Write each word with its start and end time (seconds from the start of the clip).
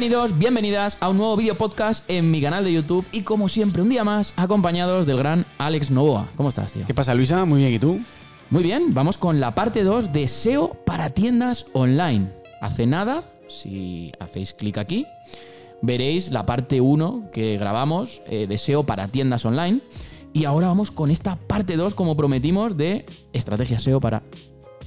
Bienvenidos, 0.00 0.38
bienvenidas 0.38 0.96
a 1.00 1.10
un 1.10 1.18
nuevo 1.18 1.36
vídeo 1.36 1.58
podcast 1.58 2.08
en 2.08 2.30
mi 2.30 2.40
canal 2.40 2.64
de 2.64 2.72
YouTube 2.72 3.04
y 3.12 3.20
como 3.20 3.50
siempre 3.50 3.82
un 3.82 3.90
día 3.90 4.02
más 4.02 4.32
acompañados 4.34 5.06
del 5.06 5.18
gran 5.18 5.44
Alex 5.58 5.90
Novoa. 5.90 6.26
¿Cómo 6.36 6.48
estás, 6.48 6.72
tío? 6.72 6.86
¿Qué 6.86 6.94
pasa, 6.94 7.12
Luisa? 7.14 7.44
Muy 7.44 7.58
bien, 7.60 7.74
¿y 7.74 7.78
tú? 7.78 8.00
Muy 8.48 8.62
bien, 8.62 8.94
vamos 8.94 9.18
con 9.18 9.40
la 9.40 9.54
parte 9.54 9.84
2 9.84 10.10
de 10.10 10.26
SEO 10.26 10.72
para 10.86 11.10
tiendas 11.10 11.66
online. 11.74 12.30
Hace 12.62 12.86
nada, 12.86 13.24
si 13.46 14.10
hacéis 14.18 14.54
clic 14.54 14.78
aquí, 14.78 15.04
veréis 15.82 16.30
la 16.30 16.46
parte 16.46 16.80
1 16.80 17.28
que 17.30 17.58
grabamos 17.58 18.22
eh, 18.26 18.46
de 18.46 18.56
SEO 18.56 18.84
para 18.84 19.06
tiendas 19.06 19.44
online. 19.44 19.82
Y 20.32 20.46
ahora 20.46 20.68
vamos 20.68 20.90
con 20.90 21.10
esta 21.10 21.36
parte 21.36 21.76
2, 21.76 21.94
como 21.94 22.16
prometimos, 22.16 22.74
de 22.74 23.04
estrategia 23.34 23.78
SEO 23.78 24.00
para 24.00 24.22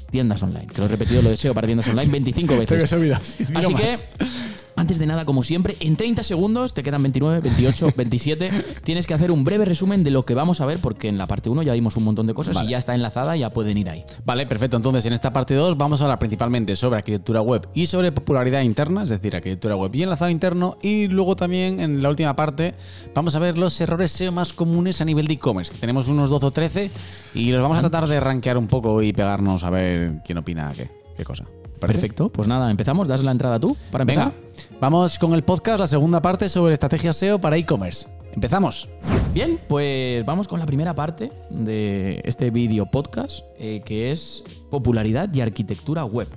tiendas 0.09 0.41
online. 0.41 0.65
Que 0.73 0.81
lo 0.81 0.85
he 0.85 0.89
repetido 0.89 1.21
lo 1.21 1.29
de 1.29 1.37
SEO 1.37 1.53
para 1.53 1.67
tiendas 1.67 1.87
online 1.87 2.07
25 2.11 2.57
veces. 2.57 2.91
Así 2.91 3.75
que 3.75 3.97
antes 4.75 4.99
de 4.99 5.05
nada, 5.05 5.25
como 5.25 5.43
siempre, 5.43 5.75
en 5.79 5.95
30 5.95 6.23
segundos, 6.23 6.73
te 6.73 6.83
quedan 6.83 7.01
29, 7.01 7.39
28, 7.41 7.93
27, 7.95 8.49
tienes 8.83 9.07
que 9.07 9.13
hacer 9.13 9.31
un 9.31 9.43
breve 9.43 9.65
resumen 9.65 10.03
de 10.03 10.11
lo 10.11 10.25
que 10.25 10.33
vamos 10.33 10.61
a 10.61 10.65
ver, 10.65 10.79
porque 10.79 11.07
en 11.07 11.17
la 11.17 11.27
parte 11.27 11.49
1 11.49 11.63
ya 11.63 11.73
vimos 11.73 11.95
un 11.97 12.03
montón 12.03 12.27
de 12.27 12.33
cosas 12.33 12.61
y 12.63 12.69
ya 12.69 12.77
está 12.77 12.95
enlazada, 12.95 13.35
ya 13.35 13.49
pueden 13.49 13.77
ir 13.77 13.89
ahí. 13.89 14.03
Vale, 14.25 14.45
perfecto. 14.47 14.77
Entonces, 14.77 15.05
en 15.05 15.13
esta 15.13 15.33
parte 15.33 15.53
2 15.53 15.77
vamos 15.77 16.01
a 16.01 16.05
hablar 16.05 16.19
principalmente 16.19 16.75
sobre 16.75 16.97
arquitectura 16.97 17.41
web 17.41 17.67
y 17.73 17.85
sobre 17.85 18.11
popularidad 18.11 18.61
interna, 18.61 19.03
es 19.03 19.09
decir, 19.09 19.35
arquitectura 19.35 19.75
web 19.75 19.93
y 19.93 20.03
enlazado 20.03 20.31
interno. 20.31 20.77
Y 20.81 21.07
luego 21.07 21.35
también, 21.35 21.79
en 21.79 22.01
la 22.01 22.09
última 22.09 22.35
parte, 22.35 22.75
vamos 23.13 23.35
a 23.35 23.39
ver 23.39 23.57
los 23.57 23.79
errores 23.81 24.11
SEO 24.11 24.31
más 24.31 24.53
comunes 24.53 25.01
a 25.01 25.05
nivel 25.05 25.27
de 25.27 25.33
e-commerce, 25.33 25.71
que 25.71 25.77
tenemos 25.77 26.07
unos 26.07 26.29
12 26.29 26.45
o 26.45 26.51
13, 26.51 26.91
y 27.35 27.51
los 27.51 27.61
vamos 27.61 27.77
a 27.77 27.81
tratar 27.81 28.07
de 28.07 28.19
rankear 28.19 28.57
un 28.57 28.67
poco 28.67 29.01
y 29.01 29.13
pegarnos 29.13 29.63
a 29.63 29.69
ver 29.69 30.21
quién 30.25 30.37
opina 30.37 30.71
qué, 30.75 30.89
qué 31.15 31.23
cosa. 31.23 31.45
Perfecto, 31.87 32.29
pues 32.29 32.47
nada, 32.47 32.69
empezamos. 32.71 33.07
Das 33.07 33.23
la 33.23 33.31
entrada 33.31 33.59
tú 33.59 33.75
para 33.91 34.03
empezar. 34.03 34.31
Venga, 34.31 34.77
vamos 34.79 35.19
con 35.19 35.33
el 35.33 35.43
podcast, 35.43 35.79
la 35.79 35.87
segunda 35.87 36.21
parte 36.21 36.49
sobre 36.49 36.73
estrategia 36.73 37.13
SEO 37.13 37.39
para 37.39 37.57
e-commerce. 37.57 38.07
Empezamos. 38.33 38.89
Bien, 39.33 39.59
pues 39.67 40.25
vamos 40.25 40.47
con 40.47 40.59
la 40.59 40.65
primera 40.65 40.95
parte 40.95 41.31
de 41.49 42.21
este 42.23 42.49
vídeo 42.49 42.85
podcast, 42.85 43.41
eh, 43.57 43.81
que 43.85 44.11
es 44.11 44.43
popularidad 44.69 45.33
y 45.33 45.41
arquitectura 45.41 46.05
web. 46.05 46.27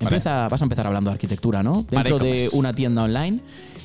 Empieza, 0.00 0.48
Vas 0.48 0.62
a 0.62 0.64
empezar 0.64 0.86
hablando 0.86 1.10
de 1.10 1.14
arquitectura, 1.14 1.62
¿no? 1.62 1.84
Dentro 1.90 2.18
de 2.18 2.48
una 2.52 2.72
tienda 2.72 3.02
online. 3.02 3.40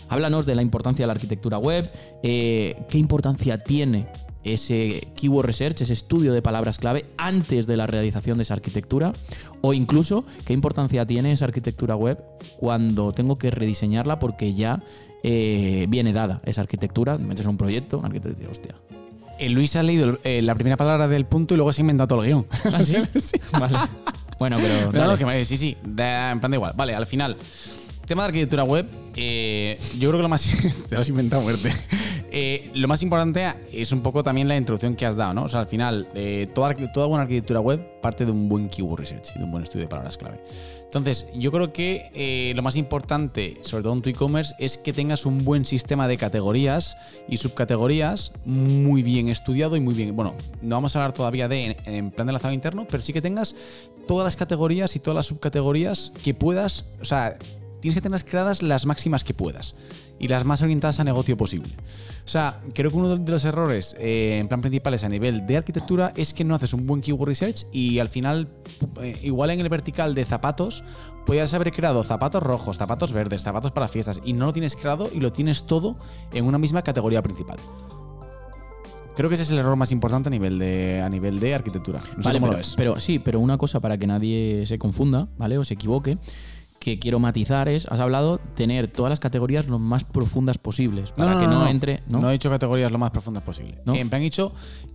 Háblanos 0.10 0.46
de 0.46 0.56
la 0.56 0.62
importancia 0.62 1.04
de 1.04 1.08
la 1.08 1.14
arquitectura 1.14 1.58
web, 1.58 1.90
eh, 2.22 2.76
qué 2.90 2.98
importancia 2.98 3.58
tiene 3.58 4.08
ese 4.44 5.08
keyword 5.16 5.46
research, 5.46 5.82
ese 5.82 5.94
estudio 5.94 6.34
de 6.34 6.42
palabras 6.42 6.78
clave 6.78 7.06
antes 7.18 7.68
de 7.68 7.78
la 7.78 7.88
realización 7.88 8.38
de 8.38 8.44
esa 8.44 8.54
arquitectura 8.56 9.14
o 9.62 9.74
incluso 9.74 10.26
qué 10.46 10.54
importancia 10.54 11.06
tiene 11.06 11.32
esa 11.32 11.46
arquitectura 11.46 11.96
web 11.96 12.20
cuando 12.58 13.12
tengo 13.12 13.38
que 13.38 13.52
rediseñarla 13.52 14.20
porque 14.20 14.54
ya 14.54 14.84
eh, 15.24 15.86
viene 15.90 16.14
dada 16.14 16.42
esa 16.46 16.62
arquitectura, 16.62 17.18
metes 17.18 17.46
un 17.46 17.58
proyecto, 17.58 18.00
un 18.00 18.06
arquitecto 18.06 18.40
dice, 18.40 18.52
hostia. 18.52 18.76
Eh, 19.40 19.50
Luis 19.50 19.76
ha 19.76 19.84
leído 19.84 20.20
eh, 20.24 20.42
la 20.42 20.54
primera 20.56 20.78
palabra 20.78 21.08
del 21.08 21.26
punto 21.26 21.54
y 21.54 21.58
luego 21.58 21.74
se 21.74 21.82
ha 21.82 21.84
inventado 21.84 22.08
todo 22.08 22.24
el 22.24 22.30
guion. 22.30 22.46
¿Ah, 22.72 22.84
sí? 22.84 22.98
Vale. 23.52 23.78
Bueno, 24.38 24.58
pero... 24.60 24.92
No, 24.92 25.08
no, 25.08 25.18
que, 25.18 25.46
sí, 25.46 25.58
sí, 25.58 25.78
de, 25.84 26.04
en 26.04 26.40
plan 26.40 26.52
de 26.52 26.58
igual. 26.58 26.74
Vale, 26.76 26.94
al 26.96 27.08
final... 27.08 27.38
Tema 28.06 28.24
de 28.24 28.28
arquitectura 28.28 28.66
web, 28.66 28.86
eh, 29.16 29.80
yo 29.98 30.10
creo 30.10 30.20
que 30.20 30.24
lo 30.24 30.30
más. 30.30 30.44
te 30.90 30.96
lo 30.96 31.02
has 31.02 31.08
inventado 31.08 31.42
muerte. 31.42 31.72
Eh, 32.36 32.72
lo 32.74 32.88
más 32.88 33.04
importante 33.04 33.46
es 33.72 33.92
un 33.92 34.02
poco 34.02 34.24
también 34.24 34.48
la 34.48 34.58
introducción 34.58 34.96
que 34.96 35.06
has 35.06 35.16
dado, 35.16 35.36
¿no? 35.36 35.44
O 35.44 35.48
sea, 35.48 35.60
al 35.60 35.68
final, 35.68 36.08
eh, 36.16 36.48
toda, 36.56 36.74
buena 37.06 37.22
arquitectura 37.22 37.60
web 37.60 37.80
parte 38.02 38.26
de 38.26 38.32
un 38.32 38.50
buen 38.50 38.70
keyword 38.70 39.02
research 39.02 39.36
de 39.36 39.44
un 39.44 39.52
buen 39.52 39.64
estudio 39.64 39.86
de 39.86 39.88
palabras 39.88 40.18
clave. 40.18 40.40
Entonces, 40.86 41.28
yo 41.36 41.52
creo 41.52 41.72
que 41.72 42.54
lo 42.56 42.64
más 42.64 42.76
importante, 42.76 43.58
sobre 43.62 43.84
todo 43.84 43.94
en 43.94 44.02
tu 44.02 44.10
e-commerce, 44.10 44.56
es 44.58 44.80
que 44.80 44.94
tengas 44.94 45.28
un 45.28 45.46
buen 45.46 45.66
sistema 45.66 46.08
de 46.08 46.18
categorías 46.18 46.98
y 47.28 47.38
subcategorías 47.38 48.32
muy 48.46 49.04
bien 49.04 49.30
estudiado 49.30 49.76
y 49.76 49.80
muy 49.80 49.94
bien. 49.94 50.16
Bueno, 50.16 50.34
no 50.62 50.76
vamos 50.76 50.96
a 50.96 51.00
hablar 51.00 51.14
todavía 51.14 51.48
de 51.48 51.66
en, 51.66 51.76
en 51.86 52.12
plan 52.12 52.26
de 52.26 52.32
enlazado 52.32 52.54
interno, 52.54 52.88
pero 52.90 53.02
sí 53.02 53.14
que 53.14 53.22
tengas 53.22 53.56
todas 54.08 54.26
las 54.26 54.36
categorías 54.36 54.96
y 54.96 55.00
todas 55.00 55.16
las 55.16 55.26
subcategorías 55.28 56.12
que 56.24 56.34
puedas. 56.34 56.86
O 57.00 57.06
sea, 57.06 57.38
tienes 57.84 57.96
que 57.96 58.02
tenerlas 58.02 58.24
creadas 58.24 58.62
las 58.62 58.86
máximas 58.86 59.26
que 59.26 59.34
puedas 59.34 59.76
y 60.18 60.30
las 60.30 60.46
más 60.46 60.62
orientadas 60.62 61.02
a 61.02 61.04
negocio 61.04 61.36
posible. 61.36 61.74
O 62.24 62.30
sea, 62.30 62.62
creo 62.74 62.90
que 62.90 62.96
uno 62.96 63.18
de 63.18 63.30
los 63.30 63.44
errores 63.44 63.94
eh, 64.00 64.38
en 64.40 64.48
plan 64.48 64.62
principales 64.62 65.04
a 65.04 65.10
nivel 65.10 65.46
de 65.46 65.58
arquitectura 65.58 66.14
es 66.16 66.34
que 66.34 66.46
no 66.46 66.56
haces 66.56 66.74
un 66.74 66.88
buen 66.88 67.02
keyword 67.02 67.28
research 67.28 67.66
y 67.74 68.00
al 68.00 68.08
final, 68.08 68.48
eh, 69.02 69.20
igual 69.24 69.50
en 69.50 69.60
el 69.60 69.68
vertical 69.68 70.16
de 70.16 70.24
zapatos, 70.24 70.82
puedes 71.26 71.54
haber 71.54 71.74
creado 71.74 72.06
zapatos 72.06 72.42
rojos, 72.42 72.78
zapatos 72.78 73.12
verdes, 73.12 73.44
zapatos 73.44 73.74
para 73.74 73.90
fiestas 73.90 74.22
y 74.24 74.32
no 74.32 74.46
lo 74.46 74.54
tienes 74.54 74.78
creado 74.78 75.10
y 75.14 75.20
lo 75.20 75.34
tienes 75.34 75.66
todo 75.66 75.98
en 76.32 76.46
una 76.46 76.58
misma 76.58 76.84
categoría 76.84 77.22
principal. 77.22 77.58
Creo 79.14 79.28
que 79.28 79.34
ese 79.34 79.44
es 79.44 79.52
el 79.52 79.58
error 79.58 79.76
más 79.76 79.92
importante 79.92 80.30
a 80.30 80.32
nivel 80.32 80.58
de, 80.58 81.02
a 81.06 81.10
nivel 81.10 81.42
de 81.42 81.54
arquitectura. 81.54 82.00
No 82.16 82.24
sé 82.24 82.30
vale, 82.30 82.40
cómo 82.40 82.46
pero, 82.46 82.52
lo 82.54 82.58
ves. 82.60 82.74
pero 82.78 83.00
sí, 83.02 83.20
pero 83.20 83.42
una 83.42 83.58
cosa 83.58 83.82
para 83.82 83.98
que 83.98 84.08
nadie 84.08 84.66
se 84.68 84.78
confunda, 84.78 85.28
¿vale? 85.38 85.58
O 85.58 85.66
se 85.66 85.74
equivoque 85.74 86.18
que 86.84 87.00
quiero 87.00 87.18
matizar 87.18 87.70
es, 87.70 87.86
has 87.86 88.02
hablado, 88.02 88.42
tener 88.56 88.92
todas 88.92 89.10
las 89.10 89.22
categorías 89.22 89.68
lo 89.68 89.80
más 89.80 90.04
profundas 90.04 90.58
posibles 90.58 91.14
para 91.14 91.40
que 91.40 91.48
no, 91.48 91.66
entre. 91.66 92.04
¿no? 92.10 92.30
he 92.30 92.34
dicho 92.34 92.50
categorías 92.50 92.92
lo 92.92 92.98
más 92.98 93.12
profundas 93.12 93.42
posible. 93.42 93.78
En 93.86 94.10
plan, 94.10 94.22
he 94.22 94.26
dicho 94.26 94.52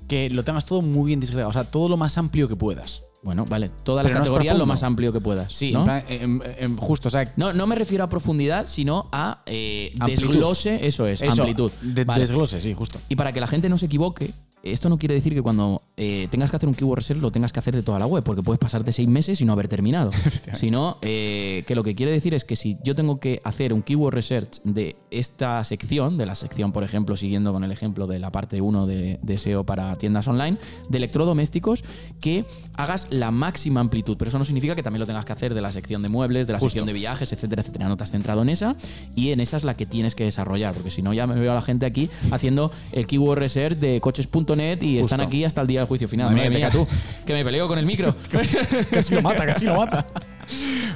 que 0.06 0.28
lo 0.28 0.44
tengas 0.44 0.66
todo 0.66 0.82
muy 0.82 1.06
bien 1.06 1.18
disgregado, 1.18 1.48
o 1.48 1.52
sea, 1.54 1.64
todo 1.64 1.88
lo 1.88 1.96
más 1.96 2.18
amplio 2.18 2.46
que 2.46 2.56
puedas. 2.56 3.04
Bueno, 3.22 3.46
vale, 3.46 3.70
todas 3.84 4.04
las 4.04 4.12
categorías 4.12 4.58
lo 4.58 4.66
más 4.66 4.82
amplio 4.82 5.14
que 5.14 5.20
puedas. 5.22 5.50
Sí, 5.50 5.72
¿no? 5.72 5.86
en 6.08 6.40
plan, 6.40 6.76
justo, 6.76 7.08
o 7.08 7.10
sea, 7.10 7.32
No, 7.36 7.54
no 7.54 7.66
me 7.66 7.74
refiero 7.74 8.04
a 8.04 8.10
profundidad, 8.10 8.66
sino 8.66 9.08
a 9.10 9.40
eh, 9.46 9.94
desglose, 10.04 10.86
eso 10.86 11.06
es, 11.06 11.22
eso, 11.22 11.40
amplitud. 11.40 11.72
de- 11.80 12.04
Vale. 12.04 12.20
desglose, 12.20 12.60
sí, 12.60 12.74
justo. 12.74 12.98
Y 13.08 13.16
para 13.16 13.32
que 13.32 13.40
la 13.40 13.46
gente 13.46 13.70
no 13.70 13.78
se 13.78 13.86
equivoque, 13.86 14.30
esto 14.62 14.90
no 14.90 14.98
quiere 14.98 15.14
decir 15.14 15.32
que 15.32 15.40
cuando 15.40 15.80
eh, 16.00 16.28
tengas 16.30 16.50
que 16.50 16.56
hacer 16.56 16.68
un 16.68 16.76
keyword 16.76 16.98
research 16.98 17.20
lo 17.20 17.32
tengas 17.32 17.52
que 17.52 17.58
hacer 17.58 17.74
de 17.74 17.82
toda 17.82 17.98
la 17.98 18.06
web, 18.06 18.22
porque 18.22 18.42
puedes 18.42 18.60
pasarte 18.60 18.92
seis 18.92 19.08
meses 19.08 19.40
y 19.40 19.44
no 19.44 19.52
haber 19.52 19.66
terminado. 19.66 20.12
Sino 20.54 20.98
eh, 21.02 21.64
que 21.66 21.74
lo 21.74 21.82
que 21.82 21.96
quiere 21.96 22.12
decir 22.12 22.34
es 22.34 22.44
que 22.44 22.54
si 22.54 22.78
yo 22.84 22.94
tengo 22.94 23.18
que 23.18 23.40
hacer 23.42 23.72
un 23.72 23.82
keyword 23.82 24.14
research 24.14 24.62
de 24.62 24.96
esta 25.10 25.62
sección, 25.64 26.16
de 26.16 26.26
la 26.26 26.36
sección, 26.36 26.72
por 26.72 26.84
ejemplo, 26.84 27.16
siguiendo 27.16 27.52
con 27.52 27.64
el 27.64 27.72
ejemplo 27.72 28.06
de 28.06 28.20
la 28.20 28.30
parte 28.30 28.60
1 28.60 28.86
de, 28.86 29.18
de 29.20 29.38
SEO 29.38 29.64
para 29.64 29.94
tiendas 29.96 30.28
online, 30.28 30.58
de 30.88 30.98
electrodomésticos, 30.98 31.82
que 32.20 32.44
hagas 32.74 33.08
la 33.10 33.32
máxima 33.32 33.80
amplitud. 33.80 34.16
Pero 34.16 34.28
eso 34.28 34.38
no 34.38 34.44
significa 34.44 34.76
que 34.76 34.84
también 34.84 35.00
lo 35.00 35.06
tengas 35.06 35.24
que 35.24 35.32
hacer 35.32 35.52
de 35.52 35.60
la 35.60 35.72
sección 35.72 36.00
de 36.02 36.08
muebles, 36.08 36.46
de 36.46 36.52
la 36.52 36.60
Justo. 36.60 36.70
sección 36.70 36.86
de 36.86 36.92
viajes, 36.92 37.32
etcétera, 37.32 37.62
etcétera. 37.62 37.88
No 37.88 37.96
te 37.96 38.04
has 38.04 38.12
centrado 38.12 38.42
en 38.42 38.50
esa 38.50 38.76
y 39.16 39.30
en 39.32 39.40
esa 39.40 39.56
es 39.56 39.64
la 39.64 39.74
que 39.74 39.84
tienes 39.84 40.14
que 40.14 40.24
desarrollar, 40.24 40.74
porque 40.74 40.90
si 40.90 41.02
no 41.02 41.12
ya 41.12 41.26
me 41.26 41.34
veo 41.34 41.50
a 41.50 41.54
la 41.56 41.62
gente 41.62 41.86
aquí 41.86 42.08
haciendo 42.30 42.70
el 42.92 43.06
keyword 43.06 43.38
research 43.38 43.78
de 43.78 44.00
coches.net 44.00 44.82
y 44.82 44.98
están 44.98 45.20
aquí 45.20 45.44
hasta 45.44 45.60
el 45.60 45.66
día 45.66 45.87
juicio 45.88 46.08
final. 46.08 46.28
Madre 46.28 46.48
Madre 46.48 46.58
mía, 46.58 46.68
mía, 46.68 46.70
tú, 46.70 46.86
que 47.26 47.32
me 47.32 47.44
peleo 47.44 47.66
con 47.66 47.78
el 47.78 47.86
micro. 47.86 48.14
casi 48.90 49.14
lo 49.14 49.22
mata, 49.22 49.46
casi 49.46 49.64
lo 49.64 49.76
mata. 49.76 50.06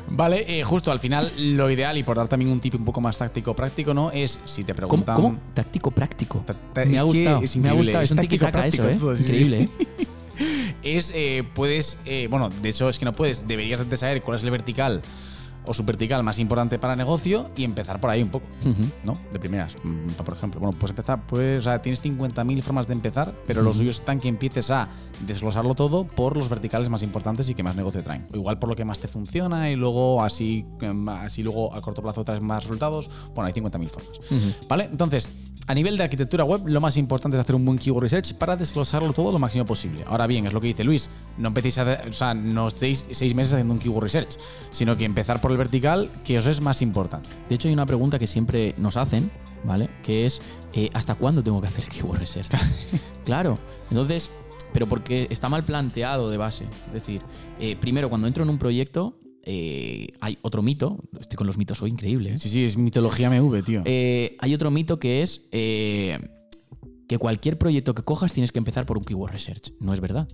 Vale, 0.09 0.45
eh, 0.47 0.65
justo 0.65 0.91
al 0.91 1.01
final 1.01 1.31
lo 1.39 1.71
ideal 1.71 1.97
y 1.99 2.03
por 2.03 2.17
dar 2.17 2.29
también 2.29 2.51
un 2.51 2.61
tip 2.61 2.75
un 2.75 2.85
poco 2.85 3.01
más 3.01 3.19
táctico 3.19 3.55
práctico, 3.55 3.93
¿no? 3.93 4.11
Es 4.11 4.41
si 4.45 4.63
te 4.63 4.73
¿Cómo? 4.75 4.77
preguntan 4.77 5.17
¿Cómo? 5.17 5.39
Táctico 5.55 5.91
práctico. 5.91 6.45
Me 6.87 6.99
ha 6.99 7.03
gustado. 7.03 7.43
es 7.43 7.57
me 7.57 7.69
ha 7.69 7.73
gustado. 7.73 8.03
Es 8.03 8.11
un 8.11 8.19
tiki 8.19 8.39
taka 8.39 8.63
táctico-práctico 8.63 9.09
eso, 9.09 9.13
¿eh? 9.13 9.21
Increíble, 9.21 9.63
¿eh? 9.63 9.69
es 10.83 11.13
eh, 11.15 11.45
puedes 11.55 11.99
eh, 12.05 12.27
bueno 12.31 12.51
de 12.51 12.69
hecho 12.69 12.89
es 12.89 12.99
que 12.99 13.05
no 13.05 13.13
puedes 13.13 13.47
deberías 13.47 13.89
de 13.89 13.97
saber 13.97 14.23
cuál 14.23 14.37
es 14.37 14.45
el 14.45 14.51
vertical 14.51 15.03
o 15.67 15.75
subvertical 15.75 16.23
más 16.23 16.39
importante 16.39 16.79
para 16.79 16.97
negocio 16.97 17.51
y 17.57 17.65
empezar 17.65 18.01
por 18.01 18.11
ahí 18.11 18.23
un 18.23 18.31
poco. 18.31 18.47
¿no? 19.05 19.17
De 19.33 19.39
primeras, 19.39 19.77
mm, 19.83 20.23
por 20.25 20.35
ejemplo. 20.35 20.61
Bueno, 20.61 20.77
puedes 20.79 20.91
empezar, 20.91 21.27
pues, 21.27 21.59
o 21.59 21.63
sea, 21.63 21.81
tienes 21.81 22.03
50.000 22.03 22.63
formas 22.63 22.87
de 22.87 22.95
empezar, 22.95 23.35
pero 23.47 23.63
los 23.63 23.77
suyos 23.77 24.01
están 24.01 24.21
que 24.21 24.29
empieces 24.29 24.71
a 24.71 24.89
desglosarlo 25.27 25.75
todo 25.75 26.05
por 26.05 26.37
los 26.37 26.49
verticales 26.49 26.89
más 26.89 27.03
importantes 27.03 27.49
y 27.49 27.55
que 27.55 27.63
más 27.63 27.77
negocio 27.77 28.03
traen. 28.03 28.27
Igual 28.33 28.59
por 28.59 28.69
lo 28.69 28.77
que 28.77 28.85
más 28.85 28.99
te 28.99 29.09
funciona 29.09 29.71
y 29.71 29.77
luego 29.77 30.23
así, 30.23 30.67
em, 30.81 31.09
así 31.09 31.43
luego 31.43 31.75
a 31.75 31.81
corto 31.81 32.03
plazo 32.03 32.25
traes 32.25 32.43
más 32.43 32.65
resultados. 32.65 33.11
Bueno, 33.35 33.47
hay 33.47 33.53
50.000 33.53 33.89
formas. 33.89 34.13
¿Vale? 34.69 34.89
Entonces, 34.91 35.29
a 35.69 35.75
nivel 35.75 35.97
de 35.97 36.05
arquitectura 36.05 36.45
web, 36.45 36.63
lo 36.67 36.81
más 36.81 36.97
importante 36.97 37.37
es 37.37 37.41
hacer 37.41 37.55
un 37.55 37.65
buen 37.65 37.79
keyword 37.79 38.03
research 38.03 38.35
para 38.35 38.57
desglosarlo 38.57 39.13
todo 39.13 39.31
lo 39.31 39.39
máximo 39.39 39.65
posible. 39.65 40.05
Ahora 40.07 40.27
bien, 40.27 40.47
es 40.47 40.53
lo 40.53 40.61
que 40.61 40.69
dice 40.69 40.83
Luis, 40.83 41.09
no 41.39 41.49
empecéis 41.49 41.79
a, 41.79 42.03
o 42.09 42.13
sea, 42.13 42.35
no 42.35 42.69
estéis 42.69 43.07
seis 43.13 43.35
meses 43.35 43.53
haciendo 43.53 43.75
un 43.75 43.79
keyword 43.79 44.03
research, 44.03 44.39
sino 44.71 44.97
que 44.97 45.05
empezar 45.05 45.41
por 45.41 45.52
el 45.53 45.59
vertical, 45.59 46.11
que 46.25 46.39
os 46.39 46.47
es 46.47 46.61
más 46.61 46.83
importante. 46.83 47.29
De 47.49 47.55
hecho, 47.55 47.69
hay 47.69 47.75
una 47.75 47.87
pregunta 47.87 48.19
que 48.19 48.27
siempre 48.27 48.75
nos 48.79 48.97
hacen, 48.97 49.31
¿vale? 49.65 49.89
Que 50.03 50.27
es, 50.27 50.43
eh, 50.73 50.91
¿hasta 50.93 51.15
cuándo 51.15 51.43
tengo 51.43 51.61
que 51.61 51.69
hacer 51.69 51.85
el 51.85 51.91
keyword 51.91 52.19
research? 52.19 52.49
claro. 53.25 53.59
Entonces, 53.91 54.31
pero 54.73 54.87
porque 54.87 55.27
está 55.31 55.49
mal 55.49 55.65
planteado 55.65 56.31
de 56.31 56.37
base. 56.37 56.65
Es 56.89 56.93
decir, 56.93 57.23
eh, 57.61 57.77
primero, 57.77 58.09
cuando 58.09 58.27
entro 58.27 58.43
en 58.43 58.51
un 58.51 58.59
proyecto, 58.59 59.19
eh, 59.43 60.13
hay 60.21 60.39
otro 60.43 60.63
mito. 60.63 60.99
Estoy 61.19 61.37
con 61.37 61.47
los 61.47 61.59
mitos 61.59 61.83
hoy, 61.83 61.91
increíble. 61.91 62.35
¿eh? 62.35 62.39
Sí, 62.39 62.49
sí, 62.49 62.65
es 62.65 62.77
mitología 62.77 63.31
MV, 63.31 63.63
tío. 63.65 63.83
Eh, 63.85 64.37
hay 64.39 64.55
otro 64.55 64.71
mito 64.71 64.99
que 64.99 65.23
es 65.23 65.43
que 65.51 67.19
cualquier 67.19 67.59
proyecto 67.59 67.95
que 67.95 68.03
cojas 68.03 68.33
tienes 68.33 68.53
que 68.53 68.59
empezar 68.59 68.87
por 68.87 68.97
un 68.97 69.05
keyword 69.05 69.33
research. 69.33 69.73
No 69.81 69.93
es 69.93 70.01
verdad. 70.01 70.29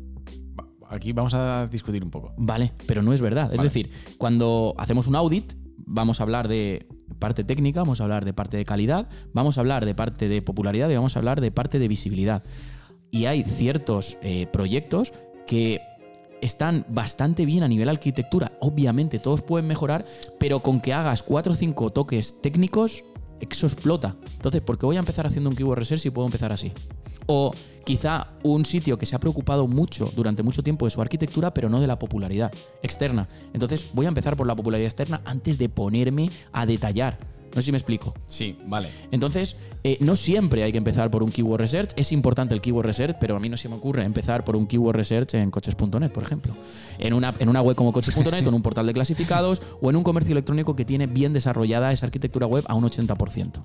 Aquí 0.89 1.13
vamos 1.13 1.35
a 1.35 1.67
discutir 1.67 2.03
un 2.03 2.11
poco. 2.11 2.33
Vale, 2.39 2.73
pero 2.87 3.03
no 3.03 3.13
es 3.13 3.21
verdad. 3.21 3.53
Es 3.53 3.63
decir, 3.63 3.91
cuando 4.17 4.75
hacemos 4.79 5.07
un 5.07 5.17
audit, 5.17 5.55
vamos 5.77 6.21
a 6.21 6.23
hablar 6.23 6.49
de 6.49 6.87
parte 7.19 7.45
técnica, 7.45 7.81
vamos 7.81 8.01
a 8.01 8.05
hablar 8.05 8.25
de 8.25 8.33
parte 8.33 8.57
de 8.57 8.65
calidad, 8.65 9.09
vamos 9.33 9.59
a 9.59 9.61
hablar 9.61 9.85
de 9.85 9.95
parte 9.95 10.29
de 10.29 10.43
popularidad 10.43 10.89
y 10.91 10.95
vamos 10.95 11.17
a 11.17 11.19
hablar 11.19 11.41
de 11.41 11.51
parte 11.51 11.79
de 11.79 11.89
visibilidad. 11.89 12.43
Y 13.11 13.27
hay 13.27 13.43
ciertos 13.45 14.19
eh, 14.23 14.47
proyectos 14.53 15.13
que 15.47 15.81
están 16.41 16.85
bastante 16.89 17.45
bien 17.45 17.63
a 17.63 17.69
nivel 17.69 17.89
arquitectura. 17.89 18.53
Obviamente 18.61 19.19
todos 19.19 19.43
pueden 19.43 19.67
mejorar, 19.67 20.05
pero 20.39 20.61
con 20.61 20.81
que 20.81 20.93
hagas 20.93 21.23
cuatro 21.23 21.53
o 21.53 21.57
cinco 21.57 21.91
toques 21.91 22.41
técnicos, 22.41 23.05
eso 23.41 23.67
explota. 23.67 24.17
Entonces, 24.35 24.61
¿por 24.61 24.79
qué 24.79 24.87
voy 24.87 24.97
a 24.97 25.01
empezar 25.01 25.27
haciendo 25.27 25.51
un 25.51 25.57
keyword 25.57 25.79
research 25.79 26.03
si 26.03 26.11
puedo 26.11 26.27
empezar 26.27 26.53
así? 26.53 26.73
O 27.31 27.53
quizá 27.85 28.29
un 28.43 28.65
sitio 28.65 28.99
que 28.99 29.07
se 29.07 29.15
ha 29.15 29.21
preocupado 29.21 29.67
mucho 29.67 30.11
durante 30.17 30.43
mucho 30.43 30.63
tiempo 30.63 30.87
de 30.87 30.91
su 30.91 31.01
arquitectura, 31.01 31.55
pero 31.55 31.69
no 31.69 31.81
de 31.81 31.87
la 31.87 31.99
popularidad 31.99 32.51
externa. 32.83 33.29
Entonces, 33.53 33.91
voy 33.93 34.07
a 34.07 34.09
empezar 34.09 34.37
por 34.37 34.47
la 34.47 34.57
popularidad 34.57 34.87
externa 34.87 35.21
antes 35.25 35.59
de 35.59 35.69
ponerme 35.69 36.31
a 36.53 36.67
detallar. 36.67 37.38
No 37.55 37.63
sé 37.63 37.63
si 37.63 37.73
me 37.73 37.79
explico. 37.79 38.15
Sí, 38.29 38.59
vale. 38.67 38.89
Entonces, 39.11 39.57
eh, 39.85 39.97
no 40.01 40.17
siempre 40.17 40.63
hay 40.63 40.73
que 40.73 40.79
empezar 40.79 41.11
por 41.11 41.23
un 41.23 41.31
keyword 41.31 41.61
research. 41.61 41.91
Es 41.97 42.13
importante 42.13 42.55
el 42.55 42.61
keyword 42.61 42.87
research, 42.87 43.17
pero 43.21 43.37
a 43.37 43.41
mí 43.41 43.49
no 43.49 43.57
se 43.57 43.69
me 43.69 43.77
ocurre 43.77 44.05
empezar 44.05 44.45
por 44.45 44.55
un 44.57 44.67
keyword 44.67 44.97
research 44.97 45.35
en 45.35 45.51
coches.net, 45.51 46.11
por 46.11 46.23
ejemplo. 46.23 46.55
En 46.99 47.15
una, 47.15 47.35
en 47.39 47.49
una 47.49 47.63
web 47.63 47.75
como 47.77 47.93
coches.net, 47.93 48.45
o 48.45 48.49
en 48.49 48.55
un 48.55 48.63
portal 48.63 48.87
de 48.87 48.93
clasificados, 48.93 49.63
o 49.81 49.91
en 49.91 49.97
un 49.97 50.03
comercio 50.05 50.33
electrónico 50.33 50.77
que 50.77 50.85
tiene 50.85 51.07
bien 51.07 51.33
desarrollada 51.33 51.93
esa 51.93 52.07
arquitectura 52.07 52.47
web 52.47 52.65
a 52.69 52.75
un 52.75 52.85
80%. 52.85 53.63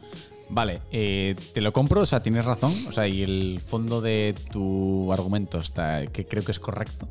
Vale, 0.49 0.81
eh, 0.91 1.35
te 1.53 1.61
lo 1.61 1.73
compro, 1.73 2.01
o 2.01 2.05
sea, 2.05 2.21
tienes 2.21 2.45
razón, 2.45 2.73
o 2.87 2.91
sea, 2.91 3.07
y 3.07 3.23
el 3.23 3.59
fondo 3.65 4.01
de 4.01 4.35
tu 4.51 5.11
argumento 5.11 5.59
está, 5.59 6.05
que 6.07 6.25
creo 6.25 6.43
que 6.43 6.51
es 6.51 6.59
correcto. 6.59 7.07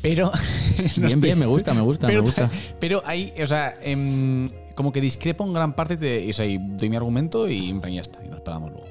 Pero. 0.00 0.26
no 0.30 0.32
Bien, 0.76 0.86
estoy- 1.06 1.20
bien, 1.20 1.38
me 1.38 1.46
gusta, 1.46 1.74
me 1.74 1.80
gusta, 1.80 2.06
pero, 2.06 2.22
me 2.22 2.26
gusta. 2.26 2.50
Pero 2.80 3.02
hay, 3.04 3.32
o 3.42 3.46
sea, 3.46 3.74
em, 3.82 4.48
como 4.78 4.92
que 4.92 5.00
discrepo 5.00 5.44
en 5.44 5.52
gran 5.52 5.74
parte 5.74 5.96
de. 5.96 6.30
O 6.30 6.32
sea, 6.32 6.46
y 6.46 6.56
doy 6.58 6.88
mi 6.88 6.94
argumento 6.94 7.48
y 7.48 7.68
en 7.68 7.80
plan, 7.80 7.92
ya 7.92 8.00
está, 8.02 8.24
y 8.24 8.28
nos 8.28 8.40
pegamos 8.42 8.70
luego. 8.70 8.86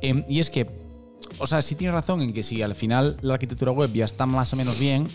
Em, 0.00 0.24
y 0.30 0.40
es 0.40 0.50
que, 0.50 0.66
o 1.38 1.46
sea, 1.46 1.60
sí 1.60 1.74
tienes 1.74 1.94
razón 1.94 2.22
en 2.22 2.32
que 2.32 2.42
si 2.42 2.62
al 2.62 2.74
final 2.74 3.18
la 3.20 3.34
arquitectura 3.34 3.70
web 3.70 3.92
ya 3.92 4.06
está 4.06 4.24
más 4.24 4.52
o 4.54 4.56
menos 4.56 4.78
bien, 4.80 5.06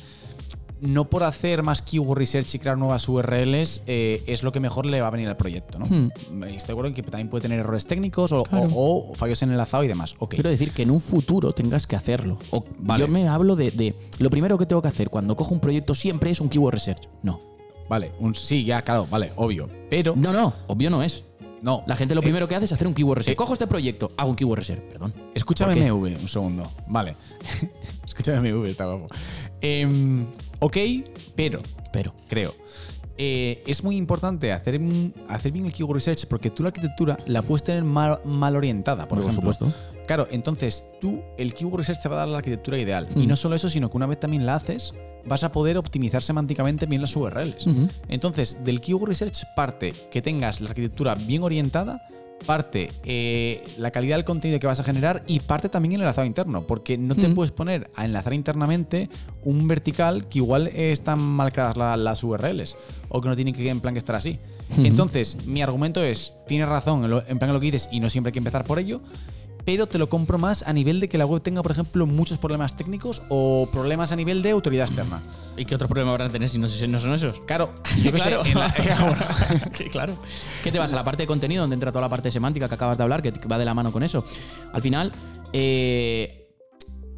no 0.80 1.10
por 1.10 1.24
hacer 1.24 1.62
más 1.62 1.82
keyword 1.84 2.18
research 2.18 2.56
y 2.56 2.60
crear 2.60 2.76
nuevas 2.78 3.08
URLs 3.08 3.82
eh, 3.86 4.24
es 4.26 4.42
lo 4.42 4.52
que 4.52 4.60
mejor 4.60 4.86
le 4.88 5.00
va 5.02 5.08
a 5.08 5.12
venir 5.12 5.28
al 5.28 5.38
proyecto, 5.38 5.78
¿no? 5.78 5.86
Hmm. 5.86 6.10
Estoy 6.44 6.68
de 6.68 6.72
acuerdo 6.74 6.88
en 6.88 6.94
que 6.96 7.04
también 7.04 7.30
puede 7.30 7.44
tener 7.44 7.60
errores 7.60 7.86
técnicos 7.86 8.32
o, 8.32 8.44
Claro. 8.44 8.68
o- 8.74 9.12
o 9.12 9.16
fallos 9.16 9.42
en 9.44 9.52
enlazado 9.52 9.84
y 9.84 9.88
demás. 9.88 10.16
Quiero 10.30 10.50
decir 10.50 10.72
que 10.72 10.82
en 10.84 10.90
un 10.92 11.00
futuro 11.00 11.52
tengas 11.54 11.86
que 11.86 11.96
hacerlo. 11.96 12.38
O 12.50 12.64
Vale. 12.80 13.06
Yo 13.06 13.08
me 13.12 13.28
hablo 13.28 13.56
de, 13.56 13.70
de 13.72 13.96
lo 14.20 14.30
primero 14.32 14.58
que 14.58 14.66
tengo 14.66 14.82
que 14.82 14.88
hacer 14.88 15.10
cuando 15.12 15.36
cojo 15.36 15.54
un 15.54 15.60
proyecto 15.60 15.94
siempre 15.94 16.32
es 16.32 16.42
un 16.42 16.50
keyword 16.50 16.74
research. 16.74 17.08
No. 17.22 17.40
Vale, 17.92 18.14
un, 18.20 18.34
sí, 18.34 18.64
ya, 18.64 18.82
claro, 18.84 19.06
vale, 19.12 19.34
obvio. 19.36 19.70
Pero, 19.90 20.16
No, 20.16 20.32
no, 20.32 20.54
obvio 20.68 20.90
no 20.90 21.04
es. 21.04 21.26
no. 21.62 21.84
La 21.88 21.98
gente 21.98 22.16
lo 22.16 22.22
Eh, 22.22 22.24
primero 22.24 22.48
que 22.48 22.56
hace 22.56 22.64
es 22.64 22.72
hacer 22.72 22.88
un 22.88 22.94
keyword 22.94 23.18
research. 23.18 23.34
eh, 23.34 23.36
Cojo 23.36 23.52
este 23.52 23.68
proyecto, 23.68 24.14
hago 24.16 24.30
un 24.30 24.36
keyword 24.38 24.60
research. 24.60 24.82
Perdón. 24.84 25.14
Escúchame. 25.36 25.76
MV, 25.92 26.06
un 26.22 26.30
segundo. 26.30 26.72
Vale. 26.88 27.18
Escúchame 28.08 28.54
MV, 28.54 28.66
está 28.68 28.86
guapo. 28.86 29.08
Em, 29.60 30.26
ok, 30.60 30.78
pero, 31.36 31.62
Pero. 31.92 32.16
creo. 32.30 32.56
eh, 33.18 33.62
es 33.68 33.84
muy 33.84 33.98
importante 33.98 34.54
hacer, 34.54 34.80
hacer 35.28 35.52
bien 35.52 35.66
el 35.66 35.74
keyword 35.74 35.96
research 35.96 36.26
porque 36.28 36.50
tú 36.50 36.64
la 36.64 36.70
arquitectura 36.70 37.18
la 37.26 37.42
puedes 37.42 37.62
tener 37.64 37.84
mal, 37.84 38.22
mal 38.26 38.56
orientada, 38.56 39.06
por, 39.08 39.20
Por 39.20 39.30
ejemplo. 39.30 39.52
supuesto. 39.54 39.78
Claro, 40.08 40.28
entonces 40.32 40.84
tú, 41.02 41.22
el 41.38 41.54
keyword 41.54 41.80
research 41.80 42.02
te 42.02 42.08
va 42.10 42.16
a 42.16 42.20
dar 42.20 42.28
la 42.30 42.38
arquitectura 42.38 42.78
ideal. 42.80 43.08
Y 43.18 43.26
Mm. 43.26 43.28
no 43.28 43.36
solo 43.36 43.56
eso, 43.56 43.70
sino 43.70 43.92
que 43.92 43.98
una 43.98 44.06
vez 44.08 44.20
también 44.20 44.46
la 44.46 44.56
haces, 44.56 44.94
vas 45.26 45.44
a 45.44 45.52
poder 45.52 45.78
optimizar 45.78 46.22
semánticamente 46.24 46.86
bien 46.86 47.02
las 47.02 47.16
URLs. 47.16 47.66
Entonces, 48.10 48.64
del 48.64 48.82
keyword 48.82 49.10
research 49.10 49.44
parte 49.56 49.94
que 50.12 50.22
tengas 50.22 50.62
la 50.62 50.70
arquitectura 50.70 51.16
bien 51.16 51.44
orientada, 51.44 52.02
parte 52.46 52.90
eh, 53.04 53.64
la 53.78 53.92
calidad 53.92 54.16
del 54.16 54.26
contenido 54.26 54.60
que 54.60 54.66
vas 54.66 54.80
a 54.80 54.84
generar 54.84 55.22
y 55.28 55.42
parte 55.42 55.70
también 55.70 55.94
el 55.94 56.02
enlazado 56.02 56.26
interno, 56.26 56.66
porque 56.66 56.98
no 56.98 57.14
te 57.16 57.30
puedes 57.30 57.52
poner 57.52 57.92
a 57.96 58.04
enlazar 58.06 58.34
internamente 58.34 59.10
un 59.44 59.68
vertical 59.68 60.28
que 60.28 60.40
igual 60.40 60.68
están 60.68 61.20
mal 61.20 61.52
creadas 61.52 61.78
la- 61.78 61.96
las 61.98 62.24
URLs 62.24 62.76
o 63.10 63.22
que 63.22 63.30
no 63.30 63.36
tienen 63.36 63.54
que 63.54 63.70
en 63.70 63.80
plan 63.80 63.94
que 63.94 64.00
estar 64.00 64.16
así. 64.16 64.40
Entonces, 64.78 65.38
mi 65.46 65.62
argumento 65.62 66.04
es, 66.04 66.34
tienes 66.48 66.68
razón 66.68 67.04
en, 67.04 67.12
lo- 67.12 67.28
en 67.28 67.38
plan 67.38 67.50
en 67.50 67.54
lo 67.54 67.60
que 67.60 67.68
dices 67.68 67.90
y 67.92 68.00
no 68.00 68.10
siempre 68.10 68.30
hay 68.30 68.34
que 68.34 68.40
empezar 68.40 68.66
por 68.66 68.80
ello. 68.80 69.02
Pero 69.66 69.88
te 69.88 69.98
lo 69.98 70.10
compro 70.10 70.38
más 70.38 70.64
a 70.68 70.74
nivel 70.74 71.00
de 71.00 71.08
que 71.10 71.18
la 71.18 71.26
web 71.26 71.42
tenga, 71.42 71.62
por 71.62 71.72
ejemplo, 71.72 72.06
muchos 72.08 72.38
problemas 72.38 72.76
técnicos 72.76 73.22
o 73.30 73.70
problemas 73.72 74.12
a 74.12 74.16
nivel 74.16 74.42
de 74.42 74.52
autoridad 74.52 74.88
externa. 74.88 75.22
¿Y 75.58 75.66
qué 75.66 75.76
otros 75.76 75.90
problemas 75.90 76.18
van 76.18 76.30
a 76.30 76.32
tener 76.32 76.50
si 76.50 76.58
no, 76.58 76.68
si 76.68 76.88
no 76.88 77.00
son 77.00 77.14
esos? 77.14 77.40
Claro, 77.42 77.74
yo 78.04 78.12
qué 78.12 78.18
sé, 78.20 78.30
Claro. 78.30 78.46
en 78.46 78.58
la- 78.60 78.74
claro. 79.92 80.14
¿Qué 80.64 80.72
te 80.72 80.80
vas 80.80 80.92
a 80.94 80.96
la 80.96 81.04
parte 81.04 81.24
de 81.24 81.28
contenido 81.28 81.62
donde 81.62 81.76
entra 81.76 81.92
toda 81.92 82.02
la 82.02 82.10
parte 82.10 82.32
semántica 82.32 82.68
que 82.68 82.76
acabas 82.76 82.98
de 82.98 83.04
hablar, 83.04 83.22
que 83.22 83.32
va 83.48 83.58
de 83.58 83.66
la 83.66 83.74
mano 83.74 83.92
con 83.92 84.04
eso? 84.04 84.26
Al 84.74 84.82
final, 84.82 85.12
eh, 85.54 86.48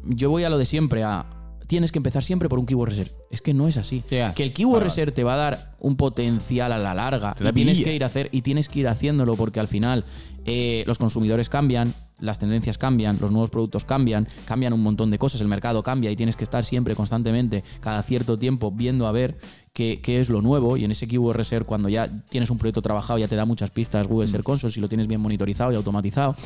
yo 0.04 0.30
voy 0.30 0.44
a 0.44 0.50
lo 0.50 0.58
de 0.58 0.66
siempre, 0.66 1.02
a 1.02 1.26
tienes 1.66 1.92
que 1.92 1.98
empezar 1.98 2.22
siempre 2.22 2.48
por 2.48 2.58
un 2.58 2.66
keyword 2.66 2.90
research. 2.90 3.12
Es 3.30 3.40
que 3.40 3.54
no 3.54 3.66
es 3.68 3.78
así. 3.78 4.02
Sí, 4.06 4.16
ya. 4.16 4.34
Que 4.34 4.42
el 4.42 4.52
keyword 4.52 4.80
Vale, 4.80 4.84
research 4.90 5.14
te 5.14 5.24
va 5.24 5.34
a 5.34 5.36
dar 5.38 5.76
un 5.80 5.96
potencial 5.96 6.72
a 6.72 6.78
la 6.78 6.92
larga 6.94 7.34
Te 7.34 7.48
y 7.48 7.52
tienes 7.52 7.82
que 7.82 7.94
ir 7.94 8.04
a 8.04 8.08
hacer 8.08 8.28
y 8.32 8.42
tienes 8.42 8.68
que 8.68 8.80
ir 8.80 8.88
haciéndolo 8.88 9.34
porque 9.34 9.60
al 9.60 9.66
final 9.68 10.04
eh, 10.44 10.84
los 10.86 10.98
consumidores 10.98 11.48
cambian, 11.48 11.94
las 12.20 12.38
tendencias 12.38 12.78
cambian, 12.78 13.18
los 13.20 13.30
nuevos 13.30 13.50
productos 13.50 13.84
cambian, 13.84 14.26
cambian 14.46 14.72
un 14.72 14.82
montón 14.82 15.10
de 15.10 15.18
cosas, 15.18 15.40
el 15.40 15.48
mercado 15.48 15.82
cambia 15.82 16.10
y 16.10 16.16
tienes 16.16 16.36
que 16.36 16.44
estar 16.44 16.64
siempre 16.64 16.94
constantemente, 16.94 17.64
cada 17.80 18.02
cierto 18.02 18.38
tiempo, 18.38 18.70
viendo 18.70 19.06
a 19.06 19.12
ver 19.12 19.36
qué, 19.72 20.00
qué 20.02 20.20
es 20.20 20.28
lo 20.28 20.40
nuevo. 20.40 20.76
Y 20.76 20.84
en 20.84 20.90
ese 20.92 21.08
keyword 21.08 21.36
research, 21.36 21.66
cuando 21.66 21.88
ya 21.88 22.08
tienes 22.28 22.50
un 22.50 22.58
proyecto 22.58 22.80
trabajado, 22.82 23.18
ya 23.18 23.28
te 23.28 23.36
da 23.36 23.44
muchas 23.44 23.70
pistas 23.70 24.06
Google 24.06 24.28
Search 24.28 24.44
Console 24.44 24.72
si 24.72 24.80
lo 24.80 24.88
tienes 24.88 25.06
bien 25.08 25.20
monitorizado 25.20 25.72
y 25.72 25.76
automatizado. 25.76 26.36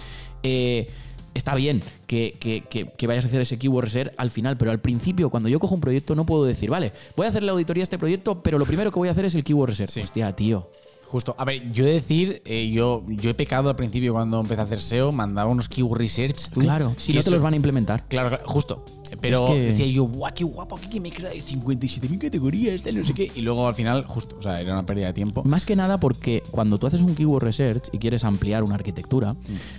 Eh, 0.42 0.88
Está 1.34 1.54
bien 1.54 1.82
que, 2.08 2.36
que- 2.40 2.62
que- 2.62 2.86
que 2.86 3.06
vayas 3.06 3.24
a 3.24 3.28
hacer 3.28 3.42
ese 3.42 3.58
keyword 3.58 3.84
research 3.84 4.12
al 4.16 4.30
final, 4.30 4.56
pero 4.56 4.72
al 4.72 4.80
principio, 4.80 5.30
cuando 5.30 5.48
yo 5.48 5.60
cojo 5.60 5.74
un 5.74 5.80
proyecto, 5.80 6.16
no 6.16 6.26
puedo 6.26 6.42
decir, 6.44 6.68
vale, 6.68 6.92
voy 7.16 7.26
a 7.26 7.28
hacer 7.28 7.44
la 7.44 7.52
auditoría 7.52 7.82
a 7.82 7.84
este 7.84 7.98
proyecto, 7.98 8.42
pero 8.42 8.58
lo 8.58 8.64
primero 8.64 8.90
que 8.90 8.98
voy 8.98 9.08
a 9.08 9.12
hacer 9.12 9.26
es 9.26 9.34
el 9.36 9.44
keyword 9.44 9.68
research. 9.68 9.90
Sí. 9.92 10.00
Hostia, 10.00 10.34
tío. 10.34 10.68
Justo. 11.08 11.34
A 11.38 11.44
ver, 11.46 11.72
yo 11.72 11.86
decir, 11.86 12.42
eh, 12.44 12.68
yo, 12.70 13.02
yo 13.08 13.30
he 13.30 13.34
pecado 13.34 13.70
al 13.70 13.76
principio 13.76 14.12
cuando 14.12 14.38
empecé 14.40 14.60
a 14.60 14.64
hacer 14.64 14.78
SEO, 14.78 15.10
mandaba 15.10 15.50
unos 15.50 15.66
keyword 15.66 15.98
research. 15.98 16.50
tú, 16.52 16.60
Claro, 16.60 16.94
si 16.98 17.14
no 17.14 17.22
te 17.22 17.30
los 17.30 17.40
van 17.40 17.54
a 17.54 17.56
implementar. 17.56 18.04
Claro, 18.08 18.28
claro, 18.28 18.44
justo. 18.46 18.84
Pero 19.22 19.46
Es 19.46 19.52
que- 19.52 19.60
decía 19.72 19.86
yo, 19.86 20.04
guau, 20.04 20.30
qué 20.34 20.44
guapo, 20.44 20.76
aquí 20.76 20.88
que 20.90 21.00
me 21.00 21.10
creado 21.10 21.34
57.000 21.34 22.18
categorías, 22.18 22.82
tal, 22.82 22.98
no 23.00 23.06
sé 23.06 23.14
qué. 23.14 23.32
Y 23.34 23.40
luego 23.40 23.66
al 23.66 23.74
final, 23.74 24.04
justo, 24.06 24.36
o 24.38 24.42
sea, 24.42 24.60
era 24.60 24.74
una 24.74 24.84
pérdida 24.84 25.06
de 25.06 25.14
tiempo. 25.14 25.42
Más 25.44 25.64
que 25.64 25.74
nada 25.76 25.98
porque 25.98 26.42
cuando 26.50 26.76
tú 26.76 26.86
haces 26.86 27.00
un 27.00 27.14
keyword 27.14 27.42
research 27.42 27.88
y 27.92 27.98
quieres 27.98 28.22
ampliar 28.24 28.62
una 28.62 28.74
arquitectura, 28.74 29.34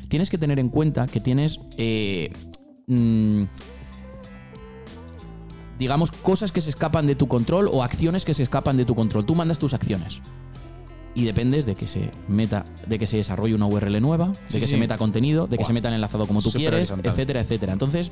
tienes 0.07 0.31
que 0.31 0.39
tener 0.39 0.57
en 0.57 0.69
cuenta 0.69 1.05
que 1.05 1.19
tienes, 1.19 1.59
eh, 1.77 2.33
mm, 2.88 3.43
digamos, 5.77 6.12
cosas 6.12 6.51
que 6.51 6.62
se 6.62 6.69
escapan 6.71 7.05
de 7.07 7.15
tu 7.15 7.27
control 7.27 7.69
o 7.71 7.83
acciones 7.83 8.25
que 8.25 8.33
se 8.33 8.43
escapan 8.43 8.75
de 8.77 8.86
tu 8.86 8.95
control. 8.95 9.25
Tú 9.25 9.36
mandas 9.36 9.59
tus 9.59 9.74
acciones. 9.74 10.21
Y 11.16 11.25
dependes 11.25 11.66
de 11.66 11.75
que 11.75 11.88
se 11.88 12.12
meta, 12.28 12.66
de 12.88 13.00
que 13.00 13.08
se 13.08 13.18
desarrolle 13.18 13.56
una 13.56 13.66
URL 13.66 14.00
nueva, 14.00 14.28
de 14.30 14.34
Sí, 14.48 14.60
que 14.60 14.66
sí. 14.68 14.72
se 14.72 14.78
meta 14.78 14.98
contenido, 14.98 15.48
de 15.48 15.58
que 15.58 15.66
se 15.66 15.74
meta 15.74 15.94
enlazado 15.94 16.28
como 16.28 16.42
tú 16.42 16.51
quieres, 16.51 16.89
horizontal. 16.92 17.12
etcétera, 17.12 17.42
etcétera. 17.42 17.74
Entonces, 17.74 18.12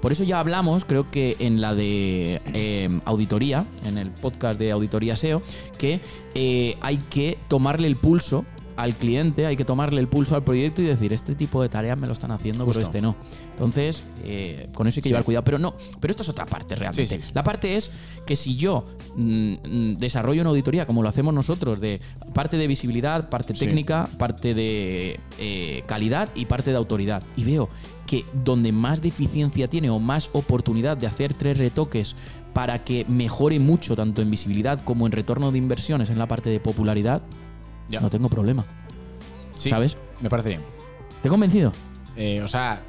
por 0.00 0.12
eso 0.12 0.22
ya 0.22 0.38
hablamos, 0.38 0.84
creo 0.84 1.10
que 1.10 1.36
en 1.40 1.60
la 1.60 1.74
de 1.74 2.40
eh, 2.54 2.88
auditoría, 3.04 3.66
en 3.84 3.98
el 3.98 4.10
podcast 4.12 4.58
de 4.60 4.70
auditoría 4.70 5.16
SEO, 5.16 5.42
que 5.76 6.00
eh, 6.34 6.76
hay 6.80 6.98
que 6.98 7.36
tomarle 7.48 7.88
el 7.88 7.96
pulso 7.96 8.44
al 8.78 8.94
cliente, 8.94 9.44
hay 9.44 9.56
que 9.56 9.64
tomarle 9.64 10.00
el 10.00 10.06
pulso 10.06 10.36
al 10.36 10.44
proyecto 10.44 10.80
y 10.82 10.84
decir, 10.84 11.12
este 11.12 11.34
tipo 11.34 11.60
de 11.60 11.68
tareas 11.68 11.98
me 11.98 12.06
lo 12.06 12.12
están 12.12 12.30
haciendo, 12.30 12.64
pero 12.64 12.80
este 12.80 13.00
no. 13.00 13.16
Entonces, 13.50 14.04
eh, 14.24 14.68
con 14.72 14.86
eso 14.86 14.98
hay 14.98 15.02
que 15.02 15.08
Sí. 15.08 15.10
llevar 15.10 15.24
cuidado. 15.24 15.42
Pero 15.44 15.58
no, 15.58 15.74
pero 15.98 16.12
esto 16.12 16.22
es 16.22 16.28
otra 16.28 16.46
parte 16.46 16.76
realmente. 16.76 17.18
Sí, 17.18 17.22
sí. 17.22 17.30
La 17.34 17.42
parte 17.42 17.76
es 17.76 17.90
que 18.24 18.36
si 18.36 18.54
yo 18.54 18.84
mm, 19.16 19.52
mm, 19.64 19.94
desarrollo 19.96 20.42
una 20.42 20.50
auditoría 20.50 20.86
como 20.86 21.02
lo 21.02 21.08
hacemos 21.08 21.34
nosotros, 21.34 21.80
de 21.80 22.00
parte 22.32 22.56
de 22.56 22.68
visibilidad, 22.68 23.28
parte 23.28 23.52
técnica, 23.52 24.08
parte 24.16 24.54
de 24.54 25.18
eh, 25.40 25.82
calidad 25.86 26.28
y 26.36 26.46
parte 26.46 26.70
de 26.70 26.76
autoridad, 26.76 27.22
y 27.36 27.42
veo 27.42 27.68
que 28.06 28.24
donde 28.32 28.70
más 28.70 29.02
deficiencia 29.02 29.68
tiene 29.68 29.90
o 29.90 29.98
más 29.98 30.30
oportunidad 30.34 30.96
de 30.96 31.08
hacer 31.08 31.34
tres 31.34 31.58
retoques 31.58 32.14
para 32.54 32.84
que 32.84 33.04
mejore 33.08 33.58
mucho 33.58 33.96
tanto 33.96 34.22
en 34.22 34.30
visibilidad 34.30 34.80
como 34.84 35.04
en 35.06 35.12
retorno 35.12 35.50
de 35.50 35.58
inversiones 35.58 36.10
en 36.10 36.18
la 36.18 36.26
parte 36.28 36.48
de 36.48 36.60
popularidad, 36.60 37.22
Ya. 37.88 38.00
no 38.00 38.10
tengo 38.10 38.28
problema. 38.28 38.64
Sí, 39.58 39.68
¿Sabes? 39.70 39.96
Me 40.20 40.28
parece 40.28 40.50
bien. 40.50 40.60
¿Te 41.22 41.28
he 41.28 41.30
convencido? 41.30 41.72
Eh, 42.16 42.40
o 42.42 42.48
sea, 42.48 42.80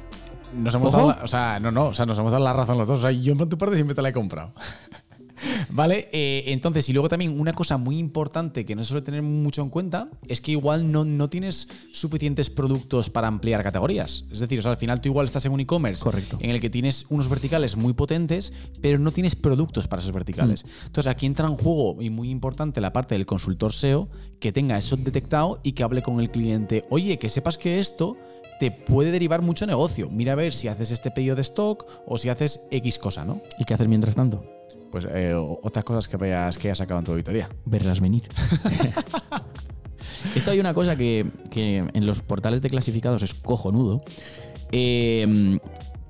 nos 0.56 0.74
hemos 0.74 0.88
Ojo. 0.88 0.96
dado 1.08 1.08
la, 1.18 1.24
o 1.24 1.26
sea, 1.28 1.58
no, 1.60 1.70
no, 1.70 1.86
o 1.86 1.94
sea, 1.94 2.06
nos 2.06 2.18
hemos 2.18 2.32
dado 2.32 2.44
la 2.44 2.52
razón 2.52 2.78
los 2.78 2.86
dos. 2.88 2.98
O 2.98 3.02
sea, 3.02 3.10
yo 3.10 3.32
en 3.32 3.48
tu 3.48 3.58
parte 3.58 3.74
siempre 3.76 3.94
te 3.94 4.02
la 4.02 4.10
he 4.10 4.12
comprado. 4.12 4.52
Vale, 5.70 6.08
eh, 6.12 6.44
entonces, 6.48 6.88
y 6.88 6.92
luego 6.92 7.08
también 7.08 7.38
una 7.38 7.52
cosa 7.52 7.76
muy 7.76 7.98
importante 7.98 8.64
que 8.64 8.74
no 8.74 8.84
suele 8.84 9.02
tener 9.02 9.22
mucho 9.22 9.62
en 9.62 9.70
cuenta 9.70 10.08
es 10.28 10.40
que 10.40 10.52
igual 10.52 10.90
no, 10.90 11.04
no 11.04 11.28
tienes 11.28 11.68
suficientes 11.92 12.50
productos 12.50 13.10
para 13.10 13.28
ampliar 13.28 13.62
categorías. 13.62 14.24
Es 14.30 14.40
decir, 14.40 14.58
o 14.58 14.62
sea, 14.62 14.72
al 14.72 14.76
final 14.76 15.00
tú 15.00 15.08
igual 15.08 15.26
estás 15.26 15.44
en 15.46 15.52
un 15.52 15.60
e-commerce 15.60 16.02
Correcto. 16.02 16.38
en 16.40 16.50
el 16.50 16.60
que 16.60 16.70
tienes 16.70 17.06
unos 17.08 17.28
verticales 17.28 17.76
muy 17.76 17.92
potentes, 17.92 18.52
pero 18.80 18.98
no 18.98 19.12
tienes 19.12 19.36
productos 19.36 19.88
para 19.88 20.00
esos 20.00 20.12
verticales. 20.12 20.64
Mm. 20.64 20.86
Entonces, 20.86 21.10
aquí 21.10 21.26
entra 21.26 21.46
en 21.46 21.56
juego, 21.56 22.00
y 22.00 22.10
muy 22.10 22.30
importante, 22.30 22.80
la 22.80 22.92
parte 22.92 23.14
del 23.14 23.26
consultor 23.26 23.72
SEO, 23.72 24.08
que 24.38 24.52
tenga 24.52 24.78
eso 24.78 24.96
detectado 24.96 25.60
y 25.62 25.72
que 25.72 25.82
hable 25.82 26.02
con 26.02 26.20
el 26.20 26.30
cliente. 26.30 26.84
Oye, 26.90 27.18
que 27.18 27.28
sepas 27.28 27.58
que 27.58 27.78
esto 27.78 28.16
te 28.58 28.70
puede 28.70 29.10
derivar 29.10 29.42
mucho 29.42 29.66
negocio. 29.66 30.10
Mira 30.10 30.32
a 30.32 30.36
ver 30.36 30.52
si 30.52 30.68
haces 30.68 30.90
este 30.90 31.10
pedido 31.10 31.34
de 31.34 31.42
stock 31.42 31.86
o 32.06 32.18
si 32.18 32.28
haces 32.28 32.60
X 32.70 32.98
cosa, 32.98 33.24
¿no? 33.24 33.40
¿Y 33.58 33.64
qué 33.64 33.74
haces 33.74 33.88
mientras 33.88 34.14
tanto? 34.14 34.59
Pues 34.90 35.06
eh, 35.10 35.34
otras 35.34 35.84
cosas 35.84 36.08
que 36.08 36.16
veas 36.16 36.58
que 36.58 36.70
has 36.70 36.78
sacado 36.78 36.98
en 37.00 37.06
tu 37.06 37.12
auditoría. 37.12 37.48
Verlas 37.64 38.00
venir. 38.00 38.24
Esto 40.34 40.50
hay 40.50 40.60
una 40.60 40.74
cosa 40.74 40.96
que, 40.96 41.26
que 41.50 41.78
en 41.92 42.06
los 42.06 42.20
portales 42.20 42.62
de 42.62 42.70
clasificados 42.70 43.22
es 43.22 43.34
cojonudo. 43.34 44.02
eh, 44.72 45.58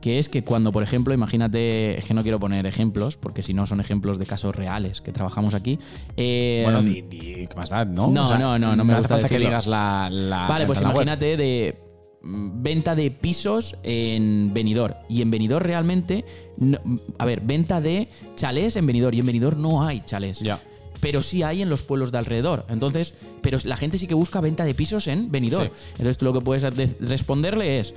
que 0.01 0.19
es 0.19 0.31
que 0.31 0.43
cuando, 0.43 0.73
por 0.73 0.83
ejemplo, 0.83 1.13
imagínate, 1.13 1.99
es 1.99 2.07
que 2.07 2.15
no 2.15 2.23
quiero 2.23 2.41
poner 2.41 2.65
ejemplos, 2.65 3.19
porque 3.19 3.43
si 3.43 3.53
no 3.53 3.67
son 3.67 3.81
ejemplos 3.81 4.19
de 4.19 4.25
casos 4.25 4.57
reales 4.57 5.03
que 5.03 5.13
trabajamos 5.13 5.53
aquí. 5.53 5.79
eh, 6.17 6.63
bueno, 6.65 6.81
di, 6.81 7.03
di- 7.03 7.47
¿qué 7.47 7.55
más 7.55 7.69
da? 7.69 7.85
¿No? 7.85 8.09
no, 8.11 8.39
no, 8.39 8.59
no, 8.59 8.75
no 8.77 8.85
me 8.85 8.95
hace 8.95 9.01
gusta 9.03 9.15
falta 9.17 9.29
que 9.29 9.39
digas 9.39 9.67
la. 9.67 10.09
la 10.11 10.47
Vale, 10.47 10.65
pues 10.65 10.81
la 10.81 10.89
web. 10.89 10.95
imagínate 11.03 11.37
de 11.37 11.79
venta 12.23 12.95
de 12.95 13.11
pisos 13.11 13.77
en 13.83 14.53
Benidorm. 14.53 14.95
Y 15.09 15.23
en 15.23 15.31
Benidorm 15.31 15.65
realmente, 15.65 16.25
no- 16.59 16.79
a 17.19 17.25
ver, 17.25 17.41
venta 17.41 17.81
de 17.81 18.09
chalés 18.37 18.77
en 18.77 18.87
Benidorm. 18.87 19.17
Y 19.17 19.21
en 19.21 19.27
Benidorm 19.27 19.61
no 19.61 19.83
hay 19.83 20.03
chalés. 20.05 20.41
Ya. 20.41 20.61
Pero 21.01 21.23
sí 21.23 21.43
hay 21.43 21.63
en 21.63 21.71
los 21.71 21.83
pueblos 21.83 22.13
de 22.13 22.19
alrededor. 22.19 22.67
Entonces, 22.69 23.15
pero 23.41 23.57
la 23.65 23.77
gente 23.79 23.97
sí 23.97 24.07
que 24.07 24.13
busca 24.15 24.41
venta 24.43 24.65
de 24.65 24.75
pisos 24.75 25.07
en 25.07 25.31
Benidorm. 25.31 25.69
Sí. 25.69 25.73
Entonces 25.93 26.19
tú 26.19 26.27
lo 26.27 26.35
que 26.35 26.41
puedes 26.43 26.63
de- 26.63 26.95
responderle 27.01 27.81
es, 27.81 27.95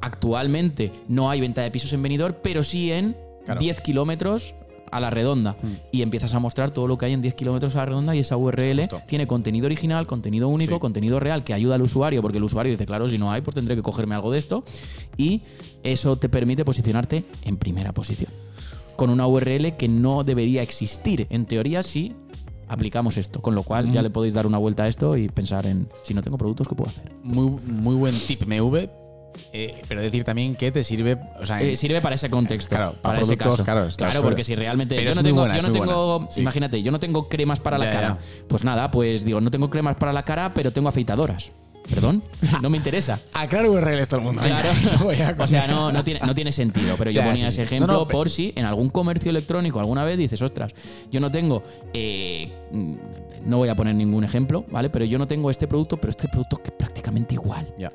actualmente 0.00 0.92
no 1.08 1.28
hay 1.30 1.40
venta 1.40 1.62
de 1.62 1.70
pisos 1.70 1.92
en 1.92 2.02
Benidorm, 2.02 2.36
pero 2.42 2.62
sí 2.62 2.92
en 2.92 3.16
Claro. 3.44 3.60
10 3.60 3.80
kilómetros 3.80 4.54
a 4.90 5.00
la 5.00 5.10
redonda. 5.10 5.56
Y 5.92 6.02
empiezas 6.02 6.34
a 6.34 6.38
mostrar 6.38 6.70
todo 6.70 6.86
lo 6.88 6.98
que 6.98 7.06
hay 7.06 7.12
en 7.12 7.22
10 7.22 7.34
kilómetros 7.34 7.76
a 7.76 7.80
la 7.80 7.86
redonda 7.86 8.14
y 8.14 8.20
esa 8.20 8.36
URL 8.36 8.80
Justo. 8.80 9.00
tiene 9.06 9.26
contenido 9.26 9.66
original, 9.66 10.06
contenido 10.06 10.48
único, 10.48 10.74
Sí. 10.74 10.80
contenido 10.80 11.20
real 11.20 11.44
que 11.44 11.54
ayuda 11.54 11.74
al 11.76 11.82
usuario, 11.82 12.22
porque 12.22 12.38
el 12.38 12.44
usuario 12.44 12.72
dice, 12.72 12.86
claro, 12.86 13.08
si 13.08 13.18
no 13.18 13.30
hay, 13.30 13.40
pues 13.40 13.54
tendré 13.54 13.76
que 13.76 13.82
cogerme 13.82 14.14
algo 14.14 14.30
de 14.32 14.38
esto. 14.38 14.64
Y 15.16 15.42
eso 15.82 16.16
te 16.16 16.28
permite 16.28 16.64
posicionarte 16.64 17.24
en 17.44 17.56
primera 17.56 17.92
posición. 17.92 18.30
Con 18.96 19.10
una 19.10 19.26
URL 19.26 19.76
que 19.76 19.86
no 19.88 20.24
debería 20.24 20.62
existir, 20.62 21.26
en 21.30 21.46
teoría, 21.46 21.82
si 21.82 22.12
aplicamos 22.66 23.16
esto. 23.16 23.40
Con 23.40 23.54
lo 23.54 23.62
cual 23.62 23.92
ya 23.92 24.02
le 24.02 24.10
podéis 24.10 24.34
dar 24.34 24.46
una 24.46 24.58
vuelta 24.58 24.82
a 24.84 24.88
esto 24.88 25.16
y 25.16 25.28
pensar 25.28 25.66
en, 25.66 25.88
si 26.02 26.14
no 26.14 26.22
tengo 26.22 26.36
productos, 26.36 26.68
¿qué 26.68 26.74
puedo 26.74 26.90
hacer? 26.90 27.12
Muy, 27.22 27.46
muy 27.64 27.94
buen 27.94 28.14
tip 28.18 28.42
MV, 28.46 28.88
eh, 29.52 29.82
pero 29.88 30.00
decir 30.02 30.24
también 30.24 30.54
que 30.56 30.70
te 30.72 30.82
sirve. 30.84 31.18
O 31.40 31.46
sea, 31.46 31.62
Eh, 31.62 31.76
sirve 31.76 32.00
para 32.00 32.14
ese 32.14 32.28
contexto. 32.30 32.74
Claro, 32.74 32.92
para 33.02 33.14
para, 33.14 33.22
ese 33.22 33.36
caso. 33.36 33.64
claro, 33.64 33.88
Claro, 33.88 33.94
claro. 33.96 34.22
porque 34.22 34.44
si 34.44 34.54
realmente 34.54 34.96
Pero 34.96 35.10
yo 35.10 35.14
no 35.14 35.22
tengo, 35.22 35.40
buena, 35.40 35.56
yo 35.56 35.62
no 35.62 35.72
tengo 35.72 36.28
sí. 36.30 36.40
imagínate, 36.40 36.82
yo 36.82 36.90
no 36.92 36.98
tengo 36.98 37.28
cremas 37.28 37.60
para 37.60 37.78
la 37.78 37.90
cara. 37.90 38.18
ya. 38.20 38.46
Pues 38.48 38.64
nada, 38.64 38.90
pues 38.90 39.24
digo, 39.24 39.40
no 39.40 39.50
tengo 39.50 39.70
cremas 39.70 39.96
para 39.96 40.12
la 40.12 40.24
cara, 40.24 40.52
pero 40.54 40.70
tengo 40.72 40.88
afeitadoras. 40.88 41.50
Perdón, 41.88 42.22
no 42.62 42.68
me 42.68 42.76
interesa. 42.76 43.18
Aclaro 43.32 43.72
URLs 43.72 44.08
todo 44.08 44.20
el 44.20 44.26
mundo. 44.26 44.42
Claro. 44.42 44.68
a 45.38 45.42
o 45.42 45.46
sea, 45.46 45.66
no, 45.66 45.90
no, 45.90 46.04
tiene, 46.04 46.20
no 46.26 46.34
tiene 46.34 46.52
sentido. 46.52 46.96
Pero 46.98 47.10
yo 47.10 47.20
Ya, 47.22 47.26
ponía 47.26 47.44
sí, 47.46 47.48
ese 47.52 47.62
ejemplo 47.62 47.92
No, 47.94 47.98
no, 48.00 48.06
por 48.06 48.28
si 48.28 48.52
en 48.56 48.66
algún 48.66 48.90
comercio 48.90 49.30
electrónico 49.30 49.80
alguna 49.80 50.04
vez 50.04 50.18
dices, 50.18 50.42
ostras, 50.42 50.72
yo 51.10 51.18
no 51.20 51.30
tengo. 51.30 51.62
eh, 51.94 52.52
mm, 52.72 52.94
no 53.46 53.56
voy 53.56 53.68
a 53.70 53.74
poner 53.76 53.94
ningún 53.94 54.24
ejemplo, 54.24 54.66
¿vale? 54.68 54.90
Pero 54.90 55.06
yo 55.06 55.16
no 55.16 55.26
tengo 55.26 55.48
este 55.50 55.66
producto, 55.66 55.96
pero 55.96 56.10
este 56.10 56.28
producto 56.28 56.56
es 56.56 56.62
que 56.62 56.68
es 56.70 56.74
prácticamente 56.76 57.34
igual. 57.36 57.72
Ya. 57.78 57.90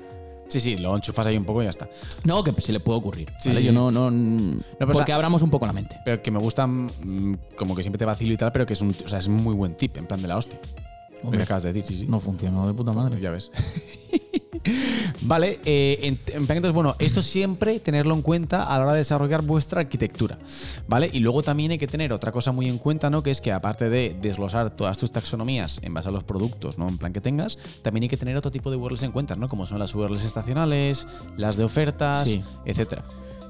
Sí, 0.53 0.60
sí, 0.60 0.77
lo 0.77 0.95
enchufas 0.95 1.25
ahí 1.25 1.36
un 1.36 1.45
poco 1.45 1.63
y 1.63 1.65
ya 1.65 1.72
está. 1.72 1.89
No, 2.25 2.43
que 2.43 2.53
se 2.62 2.72
le 2.72 2.79
puede 2.79 3.00
ocurrir. 3.00 3.33
Sí, 3.39 3.50
¿vale? 3.50 3.62
sí, 3.62 3.65
yo 3.65 3.74
no. 3.74 3.89
no, 3.89 4.12
pero, 4.77 4.91
o 4.91 4.93
porque 4.93 5.07
sea- 5.07 5.15
abramos 5.15 5.41
un 5.41 5.50
poco 5.50 5.65
la 5.65 5.74
mente. 5.74 5.98
Pero 6.05 6.22
que 6.22 6.29
me 6.29 6.38
gusta, 6.38 6.67
mm, 6.67 7.38
como 7.55 7.75
que 7.75 7.81
siempre 7.81 7.98
te 7.98 8.05
vacilo 8.05 8.33
y 8.33 8.38
tal, 8.38 8.51
pero 8.51 8.63
que 8.67 8.74
es 8.74 8.81
un, 8.81 8.95
o 9.03 9.07
sea, 9.07 9.17
es 9.17 9.25
un 9.25 9.33
muy 9.38 9.55
buen 9.55 9.74
tip, 9.75 9.98
en 9.98 10.05
plan 10.05 10.22
de 10.22 10.27
la 10.27 10.38
hostia. 10.38 10.60
Hombre, 11.24 11.39
que 11.39 11.43
acabas 11.45 11.63
de 11.63 11.74
decir, 11.74 11.88
sí, 11.88 12.03
sí. 12.03 12.07
No 12.07 12.19
funcionó 12.19 12.67
de 12.67 12.74
puta 12.75 12.91
madre. 12.91 13.19
Ya 13.19 13.31
ves. 13.31 13.50
vale, 15.22 15.60
eh, 15.65 16.17
entonces, 16.33 16.72
bueno, 16.72 16.95
esto 17.00 17.22
siempre 17.22 17.79
tenerlo 17.79 18.13
en 18.13 18.22
cuenta 18.22 18.63
a 18.63 18.77
la 18.77 18.83
hora 18.83 18.91
de 18.93 19.00
desarrollar 19.00 19.41
vuestra 19.41 19.81
arquitectura, 19.81 20.38
¿vale? 20.88 21.10
Y 21.12 21.19
luego 21.19 21.43
también 21.43 21.72
hay 21.72 21.77
que 21.77 21.88
tener 21.88 22.13
otra 22.13 22.31
cosa 22.31 22.51
muy 22.51 22.67
en 22.69 22.77
cuenta, 22.77 23.10
¿no? 23.10 23.24
Que 23.24 23.31
es 23.31 23.41
que 23.41 23.51
aparte 23.51 23.89
de 23.89 24.15
desglosar 24.22 24.72
todas 24.75 24.98
tus 24.98 25.12
taxonomías 25.12 25.79
en 25.83 25.93
base 25.93 26.10
a 26.10 26.12
los 26.12 26.24
productos, 26.24 26.77
¿no? 26.77 26.88
En 26.88 26.98
plan 26.98 27.13
que 27.13 27.22
tengas, 27.22 27.57
también 27.81 28.03
hay 28.03 28.10
que 28.10 28.17
tener 28.17 28.38
otro 28.38 28.51
tipo 28.51 28.72
de 28.72 28.77
URLs 28.77 29.03
en 29.03 29.12
cuenta, 29.12 29.36
¿no? 29.36 29.50
Como 29.50 29.65
son 29.67 29.79
las 29.79 29.93
URLs 29.95 30.24
estacionales, 30.24 31.07
las 31.38 31.57
de 31.57 31.63
ofertas, 31.63 32.27
Sí. 32.27 32.43
etcétera. 32.65 33.03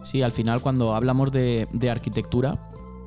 Sí, 0.04 0.22
al 0.22 0.32
final 0.32 0.62
cuando 0.62 0.96
hablamos 0.96 1.32
de, 1.32 1.68
de 1.72 1.90
arquitectura, 1.90 2.58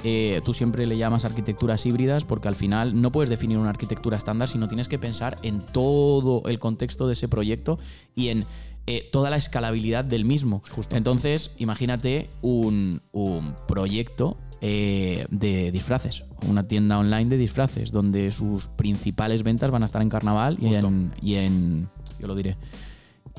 eh, 0.08 0.40
tú 0.44 0.54
siempre 0.54 0.86
le 0.86 0.96
llamas 0.96 1.24
arquitecturas 1.24 1.84
híbridas 1.84 2.22
porque 2.22 2.46
al 2.46 2.54
final 2.54 3.00
no 3.00 3.10
puedes 3.10 3.28
definir 3.28 3.58
una 3.58 3.70
arquitectura 3.70 4.16
estándar, 4.16 4.48
sino 4.48 4.68
tienes 4.68 4.86
que 4.86 5.00
pensar 5.00 5.36
en 5.42 5.58
todo 5.58 6.42
el 6.46 6.60
contexto 6.60 7.08
de 7.08 7.14
ese 7.14 7.26
proyecto 7.26 7.80
y 8.14 8.28
en 8.28 8.46
eh, 8.86 9.08
toda 9.10 9.30
la 9.30 9.36
escalabilidad 9.36 10.04
del 10.04 10.24
mismo. 10.24 10.62
Entonces, 10.90 11.50
imagínate 11.58 12.30
un, 12.40 13.00
un 13.10 13.56
proyecto 13.66 14.36
eh, 14.60 15.26
de 15.30 15.72
disfraces, 15.72 16.24
una 16.46 16.68
tienda 16.68 17.00
online 17.00 17.28
de 17.28 17.36
disfraces, 17.36 17.90
donde 17.90 18.30
sus 18.30 18.68
principales 18.68 19.42
ventas 19.42 19.72
van 19.72 19.82
a 19.82 19.86
estar 19.86 20.02
en 20.02 20.08
carnaval 20.08 20.56
y 20.60 20.72
en, 20.72 21.12
y 21.20 21.34
en. 21.34 21.88
Yo 22.20 22.28
lo 22.28 22.36
diré. 22.36 22.56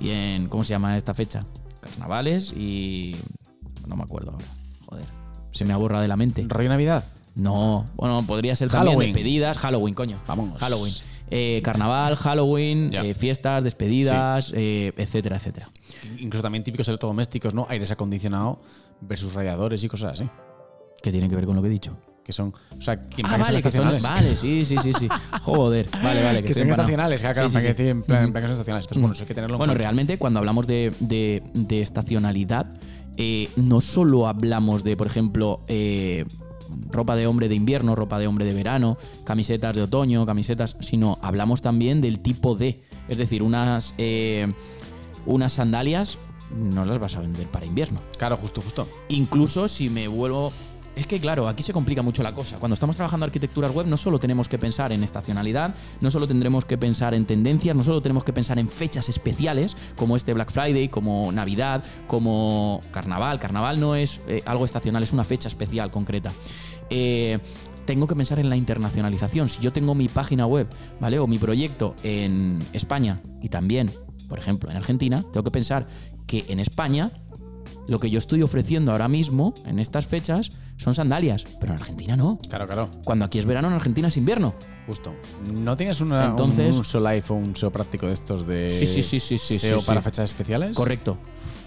Y 0.01 0.09
en. 0.09 0.50
¿Cómo 0.50 0.65
se 0.65 0.71
llama 0.71 0.97
esta 0.97 1.13
fecha? 1.13 1.45
Carnavales 1.79 2.51
y. 2.51 3.15
No 3.88 3.95
me 3.95 4.03
acuerdo 4.03 4.31
ahora. 4.31 4.56
Se 5.57 5.65
me 5.65 5.73
ha 5.73 5.77
borrado 5.77 6.03
de 6.03 6.07
la 6.07 6.15
mente. 6.15 6.45
Rollo 6.47 6.69
Navidad. 6.69 7.03
No, 7.33 7.85
bueno, 7.95 8.23
podría 8.27 8.55
ser 8.55 8.69
también 8.69 8.89
Halloween. 8.93 9.13
despedidas. 9.13 9.57
Halloween, 9.57 9.93
coño. 9.95 10.19
Vamos. 10.27 10.59
Halloween. 10.59 10.93
Eh, 11.31 11.61
carnaval, 11.63 12.15
Halloween, 12.15 12.91
eh, 12.93 13.13
fiestas, 13.15 13.63
despedidas, 13.63 14.51
eh, 14.55 14.93
etcétera, 14.95 15.37
etcétera. 15.37 15.67
Incluso 16.19 16.43
también 16.43 16.63
típicos 16.63 16.87
electrodomésticos, 16.87 17.53
¿no? 17.55 17.65
Aires 17.69 17.89
acondicionado 17.91 18.61
versus 19.01 19.33
radiadores 19.33 19.83
y 19.83 19.87
cosas 19.87 20.13
así. 20.13 20.29
¿Qué 21.01 21.11
tiene 21.11 21.27
que 21.27 21.35
ver 21.35 21.45
con 21.45 21.55
lo 21.55 21.61
que 21.63 21.67
he 21.67 21.71
dicho? 21.71 21.97
Que 22.23 22.33
son, 22.33 22.53
o 22.77 22.81
sea, 22.81 22.99
que 22.99 23.21
Ah, 23.25 23.35
que 23.35 23.41
vale, 23.41 23.61
que 23.63 23.71
son- 23.71 24.01
vale, 24.01 24.35
sí, 24.35 24.63
sí, 24.65 24.77
sí, 24.81 24.91
sí. 24.93 25.07
Joder, 25.41 25.87
vale, 26.03 26.23
vale. 26.23 26.43
que 26.43 26.53
son 26.53 26.63
empanado. 26.63 26.87
estacionales, 26.89 27.21
claro, 27.21 27.49
Sí, 27.49 27.57
que 27.75 27.89
en 27.89 28.03
plan, 28.03 28.23
en 28.25 28.31
plan 28.31 28.43
que 28.43 28.47
son 28.47 28.53
estacionales. 28.53 28.85
Entonces, 28.85 29.01
bueno, 29.01 29.13
eso 29.13 29.23
hay 29.23 29.27
que 29.27 29.33
tenerlo 29.33 29.55
en 29.55 29.57
Bueno, 29.59 29.71
cuenta. 29.71 29.81
realmente 29.83 30.17
cuando 30.19 30.39
hablamos 30.39 30.67
de, 30.67 30.93
de- 30.99 31.41
de 31.53 31.81
estacionalidad, 31.81 32.67
eh, 33.17 33.50
no 33.55 33.81
solo 33.81 34.27
hablamos 34.27 34.83
de, 34.83 34.95
por 34.95 35.07
ejemplo, 35.07 35.62
eh, 35.67 36.25
ropa 36.91 37.15
de 37.15 37.27
hombre 37.27 37.50
de 37.50 37.55
invierno, 37.55 37.95
ropa 37.95 38.19
de 38.19 38.27
hombre 38.27 38.45
de 38.45 38.53
verano, 38.53 38.97
camisetas 39.24 39.75
de 39.75 39.81
otoño, 39.81 40.25
camisetas, 40.25 40.77
sino 40.79 41.17
hablamos 41.21 41.62
también 41.62 42.01
del 42.01 42.19
tipo 42.19 42.55
de. 42.55 42.81
Es 43.07 43.17
decir, 43.17 43.43
unas, 43.43 43.93
eh, 43.97 44.47
unas 45.25 45.53
sandalias 45.53 46.17
no 46.55 46.86
las 46.86 47.00
vas 47.00 47.15
a 47.15 47.21
vender 47.21 47.47
para 47.47 47.65
invierno. 47.65 48.00
Claro, 48.17 48.38
justo, 48.38 48.62
justo. 48.62 48.88
Incluso 49.09 49.67
si 49.67 49.89
me 49.89 50.07
vuelvo... 50.07 50.51
Es 50.97 51.05
que 51.05 51.19
claro, 51.19 51.47
aquí 51.47 51.61
se 51.61 51.73
complica 51.73 52.01
mucho 52.01 52.23
la 52.23 52.33
cosa. 52.33 52.57
Cuando 52.57 52.73
estamos 52.73 52.95
trabajando 52.95 53.27
arquitecturas 53.27 53.71
web, 53.71 53.85
no 53.85 53.97
solo 53.97 54.17
tenemos 54.17 54.49
que 54.49 54.57
pensar 54.57 54.91
en 54.91 55.03
estacionalidad, 55.03 55.75
no 56.01 56.09
solo 56.09 56.27
tendremos 56.27 56.65
que 56.65 56.75
pensar 56.75 57.13
en 57.13 57.27
tendencias, 57.27 57.75
no 57.75 57.83
solo 57.83 58.01
tenemos 58.01 58.23
que 58.23 58.33
pensar 58.33 58.57
en 58.57 58.67
fechas 58.67 59.07
especiales, 59.07 59.77
como 59.95 60.15
este 60.15 60.33
Black 60.33 60.51
Friday, 60.51 60.89
como 60.89 61.31
Navidad, 61.31 61.83
como 62.07 62.81
Carnaval. 62.89 63.39
Carnaval 63.39 63.79
no 63.79 63.93
es 63.95 64.21
eh, 64.27 64.41
algo 64.47 64.65
estacional, 64.65 65.03
es 65.03 65.13
una 65.13 65.23
fecha 65.23 65.47
especial 65.47 65.91
concreta. 65.91 66.33
Eh, 66.89 67.37
tengo 67.85 68.07
que 68.07 68.15
pensar 68.15 68.39
en 68.39 68.49
la 68.49 68.57
internacionalización. 68.57 69.49
Si 69.49 69.61
yo 69.61 69.71
tengo 69.71 69.93
mi 69.93 70.07
página 70.07 70.47
web, 70.47 70.67
¿vale? 70.99 71.19
O 71.19 71.27
mi 71.27 71.37
proyecto 71.37 71.93
en 72.01 72.57
España 72.73 73.21
y 73.43 73.49
también, 73.49 73.91
por 74.27 74.39
ejemplo, 74.39 74.71
en 74.71 74.77
Argentina, 74.77 75.21
tengo 75.31 75.43
que 75.43 75.51
pensar 75.51 75.85
que 76.25 76.45
en 76.47 76.59
España 76.59 77.11
lo 77.87 77.99
que 77.99 78.09
yo 78.09 78.17
estoy 78.17 78.41
ofreciendo 78.41 78.91
ahora 78.91 79.07
mismo, 79.07 79.53
en 79.65 79.79
estas 79.79 80.07
fechas, 80.07 80.49
son 80.77 80.93
sandalias, 80.93 81.43
pero 81.60 81.74
en 81.74 81.79
Argentina 81.79 82.15
no. 82.15 82.38
Claro, 82.50 82.65
claro. 82.67 82.89
Cuando 83.03 83.25
aquí 83.25 83.39
es 83.39 83.46
verano, 83.46 83.67
en 83.67 83.74
Argentina 83.74 84.07
es 84.07 84.17
invierno. 84.17 84.53
Justo. 84.86 85.13
¿No 85.53 85.75
tienes 85.75 86.00
una, 86.01 86.25
Entonces- 86.27 86.74
un 86.74 86.79
uso 86.81 87.00
life 87.00 87.34
o 87.34 87.36
un 87.36 87.55
SEO 87.55 87.72
práctico 87.72 88.07
de 88.07 88.13
estos 88.13 88.48
de 88.48 88.69
Sí, 88.69 88.86
sí, 88.86 89.01
sí, 89.01 89.19
sí, 89.19 89.38
sí, 89.38 89.60
SEO 89.60 89.79
sí, 89.79 89.86
para 89.86 90.00
sí. 90.01 90.05
fechas 90.05 90.29
especiales? 90.29 90.75
Correcto. 90.75 91.17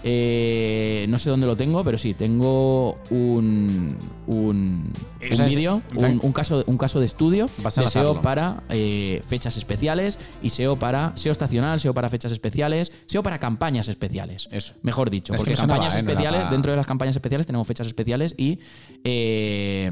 Eh, 0.03 1.05
no 1.09 1.17
sé 1.19 1.29
dónde 1.29 1.45
lo 1.45 1.55
tengo, 1.55 1.83
pero 1.83 1.97
sí, 1.97 2.13
tengo 2.13 2.97
un, 3.11 3.95
un, 4.27 4.93
un 5.39 5.45
vídeo, 5.47 5.81
un, 5.95 6.19
un 6.23 6.31
caso, 6.31 6.63
un 6.65 6.77
caso 6.77 6.99
de 6.99 7.05
estudio 7.05 7.47
Vas 7.61 7.77
a 7.77 7.81
de 7.83 7.87
SEO 7.87 8.01
enlazarlo. 8.01 8.21
para 8.23 8.63
eh, 8.69 9.21
fechas 9.27 9.57
especiales 9.57 10.17
y 10.41 10.49
SEO 10.49 10.77
para 10.77 11.13
SEO 11.15 11.31
estacional, 11.31 11.79
SEO 11.79 11.93
para 11.93 12.09
fechas 12.09 12.31
especiales, 12.31 12.91
SEO 13.05 13.21
para 13.21 13.37
campañas 13.37 13.87
especiales. 13.89 14.47
Eso. 14.51 14.73
Mejor 14.81 15.09
dicho, 15.11 15.33
Es 15.33 15.41
porque 15.41 15.55
sonaba, 15.55 15.75
campañas 15.81 15.95
¿eh? 15.95 16.03
No 16.03 16.09
especiales, 16.09 16.49
dentro 16.49 16.71
de 16.71 16.77
las 16.77 16.87
campañas 16.87 17.15
especiales 17.15 17.45
tenemos 17.45 17.67
fechas 17.67 17.85
especiales 17.87 18.33
y, 18.37 18.59
eh, 19.03 19.91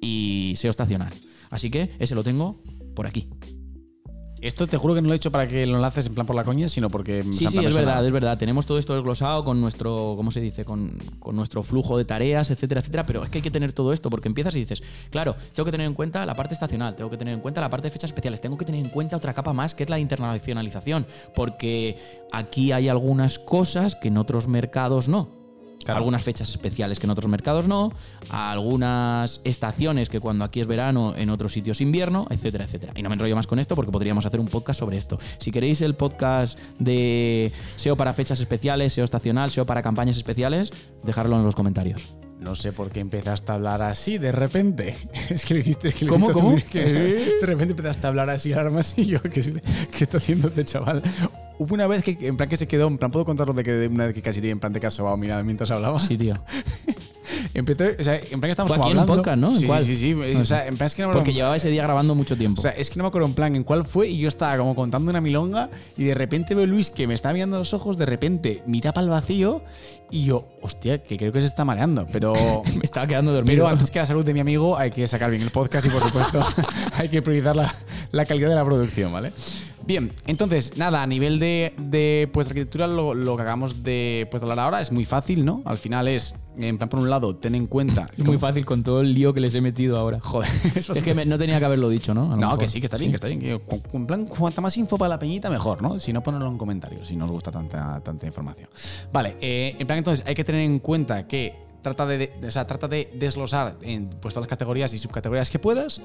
y 0.00 0.54
SEO 0.56 0.70
estacional. 0.70 1.12
Así 1.50 1.70
que 1.70 1.90
ese 2.00 2.14
lo 2.16 2.24
tengo 2.24 2.60
por 2.94 3.06
aquí. 3.06 3.28
Esto 4.44 4.66
te 4.66 4.76
juro 4.76 4.94
que 4.94 5.00
no 5.00 5.08
lo 5.08 5.14
he 5.14 5.16
hecho 5.16 5.32
para 5.32 5.48
que 5.48 5.64
lo 5.64 5.76
enlaces 5.76 6.06
en 6.06 6.14
plan 6.14 6.26
por 6.26 6.36
la 6.36 6.44
coña, 6.44 6.68
sino 6.68 6.90
porque. 6.90 7.22
Sí, 7.22 7.46
sí, 7.48 7.64
es 7.64 7.74
verdad, 7.74 8.04
es 8.04 8.12
verdad. 8.12 8.36
Tenemos 8.36 8.66
todo 8.66 8.76
esto 8.76 8.92
desglosado 8.92 9.42
con 9.42 9.58
nuestro, 9.58 10.12
¿cómo 10.18 10.30
se 10.30 10.42
dice? 10.42 10.66
Con, 10.66 10.98
con 11.18 11.34
nuestro 11.34 11.62
flujo 11.62 11.96
de 11.96 12.04
tareas, 12.04 12.50
etcétera, 12.50 12.82
etcétera. 12.82 13.06
Pero 13.06 13.22
es 13.22 13.30
que 13.30 13.38
hay 13.38 13.42
que 13.42 13.50
tener 13.50 13.72
todo 13.72 13.90
esto 13.90 14.10
porque 14.10 14.28
empiezas 14.28 14.54
y 14.54 14.58
dices, 14.58 14.82
claro, 15.08 15.34
tengo 15.54 15.64
que 15.64 15.70
tener 15.70 15.86
en 15.86 15.94
cuenta 15.94 16.26
la 16.26 16.36
parte 16.36 16.52
estacional, 16.52 16.94
tengo 16.94 17.08
que 17.08 17.16
tener 17.16 17.32
en 17.32 17.40
cuenta 17.40 17.62
la 17.62 17.70
parte 17.70 17.86
de 17.86 17.92
fechas 17.92 18.10
especiales, 18.10 18.42
tengo 18.42 18.58
que 18.58 18.66
tener 18.66 18.84
en 18.84 18.90
cuenta 18.90 19.16
otra 19.16 19.32
capa 19.32 19.54
más 19.54 19.74
que 19.74 19.84
es 19.84 19.88
la 19.88 19.98
internacionalización, 19.98 21.06
porque 21.34 21.96
aquí 22.30 22.70
hay 22.70 22.88
algunas 22.88 23.38
cosas 23.38 23.96
que 23.96 24.08
en 24.08 24.18
otros 24.18 24.46
mercados 24.46 25.08
no. 25.08 25.43
Algunas 25.86 26.22
fechas 26.22 26.48
especiales 26.48 26.98
que 26.98 27.06
en 27.06 27.10
otros 27.10 27.28
mercados 27.28 27.68
no, 27.68 27.92
algunas 28.30 29.40
estaciones 29.44 30.08
que 30.08 30.20
cuando 30.20 30.44
aquí 30.44 30.60
es 30.60 30.66
verano, 30.66 31.14
en 31.16 31.30
otros 31.30 31.52
sitios 31.52 31.80
invierno, 31.80 32.26
etcétera, 32.30 32.64
etcétera. 32.64 32.92
Y 32.96 33.02
no 33.02 33.08
me 33.08 33.14
enrollo 33.14 33.36
más 33.36 33.46
con 33.46 33.58
esto 33.58 33.76
porque 33.76 33.92
podríamos 33.92 34.26
hacer 34.26 34.40
un 34.40 34.48
podcast 34.48 34.80
sobre 34.80 34.96
esto. 34.96 35.18
Si 35.38 35.50
queréis 35.50 35.80
el 35.82 35.94
podcast 35.94 36.58
de 36.78 37.52
SEO 37.76 37.96
para 37.96 38.12
fechas 38.12 38.40
especiales, 38.40 38.92
SEO 38.92 39.04
estacional, 39.04 39.50
SEO 39.50 39.66
para 39.66 39.82
campañas 39.82 40.16
especiales, 40.16 40.72
dejadlo 41.02 41.36
en 41.36 41.44
los 41.44 41.54
comentarios. 41.54 42.14
No 42.44 42.54
sé 42.54 42.72
por 42.72 42.90
qué 42.90 43.00
empezaste 43.00 43.52
a 43.52 43.54
hablar 43.54 43.80
así 43.80 44.18
de 44.18 44.30
repente. 44.30 44.94
Es 45.30 45.46
que 45.46 45.54
le 45.54 45.60
dijiste, 45.60 45.88
es 45.88 45.94
que 45.94 46.04
le 46.04 46.10
¿Cómo, 46.10 46.28
que 46.70 46.84
de 46.84 47.46
repente 47.46 47.72
empezaste 47.72 48.06
a 48.06 48.10
hablar 48.10 48.28
así, 48.28 48.52
ahora 48.52 48.70
más 48.70 48.96
y 48.98 49.06
yo, 49.06 49.22
¿qué, 49.22 49.30
qué 49.96 50.04
está 50.04 50.18
haciendo 50.18 50.48
este 50.48 50.64
chaval? 50.66 51.02
Hubo 51.58 51.74
una 51.74 51.86
vez 51.86 52.04
que, 52.04 52.18
en 52.20 52.36
plan, 52.36 52.48
que 52.48 52.58
se 52.58 52.68
quedó, 52.68 52.88
en 52.88 52.98
plan, 52.98 53.10
¿puedo 53.10 53.24
contarlo 53.24 53.54
de 53.54 53.64
que 53.64 53.88
una 53.88 54.04
vez 54.06 54.14
que 54.14 54.20
casi 54.20 54.40
tiene 54.40 54.52
en 54.52 54.60
plan 54.60 54.74
de 54.74 54.80
casa 54.80 55.02
va 55.02 55.16
mirando 55.16 55.42
mientras 55.44 55.70
hablaba? 55.70 55.98
Sí, 55.98 56.18
tío. 56.18 56.34
Empezó, 57.54 57.84
o 57.98 58.04
sea, 58.04 58.16
en 58.16 58.40
plan 58.40 58.42
que 58.42 58.50
estamos 58.50 58.68
Fue 58.68 58.76
como 58.76 58.84
aquí 58.84 58.92
en 58.92 58.98
un 58.98 59.02
hablando. 59.02 59.22
podcast, 59.22 59.38
¿no? 59.38 59.50
¿En 59.52 59.58
Sí, 59.60 59.66
cuál? 59.66 59.84
sí, 59.84 59.96
sí, 59.96 60.14
sí. 60.14 60.36
O 60.40 60.44
sea, 60.44 60.66
en 60.66 60.76
plan 60.76 60.86
es 60.86 60.94
que 60.94 61.02
no 61.02 61.08
me 61.08 61.14
Porque 61.14 61.32
llevaba 61.32 61.56
ese 61.56 61.70
día 61.70 61.82
grabando 61.82 62.14
mucho 62.14 62.36
tiempo. 62.36 62.60
O 62.60 62.62
sea, 62.62 62.72
es 62.72 62.90
que 62.90 62.96
no 62.96 63.04
me 63.04 63.08
acuerdo 63.08 63.26
en 63.28 63.34
plan 63.34 63.56
en 63.56 63.64
cuál 63.64 63.84
fue 63.84 64.08
y 64.08 64.18
yo 64.18 64.28
estaba 64.28 64.56
como 64.58 64.74
contando 64.74 65.10
una 65.10 65.20
milonga 65.20 65.70
y 65.96 66.04
de 66.04 66.14
repente 66.14 66.54
veo 66.54 66.64
a 66.64 66.66
Luis 66.66 66.90
que 66.90 67.06
me 67.06 67.14
está 67.14 67.32
mirando 67.32 67.56
a 67.56 67.58
los 67.60 67.72
ojos, 67.74 67.96
de 67.98 68.06
repente 68.06 68.62
mira 68.66 68.92
para 68.92 69.04
el 69.04 69.10
vacío 69.10 69.62
y 70.10 70.26
yo, 70.26 70.48
hostia, 70.62 71.02
que 71.02 71.16
creo 71.16 71.32
que 71.32 71.40
se 71.40 71.46
está 71.46 71.64
mareando, 71.64 72.06
pero... 72.12 72.34
me 72.76 72.82
estaba 72.84 73.06
quedando 73.06 73.32
dormido. 73.32 73.64
Pero 73.64 73.68
antes 73.68 73.90
que 73.90 73.98
la 73.98 74.06
salud 74.06 74.24
de 74.24 74.34
mi 74.34 74.40
amigo 74.40 74.76
hay 74.78 74.90
que 74.90 75.08
sacar 75.08 75.30
bien 75.30 75.42
el 75.42 75.50
podcast 75.50 75.86
y 75.86 75.90
por 75.90 76.02
supuesto 76.02 76.44
hay 76.94 77.08
que 77.08 77.22
priorizar 77.22 77.56
la, 77.56 77.74
la 78.12 78.24
calidad 78.26 78.48
de 78.50 78.54
la 78.54 78.64
producción, 78.64 79.12
¿vale? 79.12 79.32
Bien, 79.86 80.12
entonces, 80.26 80.76
nada, 80.76 81.02
a 81.02 81.06
nivel 81.06 81.38
de, 81.38 81.74
de 81.78 82.28
pues, 82.32 82.46
arquitectura, 82.46 82.86
lo, 82.86 83.14
lo 83.14 83.36
que 83.36 83.42
acabamos 83.42 83.82
de, 83.82 84.26
pues, 84.30 84.42
hablar 84.42 84.58
ahora 84.60 84.80
es 84.80 84.90
muy 84.92 85.04
fácil, 85.04 85.44
¿no? 85.44 85.62
Al 85.66 85.76
final 85.78 86.08
es, 86.08 86.34
en 86.56 86.78
plan, 86.78 86.88
por 86.88 87.00
un 87.00 87.10
lado, 87.10 87.36
ten 87.36 87.54
en 87.54 87.66
cuenta... 87.66 88.06
es 88.16 88.24
muy 88.24 88.38
fácil 88.38 88.64
con 88.64 88.82
todo 88.82 89.00
el 89.02 89.12
lío 89.12 89.34
que 89.34 89.40
les 89.40 89.54
he 89.54 89.60
metido 89.60 89.98
ahora. 89.98 90.20
Joder, 90.20 90.48
es 90.74 90.88
Es 90.88 91.04
que 91.04 91.12
me- 91.14 91.26
no 91.26 91.36
tenía 91.38 91.58
que 91.58 91.64
haberlo 91.66 91.88
dicho, 91.88 92.14
¿no? 92.14 92.28
No, 92.28 92.36
mejor. 92.36 92.58
que 92.60 92.68
sí, 92.68 92.80
que 92.80 92.86
está 92.86 92.96
bien, 92.96 93.10
que 93.10 93.16
está 93.16 93.26
bien. 93.28 93.40
que 93.40 93.60
en 93.92 94.06
plan, 94.06 94.24
cuanta 94.26 94.60
más 94.60 94.76
info 94.78 94.96
para 94.96 95.10
la 95.10 95.18
peñita, 95.18 95.50
mejor, 95.50 95.82
¿no? 95.82 96.00
Si 96.00 96.12
no, 96.12 96.22
ponerlo 96.22 96.48
en 96.48 96.56
comentarios, 96.58 97.06
si 97.08 97.16
no 97.16 97.26
os 97.26 97.30
gusta 97.30 97.50
tanta, 97.50 98.00
tanta 98.00 98.26
información. 98.26 98.68
Vale, 99.12 99.36
eh, 99.40 99.76
en 99.78 99.86
plan, 99.86 99.98
entonces, 99.98 100.24
hay 100.26 100.34
que 100.34 100.44
tener 100.44 100.62
en 100.62 100.78
cuenta 100.78 101.26
que 101.26 101.54
trata 101.84 102.06
de, 102.06 102.32
o 102.44 102.50
sea, 102.50 102.66
trata 102.66 102.88
de 102.88 103.12
desglosar 103.14 103.76
en 103.82 104.08
pues, 104.08 104.34
todas 104.34 104.46
las 104.46 104.48
categorías 104.48 104.92
y 104.92 104.98
subcategorías 104.98 105.50
que 105.50 105.60
puedas, 105.60 106.00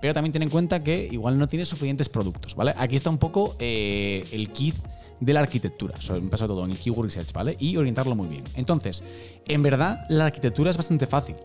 pero 0.00 0.14
también 0.14 0.32
ten 0.32 0.42
en 0.42 0.48
cuenta 0.48 0.82
que 0.82 1.06
igual 1.12 1.38
no 1.38 1.46
tienes 1.46 1.68
suficientes 1.68 2.08
productos, 2.08 2.54
¿vale? 2.54 2.72
Aquí 2.78 2.96
está 2.96 3.10
un 3.10 3.18
poco 3.18 3.56
eh, 3.58 4.26
el 4.32 4.50
kit 4.50 4.76
de 5.20 5.32
la 5.32 5.40
arquitectura, 5.40 6.00
sobre, 6.00 6.22
todo 6.28 6.64
en 6.64 6.70
el 6.70 6.78
keyword 6.78 7.06
research, 7.06 7.32
¿vale? 7.32 7.56
Y 7.58 7.76
orientarlo 7.76 8.14
muy 8.14 8.28
bien. 8.28 8.44
Entonces, 8.54 9.02
en 9.46 9.62
verdad, 9.62 10.06
la 10.08 10.26
arquitectura 10.26 10.70
es 10.70 10.76
bastante 10.76 11.06
fácil. 11.06 11.36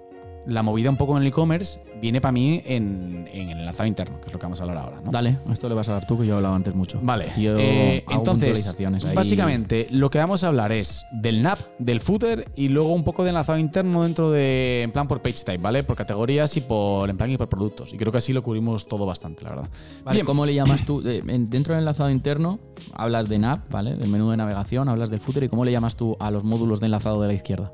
La 0.45 0.63
movida 0.63 0.89
un 0.89 0.97
poco 0.97 1.15
en 1.15 1.21
el 1.21 1.27
e-commerce 1.27 1.79
viene 2.01 2.21
para 2.21 2.31
mí 2.31 2.61
en, 2.65 3.27
en 3.31 3.49
el 3.49 3.59
enlazado 3.59 3.85
interno, 3.87 4.19
que 4.21 4.27
es 4.27 4.33
lo 4.33 4.39
que 4.39 4.45
vamos 4.45 4.59
a 4.61 4.63
hablar 4.63 4.77
ahora, 4.77 5.01
¿no? 5.03 5.11
Dale, 5.11 5.37
esto 5.51 5.67
le 5.69 5.75
vas 5.75 5.89
a 5.89 5.93
dar 5.93 6.07
tú, 6.07 6.17
que 6.17 6.25
yo 6.25 6.37
hablaba 6.37 6.55
antes 6.55 6.73
mucho. 6.73 6.97
Vale, 7.03 7.31
Yo 7.37 7.55
eh, 7.57 8.03
hago 8.07 8.19
entonces, 8.19 8.75
ahí. 8.79 9.15
básicamente, 9.15 9.87
lo 9.91 10.09
que 10.09 10.17
vamos 10.17 10.43
a 10.43 10.47
hablar 10.47 10.71
es 10.71 11.05
del 11.11 11.43
NAP, 11.43 11.59
del 11.77 11.99
footer 11.99 12.49
y 12.55 12.69
luego 12.69 12.93
un 12.93 13.03
poco 13.03 13.23
de 13.23 13.29
enlazado 13.29 13.59
interno 13.59 14.03
dentro 14.03 14.31
de, 14.31 14.83
en 14.83 14.91
plan 14.91 15.07
por 15.09 15.21
page 15.21 15.43
type, 15.43 15.57
¿vale? 15.57 15.83
Por 15.83 15.97
categorías 15.97 16.55
y 16.57 16.61
por, 16.61 17.09
en 17.09 17.17
plan 17.17 17.29
y 17.29 17.37
por 17.37 17.49
productos. 17.49 17.93
Y 17.93 17.97
creo 17.97 18.11
que 18.11 18.17
así 18.19 18.31
lo 18.33 18.41
cubrimos 18.41 18.87
todo 18.87 19.05
bastante, 19.05 19.43
la 19.43 19.49
verdad. 19.51 19.67
Vale, 20.05 20.15
Bien, 20.15 20.25
¿cómo 20.25 20.45
le 20.45 20.53
llamas 20.55 20.85
tú? 20.85 21.03
Eh, 21.09 21.21
en- 21.27 21.49
dentro 21.49 21.73
del 21.73 21.81
enlazado 21.81 22.09
interno 22.09 22.59
hablas 22.93 23.27
de 23.29 23.39
NAP, 23.39 23.69
¿vale? 23.71 23.95
Del 23.95 24.09
menú 24.09 24.29
de 24.31 24.37
navegación, 24.37 24.87
hablas 24.89 25.09
del 25.09 25.19
footer 25.19 25.43
y 25.43 25.49
¿cómo 25.49 25.65
le 25.65 25.71
llamas 25.71 25.95
tú 25.95 26.15
a 26.19 26.31
los 26.31 26.43
módulos 26.43 26.79
de 26.79 26.85
enlazado 26.85 27.21
de 27.21 27.27
la 27.27 27.33
izquierda? 27.33 27.71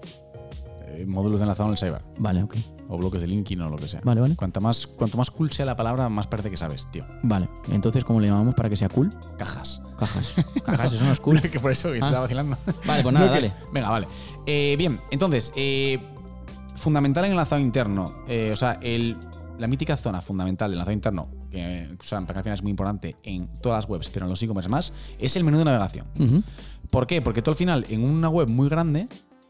Eh, 0.96 1.06
módulos 1.06 1.40
de 1.40 1.44
enlazado 1.44 1.70
en 1.70 1.74
el 1.74 1.78
cyber. 1.80 2.04
Vale, 2.18 2.44
ok. 2.44 2.56
O 2.90 2.98
bloques 2.98 3.22
de 3.22 3.28
linking 3.28 3.60
o 3.62 3.70
lo 3.70 3.78
que 3.78 3.88
sea. 3.88 4.02
Vale, 4.04 4.22
vale. 4.22 4.36
Cuanto 4.36 4.62
más, 4.62 4.86
cuanto 4.88 5.18
más 5.18 5.32
cool 5.32 5.52
sea 5.52 5.66
la 5.66 5.76
palabra, 5.76 6.08
más 6.10 6.28
parece 6.28 6.50
que 6.52 6.58
sabes, 6.58 6.88
tío. 6.92 7.04
Vale, 7.24 7.50
entonces 7.72 8.04
¿cómo 8.04 8.20
le 8.20 8.28
llamamos 8.28 8.54
para 8.56 8.70
que 8.70 8.76
sea 8.76 8.90
cool? 8.90 9.12
Cajas. 9.38 9.82
Cajas. 9.98 10.36
Cajas, 10.66 10.94
eso 10.94 11.04
no 11.06 11.12
es 11.12 11.20
cool. 11.20 11.42
que 11.52 11.60
por 11.60 11.72
eso 11.72 11.90
Ah. 11.90 11.96
estaba 11.96 12.20
vacilando. 12.22 12.58
Vale, 12.86 13.02
pues 13.04 13.14
nada, 13.14 13.26
No, 13.28 13.34
que- 13.34 13.42
dale. 13.42 13.54
Venga, 13.74 13.90
vale. 13.90 14.08
Eh, 14.46 14.76
bien, 14.78 15.00
entonces, 15.12 15.52
eh, 15.56 16.00
fundamental 16.76 17.24
en 17.26 17.32
el 17.32 17.34
enlazado 17.34 17.62
interno, 17.62 18.12
eh, 18.28 18.52
o 18.54 18.56
sea, 18.56 18.78
el, 18.82 19.18
la 19.58 19.68
mítica 19.68 19.98
zona 19.98 20.22
fundamental 20.22 20.70
del 20.70 20.76
enlazado 20.78 20.94
interno, 20.94 21.28
que, 21.50 21.90
o 22.00 22.04
sea, 22.04 22.20
al 22.20 22.28
final 22.28 22.54
es 22.54 22.62
muy 22.62 22.72
importante 22.72 23.16
en 23.24 23.48
todas 23.62 23.84
las 23.84 23.90
webs, 23.90 24.10
pero 24.10 24.26
en 24.26 24.30
los 24.30 24.44
e-commerce 24.44 24.70
más, 24.70 24.94
es 25.18 25.36
el 25.38 25.44
menú 25.44 25.58
de 25.58 25.66
navegación. 25.66 26.06
¿Por 26.92 27.08
qué? 27.08 27.22
Porque 27.22 27.42
tú 27.42 27.50
al 27.52 27.56
final, 27.56 27.86
en 27.90 28.04
una 28.04 28.30
web 28.30 28.48
muy 28.50 28.70
grande, 28.70 29.08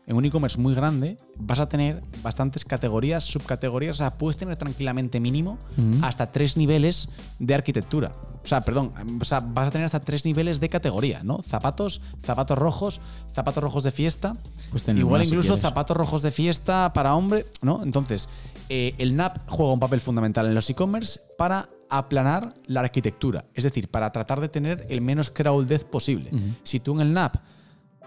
en 0.08 0.16
un 0.16 0.26
e-commerce 0.26 0.60
muy 0.60 0.76
grande, 0.76 1.18
vas 1.38 1.60
a 1.60 1.68
tener 1.68 2.04
bastantes 2.22 2.64
categorías, 2.64 3.24
subcategorías, 3.24 3.96
o 3.96 3.98
sea, 3.98 4.18
puedes 4.18 4.38
tener 4.38 4.56
tranquilamente 4.56 5.20
mínimo 5.20 5.58
hasta 6.02 6.32
tres 6.32 6.58
niveles 6.58 7.10
de 7.40 7.56
arquitectura. 7.56 8.12
O 8.44 8.48
sea, 8.48 8.62
perdón, 8.62 8.94
o 9.20 9.26
sea, 9.26 9.40
vas 9.40 9.70
a 9.70 9.72
tener 9.72 9.86
hasta 9.86 10.00
tres 10.00 10.24
niveles 10.24 10.60
de 10.60 10.70
categoría, 10.70 11.24
¿no? 11.24 11.42
Zapatos, 11.42 12.02
zapatos 12.24 12.58
rojos, 12.58 13.02
zapatos 13.34 13.64
rojos 13.64 13.84
de 13.84 13.92
fiesta, 13.92 14.36
Pues 14.70 14.88
igual 14.90 15.22
más 15.22 15.28
incluso 15.28 15.58
zapatos 15.58 15.98
rojos 15.98 16.22
de 16.22 16.32
fiesta 16.32 16.94
para 16.94 17.16
hombre, 17.16 17.48
¿no? 17.64 17.82
Entonces, 17.82 18.30
eh, 18.70 18.94
el 19.00 19.16
NAP 19.16 19.38
juega 19.48 19.74
un 19.74 19.80
papel 19.80 20.00
fundamental 20.00 20.46
en 20.46 20.54
los 20.54 20.70
e-commerce 20.70 21.20
para 21.40 21.70
aplanar 21.90 22.54
la 22.68 22.82
arquitectura, 22.82 23.46
es 23.56 23.64
decir, 23.64 23.90
para 23.90 24.12
tratar 24.12 24.40
de 24.42 24.50
tener 24.50 24.86
el 24.90 25.02
menos 25.02 25.32
crawl 25.32 25.68
death 25.68 25.86
posible. 25.86 26.32
Si 26.64 26.80
tú 26.80 26.94
en 26.94 27.02
el 27.02 27.14
NAP 27.14 27.38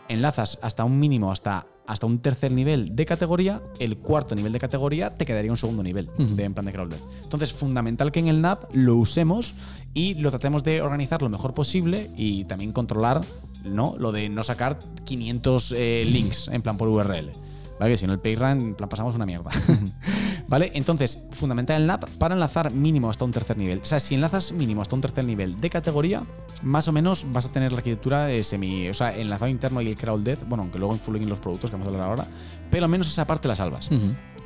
enlazas 0.09 0.59
hasta 0.63 0.85
un 0.85 0.99
mínimo, 1.01 1.33
hasta, 1.33 1.67
hasta 1.89 2.07
un 2.07 2.19
tercer 2.19 2.53
nivel 2.53 2.95
de 2.95 3.07
categoría, 3.07 3.63
el 3.79 3.97
cuarto 3.97 4.35
nivel 4.35 4.53
de 4.53 4.61
categoría 4.61 5.17
te 5.17 5.25
quedaría 5.25 5.51
un 5.51 5.57
segundo 5.57 5.83
nivel 5.83 6.11
de 6.19 6.45
en 6.45 6.53
plan 6.53 6.67
de 6.67 6.73
crawl 6.73 6.91
death. 6.91 7.01
Entonces, 7.23 7.53
fundamental 7.53 8.13
que 8.13 8.21
en 8.21 8.29
el 8.29 8.43
NAP 8.43 8.65
lo 8.75 8.97
usemos 8.97 9.55
y 9.95 10.15
lo 10.15 10.31
tratemos 10.31 10.63
de 10.63 10.83
organizar 10.83 11.23
lo 11.23 11.31
mejor 11.31 11.55
posible 11.55 12.11
y 12.15 12.45
también 12.45 12.73
controlar 12.73 13.23
¿no? 13.65 13.97
lo 13.99 14.13
de 14.13 14.29
no 14.29 14.43
sacar 14.43 14.79
500 15.07 15.75
eh, 15.77 16.05
links 16.07 16.49
en 16.49 16.61
plan 16.61 16.77
por 16.77 16.89
URL. 16.89 17.33
¿Vale? 17.79 17.93
Que 17.93 17.97
si 17.97 18.07
no 18.07 18.13
el 18.13 18.19
PageRank, 18.19 18.77
plan 18.77 18.89
pasamos 18.89 19.15
una 19.15 19.27
mierda. 19.27 19.51
¿Vale? 20.49 20.71
Entonces, 20.75 21.27
fundamental 21.33 21.81
el 21.81 21.87
NAP 21.87 22.09
para 22.19 22.35
enlazar 22.35 22.73
mínimo 22.73 23.11
hasta 23.11 23.25
un 23.25 23.33
tercer 23.33 23.59
nivel. 23.59 23.81
O 23.81 23.85
sea, 23.85 24.01
si 24.01 24.15
enlazas 24.15 24.53
mínimo 24.53 24.83
hasta 24.83 24.95
un 24.95 25.03
tercer 25.03 25.25
nivel 25.25 25.61
de 25.61 25.71
categoría, 25.71 26.23
más 26.63 26.89
o 26.89 26.93
menos 26.93 27.27
vas 27.33 27.47
a 27.47 27.53
tener 27.53 27.71
la 27.73 27.79
arquitectura 27.79 28.31
eh, 28.33 28.43
semi. 28.43 28.89
O 28.89 28.95
sea, 28.95 29.17
enlazado 29.17 29.51
interno 29.51 29.81
y 29.83 29.89
el 29.89 29.97
crawl 29.97 30.25
death, 30.25 30.49
bueno, 30.49 30.63
aunque 30.63 30.79
luego 30.79 30.95
influyen 30.95 31.29
los 31.29 31.39
productos 31.39 31.71
que 31.71 31.77
vamos 31.77 31.89
a 31.89 31.91
hablar 31.91 32.09
ahora, 32.09 32.27
pero 32.71 32.85
al 32.85 32.91
menos 32.91 33.09
esa 33.09 33.27
parte 33.27 33.47
la 33.47 33.57
salvas. 33.57 33.91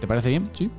¿Te 0.00 0.06
parece 0.06 0.30
bien? 0.30 0.50
Sí. 0.52 0.70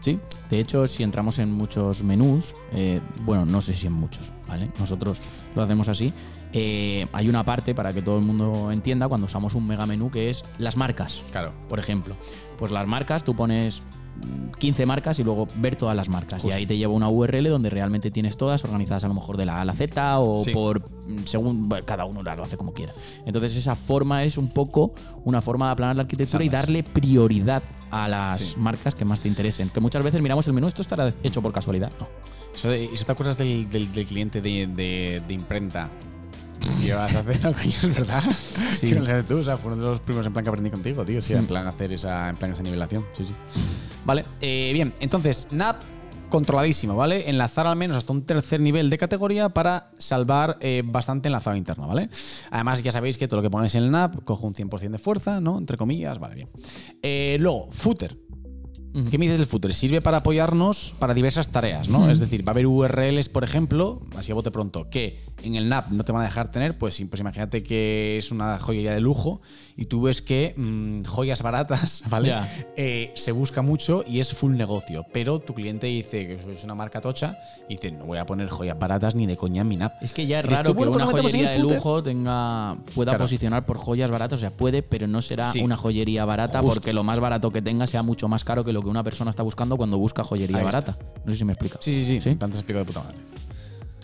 ¿Sí? 0.00 0.18
De 0.50 0.58
hecho, 0.58 0.86
si 0.86 1.02
entramos 1.02 1.38
en 1.38 1.52
muchos 1.52 2.02
menús, 2.02 2.54
eh, 2.72 3.00
bueno, 3.24 3.44
no 3.44 3.60
sé 3.62 3.74
si 3.74 3.86
en 3.86 3.92
muchos, 3.92 4.32
¿vale? 4.48 4.70
Nosotros 4.78 5.20
lo 5.54 5.62
hacemos 5.62 5.88
así. 5.88 6.12
Eh, 6.52 7.06
hay 7.12 7.28
una 7.28 7.44
parte 7.44 7.74
para 7.74 7.92
que 7.92 8.02
todo 8.02 8.18
el 8.18 8.24
mundo 8.24 8.70
entienda 8.72 9.08
cuando 9.08 9.26
usamos 9.26 9.54
un 9.54 9.66
mega 9.66 9.86
menú 9.86 10.10
que 10.10 10.30
es 10.30 10.44
las 10.58 10.76
marcas. 10.76 11.22
Claro. 11.30 11.52
Por 11.68 11.78
ejemplo, 11.78 12.16
pues 12.58 12.70
las 12.70 12.86
marcas, 12.86 13.24
tú 13.24 13.34
pones 13.34 13.82
mm, 14.16 14.52
15 14.58 14.84
marcas 14.86 15.18
y 15.18 15.24
luego 15.24 15.48
ver 15.56 15.76
todas 15.76 15.96
las 15.96 16.08
marcas. 16.08 16.44
Y 16.44 16.50
ahí 16.50 16.66
te 16.66 16.76
lleva 16.76 16.92
una 16.92 17.08
URL 17.08 17.48
donde 17.48 17.70
realmente 17.70 18.10
tienes 18.10 18.36
todas 18.36 18.62
organizadas 18.64 19.04
a 19.04 19.08
lo 19.08 19.14
mejor 19.14 19.36
de 19.38 19.46
la 19.46 19.56
A 19.58 19.60
a 19.62 19.64
la 19.64 19.72
Z 19.72 20.18
o 20.18 20.40
Sí. 20.44 20.50
por 20.52 20.80
mm, 21.08 21.24
según 21.24 21.68
cada 21.86 22.04
uno 22.04 22.22
lo 22.22 22.42
hace 22.42 22.56
como 22.58 22.72
quiera. 22.74 22.92
Entonces 23.24 23.56
esa 23.56 23.74
forma 23.74 24.24
es 24.24 24.36
un 24.36 24.48
poco 24.48 24.92
una 25.24 25.40
forma 25.40 25.66
de 25.66 25.72
aplanar 25.72 25.96
la 25.96 26.02
arquitectura 26.02 26.44
y 26.44 26.48
darle 26.50 26.82
prioridad 26.82 27.62
a 27.90 28.08
las 28.08 28.38
Sí. 28.40 28.54
marcas 28.58 28.94
que 28.94 29.04
más 29.06 29.20
te 29.20 29.28
interesen. 29.28 29.70
Que 29.70 29.80
muchas 29.80 30.02
veces 30.02 30.20
miramos 30.22 30.46
el 30.46 30.52
menú, 30.52 30.66
esto 30.68 30.82
estará 30.82 31.12
hecho 31.22 31.40
por 31.42 31.52
casualidad. 31.52 31.90
No. 31.98 32.06
Eso, 32.54 32.70
¿eso 32.70 33.04
te 33.06 33.12
acuerdas 33.12 33.38
del, 33.38 33.70
del- 33.70 33.90
del 33.92 34.06
cliente 34.06 34.42
de, 34.42 34.66
de- 34.66 35.22
de 35.26 35.34
imprenta 35.34 35.88
¿Qué 36.84 36.94
vas 36.94 37.14
a 37.14 37.20
hacer? 37.20 37.44
No, 37.44 37.52
coño, 37.52 37.68
es 37.68 37.94
verdad. 37.94 38.22
Sí. 38.74 38.88
Que 38.88 38.94
no 38.94 39.00
lo 39.00 39.06
sabes 39.06 39.26
tú. 39.26 39.38
O 39.38 39.44
sea, 39.44 39.56
fue 39.56 39.72
uno 39.72 39.82
de 39.82 39.88
los 39.88 40.00
primeros 40.00 40.26
en 40.26 40.32
plan 40.32 40.44
que 40.44 40.48
aprendí 40.48 40.70
contigo, 40.70 41.04
tío. 41.04 41.20
Sí, 41.20 41.34
en 41.34 41.46
plan 41.46 41.66
hacer 41.66 41.92
esa, 41.92 42.28
en 42.28 42.36
plan 42.36 42.52
esa 42.52 42.62
nivelación. 42.62 43.04
Sí, 43.16 43.24
sí. 43.24 43.34
Vale, 44.04 44.24
eh, 44.40 44.70
bien. 44.72 44.92
Entonces, 45.00 45.48
NAP 45.52 45.76
controladísimo, 46.32 46.96
¿vale? 46.96 47.28
Enlazar 47.28 47.66
al 47.66 47.76
menos 47.76 47.96
hasta 47.96 48.10
un 48.10 48.24
tercer 48.24 48.58
nivel 48.58 48.88
de 48.88 48.96
categoría 48.96 49.50
para 49.50 49.90
salvar 49.98 50.56
eh, 50.60 50.82
bastante 50.82 51.28
enlazado 51.28 51.56
interno, 51.56 51.86
¿vale? 51.86 52.08
Además, 52.50 52.82
ya 52.82 52.90
sabéis 52.90 53.18
que 53.18 53.28
todo 53.28 53.40
lo 53.40 53.42
que 53.42 53.50
ponéis 53.50 53.74
en 53.74 53.84
el 53.84 53.90
NAP 53.90 54.24
coge 54.24 54.46
un 54.46 54.54
100% 54.54 54.90
de 54.92 54.98
fuerza, 54.98 55.40
¿no? 55.42 55.58
Entre 55.58 55.76
comillas, 55.76 56.18
vale, 56.18 56.34
bien. 56.34 56.48
Eh, 57.02 57.36
luego, 57.38 57.68
footer. 57.70 58.16
¿Qué 59.10 59.18
me 59.18 59.24
dices 59.24 59.38
del 59.38 59.46
footer? 59.46 59.72
Sirve 59.74 60.00
para 60.02 60.18
apoyarnos 60.18 60.94
para 60.98 61.14
diversas 61.14 61.48
tareas, 61.48 61.88
¿no? 61.88 62.10
Es 62.10 62.20
decir, 62.20 62.46
va 62.46 62.50
a 62.50 62.54
haber 62.54 62.66
URLs, 62.66 63.28
por 63.28 63.42
ejemplo, 63.44 64.00
así 64.16 64.32
a 64.32 64.34
bote 64.34 64.50
pronto, 64.50 64.90
que 64.90 65.20
en 65.42 65.54
el 65.54 65.68
NAP 65.68 65.90
no 65.90 66.04
te 66.04 66.12
van 66.12 66.22
a 66.22 66.24
dejar 66.26 66.50
tener, 66.50 66.76
pues, 66.78 67.02
pues 67.08 67.20
imagínate 67.20 67.62
que 67.62 68.18
es 68.18 68.30
una 68.30 68.58
joyería 68.58 68.92
de 68.92 69.00
lujo 69.00 69.40
y 69.76 69.86
tú 69.86 70.02
ves 70.02 70.20
que 70.20 70.54
mm, 70.56 71.04
joyas 71.04 71.42
baratas, 71.42 72.02
¿vale? 72.10 72.34
Eh, 72.76 73.12
se 73.16 73.32
busca 73.32 73.62
mucho 73.62 74.04
y 74.06 74.20
es 74.20 74.32
full 74.34 74.54
negocio, 74.56 75.06
pero 75.12 75.40
tu 75.40 75.54
cliente 75.54 75.86
dice 75.86 76.26
que 76.26 76.52
es 76.52 76.64
una 76.64 76.74
marca 76.74 77.00
tocha 77.00 77.38
y 77.68 77.76
dice, 77.76 77.92
no 77.92 78.04
voy 78.04 78.18
a 78.18 78.26
poner 78.26 78.48
joyas 78.50 78.78
baratas 78.78 79.14
ni 79.14 79.26
de 79.26 79.36
coña 79.38 79.62
en 79.62 79.68
mi 79.68 79.76
NAP. 79.78 80.02
Es 80.02 80.12
que 80.12 80.26
ya 80.26 80.40
es 80.40 80.46
raro 80.46 80.72
que 80.74 80.84
pues 80.84 80.90
una 80.90 81.04
en 81.04 81.10
joyería 81.10 81.50
de 81.50 81.58
lujo 81.60 82.02
tenga, 82.02 82.76
pueda 82.94 83.12
Claro. 83.12 83.24
posicionar 83.24 83.64
por 83.64 83.78
joyas 83.78 84.10
baratas. 84.10 84.38
O 84.38 84.40
sea, 84.40 84.50
puede, 84.50 84.82
pero 84.82 85.06
no 85.06 85.22
será 85.22 85.46
Sí. 85.50 85.60
una 85.60 85.76
joyería 85.76 86.24
barata 86.24 86.60
Justo. 86.60 86.74
porque 86.74 86.92
lo 86.92 87.04
más 87.04 87.18
barato 87.20 87.50
que 87.50 87.62
tenga 87.62 87.86
sea 87.86 88.02
mucho 88.02 88.28
más 88.28 88.44
caro 88.44 88.64
que 88.64 88.72
lo 88.72 88.81
que 88.82 88.88
una 88.88 89.02
persona 89.02 89.30
está 89.30 89.42
buscando 89.42 89.76
cuando 89.76 89.98
busca 89.98 90.24
joyería 90.24 90.58
Ahí 90.58 90.64
barata. 90.64 90.96
No 91.24 91.30
sé 91.32 91.38
si 91.38 91.44
me 91.44 91.52
explica. 91.52 91.78
Sí, 91.80 91.92
sí, 91.94 92.04
sí, 92.04 92.20
¿Sí? 92.20 92.36
Te 92.36 92.44
has 92.44 92.50
explicado 92.52 92.84
de 92.84 92.92
puta 92.92 93.02
madre. 93.02 93.16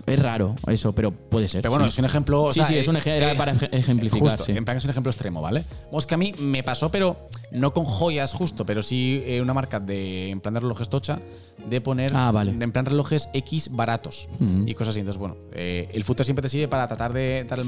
Es 0.06 0.18
raro 0.18 0.56
eso, 0.68 0.94
pero 0.94 1.10
puede 1.10 1.48
ser. 1.48 1.60
Pero 1.60 1.72
bueno, 1.72 1.84
sí. 1.84 1.90
es 1.90 1.98
un 1.98 2.06
ejemplo. 2.06 2.44
o 2.44 2.52
Sí, 2.52 2.60
sea, 2.60 2.68
sí, 2.68 2.78
es 2.78 2.88
un 2.88 2.96
ejemplo 2.96 3.28
eh, 3.28 3.34
para 3.36 3.52
ej- 3.52 3.68
ejemplificar. 3.72 4.30
Justo, 4.30 4.44
sí. 4.44 4.52
en 4.52 4.64
plan 4.64 4.78
es 4.78 4.84
un 4.84 4.90
ejemplo 4.90 5.10
extremo, 5.12 5.42
¿vale? 5.42 5.64
Vamos 5.86 6.06
que 6.06 6.14
a 6.14 6.16
mí 6.18 6.32
me 6.38 6.62
pasó, 6.62 6.90
pero 6.90 7.28
no 7.52 7.74
con 7.74 7.84
joyas 7.84 8.32
justo, 8.32 8.64
pero 8.64 8.82
sí 8.82 9.22
eh, 9.26 9.42
una 9.42 9.52
marca 9.52 9.80
de 9.80 10.30
en 10.30 10.40
plan 10.40 10.54
de 10.54 10.60
relojes 10.60 10.88
tocha 10.88 11.20
de 11.68 11.80
poner 11.82 12.12
Ah, 12.14 12.30
vale. 12.32 12.52
en 12.52 12.72
plan 12.72 12.86
relojes 12.86 13.28
X 13.34 13.68
baratos 13.72 14.30
y 14.64 14.72
cosas 14.72 14.92
así. 14.92 15.00
Entonces, 15.00 15.18
bueno, 15.20 15.36
eh, 15.52 15.90
el 15.92 16.04
footer 16.04 16.24
siempre 16.24 16.40
te 16.42 16.48
sirve 16.48 16.68
para 16.68 16.86
tratar 16.88 17.12
de 17.12 17.44
dar 17.44 17.60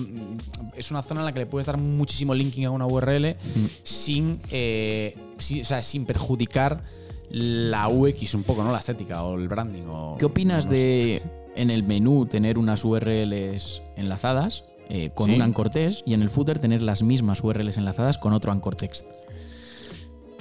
es 0.77 0.91
una 0.91 1.03
zona 1.03 1.21
en 1.21 1.27
la 1.27 1.33
que 1.35 1.41
le 1.41 1.47
puedes 1.47 1.67
dar 1.67 1.77
muchísimo 1.77 2.33
linking 2.33 2.65
a 2.65 2.71
una 2.71 2.87
URL 2.87 3.37
sin, 3.85 4.41
eh, 4.51 5.15
o 5.37 5.65
sea, 5.65 5.83
sin 5.83 6.07
perjudicar 6.07 6.83
la 7.31 7.89
UX 7.89 8.35
un 8.35 8.43
poco, 8.43 8.63
¿no? 8.65 8.73
La 8.73 8.79
estética 8.79 9.23
o 9.25 9.37
el 9.37 9.49
branding. 9.49 9.85
O, 9.89 10.17
¿Qué 10.19 10.25
opinas 10.27 10.67
no 10.67 10.73
sé. 10.73 10.79
de 10.79 11.23
en 11.57 11.71
el 11.71 11.83
menú 11.83 12.27
tener 12.27 12.59
unas 12.59 12.85
URLs 12.85 13.83
enlazadas 13.97 14.65
eh, 14.89 15.11
con 15.15 15.27
Sí. 15.27 15.35
un 15.37 15.43
anchor 15.43 15.71
text 15.71 16.03
y 16.07 16.15
en 16.15 16.23
el 16.23 16.29
footer 16.31 16.59
tener 16.59 16.83
las 16.83 17.03
mismas 17.03 17.43
URLs 17.43 17.77
enlazadas 17.79 18.19
con 18.19 18.33
otro 18.33 18.51
anchor 18.53 18.75
text? 18.75 19.07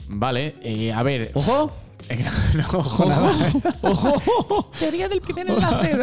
Vale, 0.08 0.56
eh, 0.64 0.92
a 0.92 1.04
ver. 1.04 1.32
¡Ojo! 1.34 1.72
Eh, 2.08 2.24
no, 2.56 2.62
no, 2.64 2.80
ojo, 2.80 3.06
nada. 3.06 3.52
Teoría 4.80 5.10
del 5.10 5.20
primer 5.20 5.50
enlace. 5.50 5.98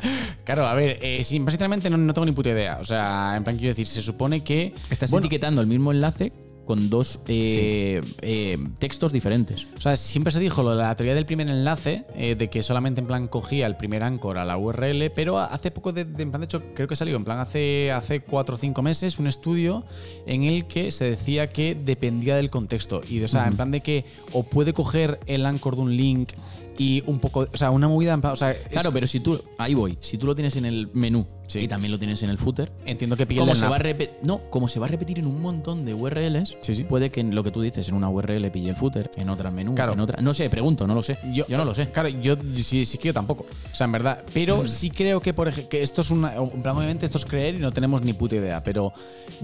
claro, 0.44 0.66
a 0.66 0.72
ver, 0.74 0.98
eh, 1.02 1.22
sí, 1.22 1.38
básicamente 1.38 1.90
no, 1.90 1.98
no 1.98 2.14
tengo 2.14 2.24
ni 2.24 2.32
puta 2.32 2.48
idea. 2.48 2.78
O 2.80 2.84
sea, 2.84 3.34
en 3.36 3.44
plan, 3.44 3.56
quiero 3.56 3.68
decir, 3.72 3.86
se 3.86 4.00
supone 4.00 4.42
que. 4.42 4.74
Estás 4.90 5.10
bueno, 5.10 5.26
etiquetando 5.26 5.60
el 5.60 5.66
mismo 5.66 5.92
enlace 5.92 6.32
con 6.64 6.90
dos 6.90 7.20
eh, 7.28 8.00
eh, 8.20 8.58
textos 8.78 9.12
diferentes. 9.12 9.66
O 9.76 9.80
sea, 9.80 9.96
siempre 9.96 10.32
se 10.32 10.38
dijo 10.40 10.62
lo 10.62 10.70
de 10.70 10.82
la 10.82 10.94
teoría 10.96 11.14
del 11.14 11.26
primer 11.26 11.48
enlace, 11.48 12.04
eh, 12.16 12.34
de 12.36 12.48
que 12.50 12.62
solamente 12.62 13.00
en 13.00 13.06
plan 13.06 13.28
cogía 13.28 13.66
el 13.66 13.76
primer 13.76 14.02
anchor 14.02 14.38
a 14.38 14.44
la 14.44 14.56
URL, 14.56 15.10
pero 15.14 15.38
hace 15.38 15.70
poco, 15.70 15.92
de, 15.92 16.04
de- 16.04 16.22
en 16.22 16.30
plan, 16.30 16.40
de 16.40 16.44
hecho, 16.46 16.62
creo 16.74 16.86
que 16.88 16.96
salió 16.96 17.16
en 17.16 17.24
plan 17.24 17.38
hace, 17.40 17.90
hace 17.92 18.20
cuatro 18.20 18.54
o 18.54 18.58
cinco 18.58 18.82
meses 18.82 19.18
un 19.18 19.26
estudio 19.26 19.84
en 20.26 20.44
el 20.44 20.66
que 20.66 20.90
se 20.90 21.04
decía 21.04 21.48
que 21.48 21.74
dependía 21.74 22.36
del 22.36 22.50
contexto. 22.50 23.02
Y, 23.08 23.22
o 23.22 23.28
sea, 23.28 23.46
en 23.48 23.56
plan 23.56 23.70
de 23.70 23.80
que 23.80 24.04
o 24.32 24.42
puede 24.44 24.72
coger 24.72 25.18
el 25.26 25.44
anchor 25.46 25.74
de 25.76 25.82
un 25.82 25.96
link 25.96 26.30
y 26.78 27.02
un 27.06 27.18
poco, 27.18 27.46
o 27.52 27.56
sea, 27.56 27.70
una 27.70 27.88
movida, 27.88 28.18
o 28.22 28.36
sea, 28.36 28.52
es- 28.52 28.68
Claro, 28.70 28.92
pero 28.92 29.06
si 29.06 29.20
tú, 29.20 29.40
ahí 29.58 29.74
voy, 29.74 29.98
si 30.00 30.18
tú 30.18 30.26
lo 30.26 30.34
tienes 30.34 30.56
en 30.56 30.64
el 30.64 30.88
menú 30.92 31.26
Sí. 31.48 31.58
y 31.60 31.68
también 31.68 31.92
lo 31.92 31.98
tienes 31.98 32.22
en 32.22 32.30
el 32.30 32.38
footer, 32.38 32.72
entiendo 32.86 33.14
que 33.16 33.26
como 33.36 33.54
se, 33.54 33.66
va 33.66 33.76
a 33.76 33.82
no, 34.22 34.40
como 34.50 34.68
se 34.68 34.80
va 34.80 34.86
a 34.86 34.88
repetir 34.88 35.18
en 35.18 35.26
un 35.26 35.40
montón 35.42 35.84
de 35.84 35.92
URLs, 35.92 36.56
Sí, 36.62 36.74
sí. 36.74 36.84
puede 36.84 37.10
que 37.10 37.20
en 37.20 37.34
lo 37.34 37.44
que 37.44 37.50
tú 37.50 37.60
dices 37.60 37.88
en 37.88 37.94
una 37.94 38.08
URL 38.08 38.50
pille 38.50 38.70
el 38.70 38.76
footer, 38.76 39.10
en 39.16 39.28
otra 39.28 39.50
el 39.50 39.54
menú, 39.54 39.74
Claro. 39.74 39.92
en 39.92 40.00
otra. 40.00 40.22
No 40.22 40.32
sé, 40.32 40.48
pregunto, 40.48 40.86
no 40.86 40.94
lo 40.94 41.02
sé. 41.02 41.18
Yo, 41.34 41.44
no 41.48 41.64
lo 41.64 41.74
sé. 41.74 41.90
Claro, 41.90 42.08
yo 42.08 42.36
sí, 42.56 42.86
sí 42.86 42.96
que 42.96 43.08
yo 43.08 43.14
tampoco. 43.14 43.44
O 43.70 43.74
sea, 43.76 43.84
en 43.84 43.92
verdad. 43.92 44.22
Pero 44.32 44.66
sí 44.68 44.90
creo 44.90 45.20
que, 45.20 45.34
por 45.34 45.48
ejemplo, 45.48 45.68
que 45.68 45.82
esto 45.82 46.00
es 46.00 46.10
una. 46.10 46.40
Obviamente, 46.40 47.04
esto 47.06 47.18
es 47.18 47.24
creer 47.26 47.56
y 47.56 47.58
no 47.58 47.70
tenemos 47.72 48.02
ni 48.02 48.12
puta 48.14 48.36
idea. 48.36 48.62
Pero 48.64 48.92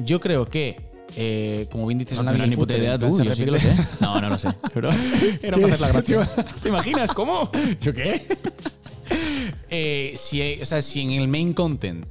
yo 0.05 0.19
creo 0.21 0.49
que. 0.49 0.88
Eh, 1.17 1.67
como 1.71 1.87
bien 1.87 1.99
dices, 1.99 2.19
No 2.19 2.25
la 2.25 2.33
tienes 2.33 2.51
ni 2.51 2.57
puta 2.57 2.77
idea 2.77 2.99
tú, 2.99 3.23
yo 3.23 3.35
sí 3.35 3.45
que 3.45 3.51
lo 3.51 3.59
sé. 3.59 3.75
No, 4.01 4.21
no 4.21 4.29
lo 4.29 4.39
sé. 4.39 4.49
Pero 4.75 4.91
era 5.43 5.57
para 5.57 5.75
hacer 5.75 5.81
la 5.81 5.89
gracia. 5.89 6.29
¿Te 6.63 6.69
imaginas 6.69 7.15
cómo? 7.15 7.51
¿Yo 7.81 7.93
qué? 7.93 8.27
Eh, 9.71 10.15
si, 10.17 10.61
o 10.61 10.65
sea, 10.65 10.83
si 10.83 11.01
en 11.01 11.13
el 11.13 11.29
main 11.29 11.53
content 11.53 12.05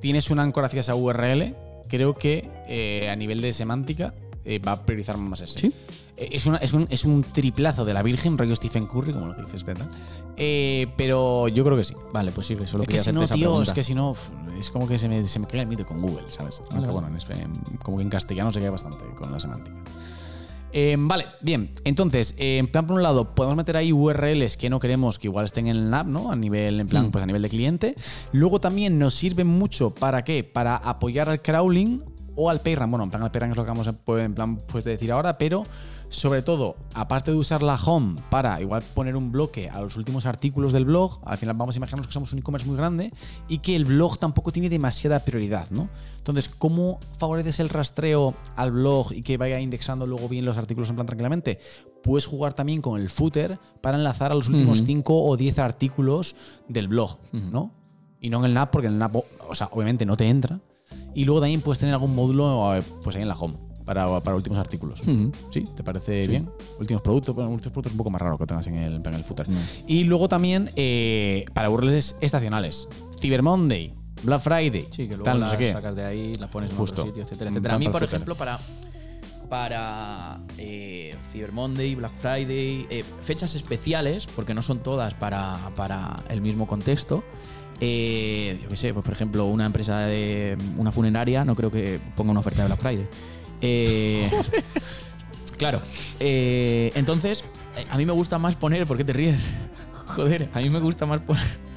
tienes 0.00 0.30
un 0.30 0.38
anchor 0.38 0.64
hacia 0.64 0.80
esa 0.80 0.94
URL, 0.94 1.54
creo 1.88 2.14
que 2.14 2.48
eh, 2.68 3.08
a 3.10 3.16
nivel 3.16 3.40
de 3.40 3.52
semántica 3.52 4.14
eh, 4.44 4.58
va 4.58 4.72
a 4.72 4.86
priorizar 4.86 5.16
más 5.16 5.40
ese. 5.40 5.58
Sí. 5.58 5.72
Es, 6.18 6.46
una- 6.46 6.58
es 6.58 6.72
un, 6.74 6.86
es 6.90 7.04
un 7.04 7.22
triplazo 7.22 7.84
de 7.84 7.94
la 7.94 8.02
Virgen, 8.02 8.36
rollo 8.38 8.56
Stephen 8.56 8.86
Curry, 8.86 9.12
como 9.12 9.26
lo 9.26 9.36
que 9.36 9.42
dices, 9.42 9.56
este, 9.56 9.74
tal. 9.74 9.88
Eh, 10.36 10.86
pero 10.96 11.48
yo 11.48 11.64
creo 11.64 11.76
que 11.76 11.84
sí. 11.84 11.94
Vale, 12.12 12.32
pues 12.32 12.46
sigue, 12.46 12.66
solo 12.66 12.82
es 12.84 12.88
que 12.88 12.98
si 12.98 13.12
no, 13.12 13.22
esa 13.22 13.34
tío, 13.34 13.48
pregunta. 13.50 13.70
es 13.70 13.74
que 13.74 13.84
si 13.84 13.94
no, 13.94 14.14
es 14.58 14.70
como 14.70 14.88
que 14.88 14.98
se 14.98 15.08
me, 15.08 15.24
se 15.26 15.38
me 15.38 15.46
cae 15.46 15.60
el 15.60 15.66
mito 15.66 15.86
con 15.86 16.00
Google, 16.02 16.24
¿sabes? 16.28 16.58
Aunque 16.70 16.88
vale. 16.88 16.92
bueno, 16.92 17.08
en 17.08 17.76
como 17.78 17.98
que 17.98 18.02
en 18.02 18.10
castellano 18.10 18.52
se 18.52 18.60
cae 18.60 18.70
bastante 18.70 18.98
con 19.16 19.30
la 19.32 19.38
semántica. 19.40 19.76
Eh, 20.70 20.96
vale, 20.98 21.24
bien. 21.40 21.70
Entonces, 21.84 22.34
eh, 22.36 22.58
en 22.58 22.70
plan, 22.70 22.86
por 22.86 22.96
un 22.96 23.02
lado, 23.02 23.34
podemos 23.34 23.56
meter 23.56 23.76
ahí 23.76 23.90
URLs 23.92 24.56
que 24.58 24.68
no 24.68 24.78
queremos 24.80 25.18
que 25.18 25.26
igual 25.28 25.46
estén 25.46 25.66
en 25.66 25.76
el 25.76 25.94
app, 25.94 26.06
¿no? 26.06 26.30
A 26.30 26.36
nivel, 26.36 26.78
en 26.80 26.88
plan, 26.88 27.06
Mm. 27.06 27.10
pues 27.10 27.22
a 27.24 27.26
nivel 27.26 27.40
de 27.42 27.48
cliente. 27.48 27.94
Luego 28.32 28.60
también 28.60 28.98
nos 28.98 29.14
sirve 29.14 29.44
mucho 29.44 29.90
para 29.94 30.24
qué? 30.24 30.44
Para 30.44 30.76
apoyar 30.76 31.28
al 31.30 31.40
crawling 31.40 32.02
o 32.36 32.50
al 32.50 32.60
PageRank. 32.60 32.90
Bueno, 32.90 33.04
en 33.04 33.10
plan, 33.10 33.22
al 33.22 33.30
PageRank 33.30 33.52
es 33.52 33.56
lo 33.56 33.64
que 33.64 33.68
vamos 33.70 33.88
a 33.88 33.92
pues, 33.94 34.24
en 34.24 34.34
plan, 34.34 34.58
pues, 34.58 34.84
de 34.84 34.90
decir 34.92 35.10
ahora, 35.10 35.38
pero 35.38 35.64
sobre 36.10 36.42
todo, 36.42 36.76
aparte 36.94 37.30
de 37.30 37.36
usar 37.36 37.62
la 37.62 37.74
home 37.74 38.20
para 38.30 38.60
igual 38.60 38.82
poner 38.94 39.14
un 39.14 39.30
bloque 39.30 39.68
a 39.68 39.80
los 39.82 39.96
últimos 39.96 40.24
artículos 40.24 40.72
del 40.72 40.86
blog, 40.86 41.20
al 41.24 41.36
final 41.36 41.54
vamos 41.56 41.76
a 41.76 41.78
imaginarnos 41.78 42.06
que 42.06 42.12
somos 42.12 42.32
un 42.32 42.38
e-commerce 42.38 42.66
muy 42.66 42.76
grande 42.76 43.12
y 43.46 43.58
que 43.58 43.76
el 43.76 43.84
blog 43.84 44.18
tampoco 44.18 44.50
tiene 44.50 44.70
demasiada 44.70 45.20
prioridad, 45.20 45.70
¿no? 45.70 45.88
Entonces, 46.16 46.48
¿cómo 46.48 46.98
favoreces 47.18 47.60
el 47.60 47.68
rastreo 47.68 48.34
al 48.56 48.72
blog 48.72 49.12
y 49.12 49.22
que 49.22 49.36
vaya 49.36 49.60
indexando 49.60 50.06
luego 50.06 50.28
bien 50.28 50.44
los 50.44 50.56
artículos 50.56 50.88
en 50.88 50.96
plan 50.96 51.06
tranquilamente? 51.06 51.58
Puedes 52.02 52.26
jugar 52.26 52.54
también 52.54 52.80
con 52.80 53.00
el 53.00 53.10
footer 53.10 53.58
para 53.82 53.98
enlazar 53.98 54.32
a 54.32 54.34
los 54.34 54.48
últimos 54.48 54.78
Ujú. 54.78 54.86
5 54.86 55.24
o 55.24 55.36
10 55.36 55.58
artículos 55.58 56.36
del 56.68 56.88
blog, 56.88 57.18
¿no? 57.32 57.72
Y 58.20 58.30
no 58.30 58.38
en 58.38 58.46
el 58.46 58.54
NAP, 58.54 58.70
porque 58.70 58.86
en 58.88 58.94
el 58.94 58.98
NAP, 58.98 59.16
o 59.16 59.54
sea, 59.54 59.68
obviamente 59.72 60.06
no 60.06 60.16
te 60.16 60.28
entra. 60.28 60.60
Y 61.14 61.24
luego 61.24 61.40
también 61.40 61.60
puedes 61.60 61.78
tener 61.78 61.94
algún 61.94 62.14
módulo 62.14 62.74
eh, 62.76 62.82
pues 63.02 63.14
ahí 63.16 63.22
en 63.22 63.28
la 63.28 63.36
home 63.36 63.67
para, 63.88 64.20
para 64.20 64.36
últimos 64.36 64.58
artículos. 64.58 65.00
¿Sí? 65.50 65.64
¿Te 65.74 65.82
parece 65.82 66.26
bien? 66.28 66.50
Últimos 66.78 67.00
productos, 67.02 67.34
bueno, 67.34 67.48
últimos 67.50 67.72
productos 67.72 67.90
es 67.90 67.94
un 67.94 67.98
poco 67.98 68.10
más 68.10 68.20
raro 68.20 68.36
que 68.36 68.44
tengas 68.44 68.66
en 68.66 68.74
el, 68.74 69.00
en 69.02 69.14
el 69.14 69.24
footer. 69.24 69.48
No. 69.48 69.58
Y 69.86 70.04
luego 70.04 70.28
también 70.28 70.70
eh, 70.76 71.46
para 71.54 71.70
URLs 71.70 72.16
estacionales. 72.20 72.86
Cyber 73.18 73.42
Monday, 73.42 73.94
Black 74.24 74.42
Friday, 74.42 74.86
Sí, 74.90 75.04
que 75.08 75.16
luego 75.16 75.24
tal, 75.24 75.38
no 75.40 75.46
las 75.46 75.52
sé 75.52 75.56
qué. 75.58 75.72
sacas 75.72 75.96
de 75.96 76.04
ahí, 76.04 76.34
las 76.34 76.50
pones 76.50 76.70
en 76.70 76.76
Justo. 76.76 77.00
otro 77.00 77.06
sitio, 77.06 77.22
etcétera, 77.22 77.48
En 77.48 77.54
etcétera. 77.54 77.74
A 77.76 77.78
mí, 77.78 77.88
por 77.88 78.02
ejemplo, 78.04 78.34
para 78.36 78.58
para 79.48 80.40
eh, 80.58 81.14
Cyber 81.32 81.52
Monday, 81.52 81.94
Black 81.94 82.12
Friday, 82.20 82.86
eh, 82.90 83.02
fechas 83.22 83.54
especiales, 83.54 84.26
porque 84.36 84.52
no 84.52 84.60
son 84.60 84.80
todas 84.80 85.14
para, 85.14 85.70
para 85.74 86.22
el 86.28 86.42
mismo 86.42 86.66
contexto. 86.66 87.24
eh, 87.80 88.58
yo 88.62 88.68
qué 88.68 88.76
sé, 88.76 88.92
pues 88.92 89.04
por 89.04 89.14
ejemplo, 89.14 89.46
una 89.46 89.64
empresa 89.64 90.00
de 90.00 90.58
una 90.76 90.92
funeraria 90.92 91.44
no 91.46 91.54
creo 91.56 91.70
que 91.70 91.98
ponga 92.14 92.32
una 92.32 92.40
oferta 92.40 92.60
de 92.62 92.68
Black 92.68 92.80
Friday. 92.80 93.08
Eh, 93.60 94.30
claro. 95.58 95.82
eh, 96.20 96.92
entonces, 96.94 97.44
a 97.90 97.96
mí 97.96 98.06
me 98.06 98.12
gusta 98.12 98.38
más 98.38 98.56
poner. 98.56 98.86
¿Por 98.86 98.96
qué 98.96 99.04
te 99.04 99.12
ríes? 99.12 99.40
Joder, 100.06 100.48
a 100.52 100.58
mí 100.60 100.70
me 100.70 100.80
gusta 100.80 101.06
más 101.06 101.20
poner. 101.20 101.42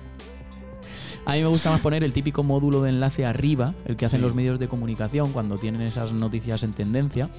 A 1.24 1.34
mí 1.34 1.42
me 1.42 1.48
gusta 1.50 1.70
más 1.70 1.82
poner 1.82 2.04
el 2.04 2.14
típico 2.14 2.42
módulo 2.42 2.82
de 2.82 2.90
enlace 2.90 3.28
arriba, 3.28 3.76
el 3.86 3.96
que 3.96 4.06
hacen 4.06 4.20
Sí. 4.20 4.24
los 4.24 4.34
medios 4.34 4.60
de 4.60 4.68
comunicación 4.68 5.32
cuando 5.32 5.60
tienen 5.60 5.82
esas 5.84 6.14
noticias 6.14 6.64
en 6.64 6.74
tendencia, 6.74 7.30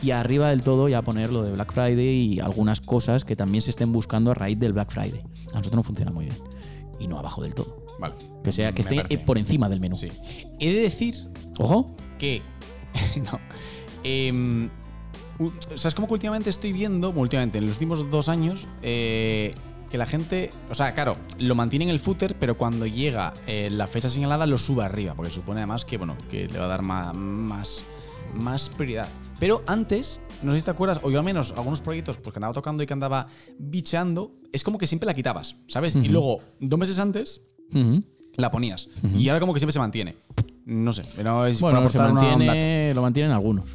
y 0.00 0.12
arriba 0.12 0.48
del 0.50 0.62
todo 0.62 0.88
ya 0.88 1.02
poner 1.02 1.32
lo 1.32 1.42
de 1.42 1.50
Black 1.50 1.72
Friday 1.72 2.34
y 2.34 2.40
algunas 2.40 2.80
cosas 2.80 3.24
que 3.24 3.34
también 3.34 3.60
se 3.60 3.70
estén 3.70 3.90
buscando 3.92 4.30
a 4.30 4.34
raíz 4.34 4.60
del 4.60 4.72
Black 4.72 4.92
Friday. 4.92 5.20
A 5.50 5.58
nosotros 5.58 5.74
no 5.74 5.82
funciona 5.82 6.12
muy 6.12 6.26
bien. 6.26 6.36
Y 7.00 7.08
no 7.08 7.18
abajo 7.18 7.42
del 7.42 7.52
todo. 7.52 7.84
Vale. 7.98 8.14
Que 8.44 8.52
sea 8.52 8.72
que 8.72 8.82
esté 8.82 8.94
parece. 9.02 9.18
por 9.18 9.36
encima 9.36 9.68
del 9.68 9.80
menú. 9.80 9.96
Sí. 9.96 10.06
He 10.60 10.72
de 10.72 10.80
decir 10.82 11.16
Ojo. 11.58 11.96
que. 12.20 12.42
no. 13.16 13.40
Em, 14.04 14.68
u- 15.38 15.50
o 15.74 15.78
sea, 15.78 15.88
es 15.88 15.94
como 15.94 16.06
que 16.08 16.14
últimamente 16.14 16.50
estoy 16.50 16.72
viendo, 16.72 17.10
últimamente, 17.10 17.58
en 17.58 17.66
los 17.66 17.74
últimos 17.76 18.10
dos 18.10 18.28
años, 18.28 18.66
eh, 18.82 19.54
que 19.90 19.98
la 19.98 20.06
gente, 20.06 20.50
o 20.70 20.74
sea, 20.74 20.94
claro, 20.94 21.16
lo 21.38 21.54
mantiene 21.54 21.84
en 21.84 21.90
el 21.90 22.00
footer, 22.00 22.34
pero 22.38 22.56
cuando 22.56 22.86
llega 22.86 23.34
eh, 23.46 23.68
la 23.70 23.86
fecha 23.86 24.08
señalada 24.08 24.46
lo 24.46 24.56
sube 24.58 24.82
arriba, 24.84 25.14
porque 25.14 25.30
supone 25.30 25.60
además 25.60 25.84
que, 25.84 25.98
bueno, 25.98 26.16
que 26.30 26.48
le 26.48 26.58
va 26.58 26.64
a 26.64 26.68
dar 26.68 26.82
más, 26.82 27.14
más, 27.14 27.84
más 28.34 28.70
prioridad. 28.70 29.06
Pero 29.38 29.62
antes, 29.66 30.20
no 30.42 30.52
sé 30.52 30.60
si 30.60 30.64
te 30.64 30.70
acuerdas, 30.70 31.00
o 31.02 31.10
yo 31.10 31.18
al 31.18 31.24
menos 31.24 31.52
algunos 31.56 31.80
proyectos 31.82 32.16
pues, 32.16 32.32
que 32.32 32.38
andaba 32.38 32.54
tocando 32.54 32.82
y 32.82 32.86
que 32.86 32.92
andaba 32.94 33.26
bicheando, 33.58 34.32
es 34.52 34.62
como 34.64 34.78
que 34.78 34.86
siempre 34.86 35.06
la 35.06 35.14
quitabas, 35.14 35.56
¿sabes? 35.66 35.94
Y 35.96 36.08
luego, 36.08 36.40
dos 36.60 36.78
meses 36.78 36.98
antes, 36.98 37.42
la 38.36 38.50
ponías. 38.50 38.88
Y 39.16 39.28
ahora 39.28 39.40
como 39.40 39.52
que 39.52 39.60
siempre 39.60 39.72
se 39.72 39.78
mantiene. 39.78 40.14
No 40.64 40.92
sé, 40.92 41.02
pero 41.16 41.44
es 41.44 41.60
Bueno, 41.60 41.80
se 41.88 41.98
mantiene, 41.98 42.94
lo 42.94 43.02
mantienen 43.02 43.32
algunos. 43.32 43.66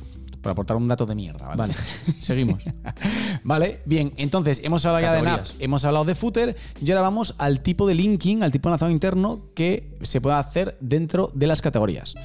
Por 0.48 0.54
aportar 0.54 0.78
un 0.78 0.88
dato 0.88 1.06
de 1.06 1.14
mierda, 1.14 1.46
¿vale? 1.46 1.58
Vale, 1.58 1.74
seguimos. 2.22 2.64
Vale, 3.44 3.82
bien, 3.84 4.14
entonces 4.16 4.62
hemos 4.64 4.86
hablado 4.86 5.04
ya 5.04 5.12
de 5.12 5.22
NAP, 5.22 5.46
hemos 5.60 5.84
hablado 5.84 6.06
de 6.06 6.16
footer 6.16 6.56
y 6.82 6.90
ahora 6.90 7.02
vamos 7.02 7.36
al 7.38 7.60
tipo 7.60 7.86
de 7.86 7.96
linking, 7.96 8.44
al 8.44 8.54
tipo 8.54 8.70
de 8.70 8.72
enlazado 8.72 8.92
interno 8.92 9.42
que 9.56 9.98
se 10.04 10.22
puede 10.22 10.38
hacer 10.38 10.78
dentro 10.80 11.32
de 11.34 11.48
las 11.48 11.62
categorías. 11.62 12.16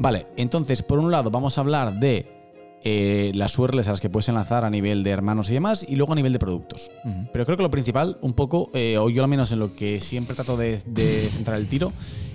Vale, 0.00 0.26
entonces 0.36 0.82
por 0.82 0.98
un 0.98 1.12
lado 1.12 1.30
vamos 1.30 1.58
a 1.58 1.60
hablar 1.60 2.00
de 2.00 2.28
eh, 2.82 3.30
las 3.36 3.56
URLs 3.56 3.86
a 3.86 3.92
las 3.92 4.00
que 4.00 4.10
puedes 4.10 4.28
enlazar 4.28 4.64
a 4.64 4.70
nivel 4.70 5.04
de 5.04 5.10
hermanos 5.10 5.48
y 5.48 5.54
demás 5.54 5.86
y 5.88 5.94
luego 5.94 6.14
a 6.14 6.16
nivel 6.16 6.32
de 6.32 6.40
productos. 6.40 6.90
Pero 7.32 7.44
creo 7.46 7.56
que 7.56 7.62
lo 7.62 7.70
principal, 7.70 8.18
un 8.20 8.32
poco, 8.32 8.72
eh, 8.74 8.98
o 8.98 9.10
yo 9.10 9.22
al 9.22 9.28
menos 9.28 9.52
en 9.52 9.60
lo 9.60 9.76
que 9.76 10.00
siempre 10.00 10.34
trato 10.34 10.56
de, 10.56 10.82
de 10.86 11.30
centrar 11.32 11.56
el 11.56 11.68
tiro, 11.68 11.92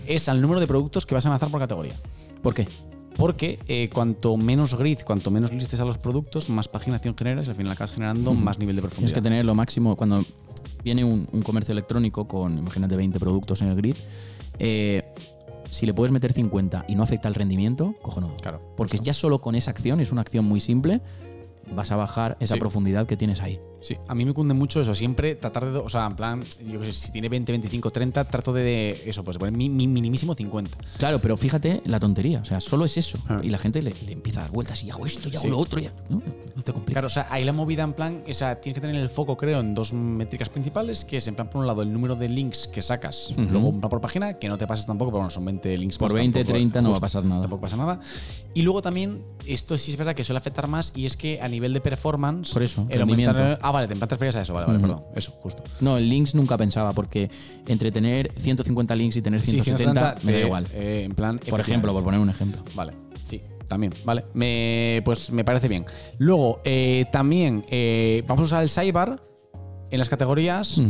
es 0.07 0.29
al 0.29 0.41
número 0.41 0.61
de 0.61 0.67
productos 0.67 1.05
que 1.05 1.13
vas 1.13 1.25
a 1.25 1.27
enlazar 1.27 1.49
por 1.49 1.59
categoría. 1.59 1.95
¿Por 2.41 2.53
qué? 2.53 2.69
Porque 3.17 3.59
eh, 3.67 3.89
cuanto 3.93 4.35
menos 4.37 4.75
grid, 4.77 4.99
cuanto 5.05 5.31
menos 5.31 5.51
listes 5.53 5.79
a 5.79 5.85
los 5.85 5.97
productos, 5.97 6.49
más 6.49 6.67
paginación 6.67 7.15
generas 7.17 7.47
y 7.47 7.49
al 7.51 7.55
final 7.55 7.71
acabas 7.71 7.91
generando 7.91 8.33
más 8.33 8.59
nivel 8.59 8.75
de 8.75 8.81
Tienes 8.81 8.93
profundidad. 8.93 9.15
que 9.15 9.21
tener 9.21 9.45
lo 9.45 9.55
máximo. 9.55 9.95
Cuando 9.95 10.23
viene 10.83 11.03
un, 11.05 11.27
un 11.31 11.41
comercio 11.41 11.71
electrónico 11.71 12.27
con, 12.27 12.57
imagínate, 12.57 12.95
20 12.95 13.19
productos 13.19 13.61
en 13.61 13.69
el 13.69 13.75
grid, 13.75 13.95
eh, 14.59 15.03
si 15.69 15.85
le 15.85 15.93
puedes 15.93 16.11
meter 16.11 16.33
50 16.33 16.85
y 16.87 16.95
no 16.95 17.03
afecta 17.03 17.27
el 17.27 17.35
rendimiento, 17.35 17.95
cojonudo. 18.01 18.35
Claro. 18.37 18.59
Porque 18.77 18.99
ya 19.01 19.13
solo 19.13 19.39
con 19.39 19.55
esa 19.55 19.71
acción, 19.71 19.99
es 20.01 20.11
una 20.11 20.21
acción 20.21 20.45
muy 20.45 20.59
simple, 20.59 21.01
vas 21.73 21.91
a 21.91 21.95
bajar 21.95 22.37
esa 22.39 22.53
Sí. 22.55 22.59
profundidad 22.59 23.07
que 23.07 23.17
tienes 23.17 23.41
ahí. 23.41 23.59
Sí, 23.85 23.95
a 24.07 24.15
mí 24.15 24.25
me 24.25 24.33
cunde 24.33 24.55
mucho 24.55 24.81
eso, 24.81 24.95
siempre 24.95 25.35
tratar 25.35 25.71
de, 25.71 25.77
o 25.77 25.87
sea, 25.89 26.07
en 26.07 26.15
plan, 26.15 26.43
yo 26.65 26.79
qué 26.79 26.87
sé, 26.87 26.91
si 26.93 27.11
tiene 27.11 27.29
20, 27.29 27.51
25, 27.51 27.91
30, 27.91 28.23
trato 28.25 28.51
de, 28.51 28.63
de 28.63 29.03
eso, 29.05 29.23
pues 29.23 29.35
de 29.35 29.39
poner 29.39 29.53
mi, 29.55 29.69
mi 29.69 29.85
minimísimo 29.87 30.33
50. 30.33 30.75
Claro, 30.97 31.21
pero 31.21 31.37
fíjate 31.37 31.83
la 31.85 31.99
tontería. 31.99 32.39
O 32.41 32.45
sea, 32.45 32.59
solo 32.59 32.85
es 32.85 32.97
eso. 32.97 33.19
Ah. 33.29 33.39
Y 33.43 33.51
la 33.51 33.59
gente 33.59 33.83
le, 33.83 33.93
le 34.07 34.13
empieza 34.13 34.39
a 34.39 34.43
dar 34.45 34.51
vueltas 34.51 34.83
y 34.83 34.89
hago 34.89 35.05
esto 35.05 35.29
y 35.29 35.33
hago 35.35 35.41
Sí. 35.43 35.49
lo 35.49 35.59
otro. 35.59 35.79
Y, 35.79 35.83
no, 36.09 36.19
no 36.55 36.61
te 36.63 36.73
complica. 36.73 36.95
Claro, 36.95 37.05
o 37.05 37.09
sea, 37.11 37.27
ahí 37.29 37.45
la 37.45 37.53
movida 37.53 37.83
en 37.83 37.93
plan, 37.93 38.23
o 38.27 38.33
sea, 38.33 38.59
tienes 38.59 38.81
que 38.81 38.87
tener 38.87 38.99
el 38.99 39.09
foco, 39.11 39.37
creo, 39.37 39.59
en 39.59 39.75
dos 39.75 39.93
métricas 39.93 40.49
principales, 40.49 41.05
que 41.05 41.17
es 41.17 41.27
en 41.27 41.35
plan, 41.35 41.47
por 41.51 41.61
un 41.61 41.67
lado, 41.67 41.83
el 41.83 41.93
número 41.93 42.15
de 42.15 42.27
links 42.27 42.67
que 42.67 42.81
sacas, 42.81 43.29
Ujú. 43.29 43.41
luego 43.43 43.67
un 43.69 43.81
por 43.81 44.01
página, 44.01 44.33
que 44.39 44.49
no 44.49 44.57
te 44.57 44.65
pases 44.65 44.87
tampoco, 44.87 45.11
pero 45.11 45.17
bueno, 45.19 45.29
son 45.29 45.45
20 45.45 45.77
links 45.77 45.99
Por 45.99 46.09
pues 46.09 46.21
20, 46.23 46.39
tampoco- 46.39 46.53
30 46.53 46.81
no 46.81 46.89
va 46.89 46.97
a 46.97 47.01
pasar 47.01 47.23
nada. 47.23 47.41
Tampoco 47.41 47.61
pasa 47.61 47.77
nada. 47.77 47.99
Y 48.55 48.63
luego 48.63 48.81
también, 48.81 49.21
esto 49.45 49.77
sí 49.77 49.91
es 49.91 49.97
verdad 49.97 50.15
que 50.15 50.23
suele 50.23 50.39
afectar 50.39 50.67
más, 50.67 50.91
y 50.95 51.05
es 51.05 51.15
que 51.15 51.39
a 51.39 51.47
nivel 51.47 51.71
de 51.71 51.81
performance, 51.81 52.51
Por 52.51 52.63
eso, 52.63 52.87
el 52.89 53.01
aumentar- 53.01 53.59
vale, 53.75 53.87
te 53.87 54.05
refieres 54.05 54.35
a 54.35 54.41
eso, 54.41 54.53
vale, 54.53 54.67
vale, 54.67 54.79
perdón, 54.79 55.03
eso, 55.15 55.31
justo. 55.41 55.63
No, 55.81 55.97
en 55.97 56.09
links 56.09 56.33
nunca 56.35 56.57
pensaba, 56.57 56.93
porque 56.93 57.29
entre 57.67 57.91
tener 57.91 58.31
150 58.37 58.95
links 58.95 59.15
y 59.17 59.21
tener 59.21 59.41
Sí, 59.41 59.51
170 59.61 60.17
me 60.23 60.31
da 60.33 60.39
igual. 60.39 60.67
eh, 60.73 61.03
en 61.05 61.13
plan, 61.13 61.39
Por 61.49 61.59
ejemplo, 61.59 61.93
por 61.93 62.03
poner 62.03 62.19
un 62.19 62.29
ejemplo. 62.29 62.61
Vale, 62.73 62.93
sí, 63.23 63.41
también, 63.67 63.93
vale. 64.03 64.23
Me, 64.33 65.01
pues 65.05 65.31
me 65.31 65.43
parece 65.43 65.67
bien. 65.67 65.85
Luego, 66.17 66.61
eh, 66.63 67.05
también 67.11 67.63
eh, 67.69 68.23
vamos 68.27 68.43
a 68.43 68.45
usar 68.45 68.63
el 68.63 68.69
sidebar 68.69 69.19
en 69.91 69.99
las 69.99 70.09
categorías. 70.09 70.81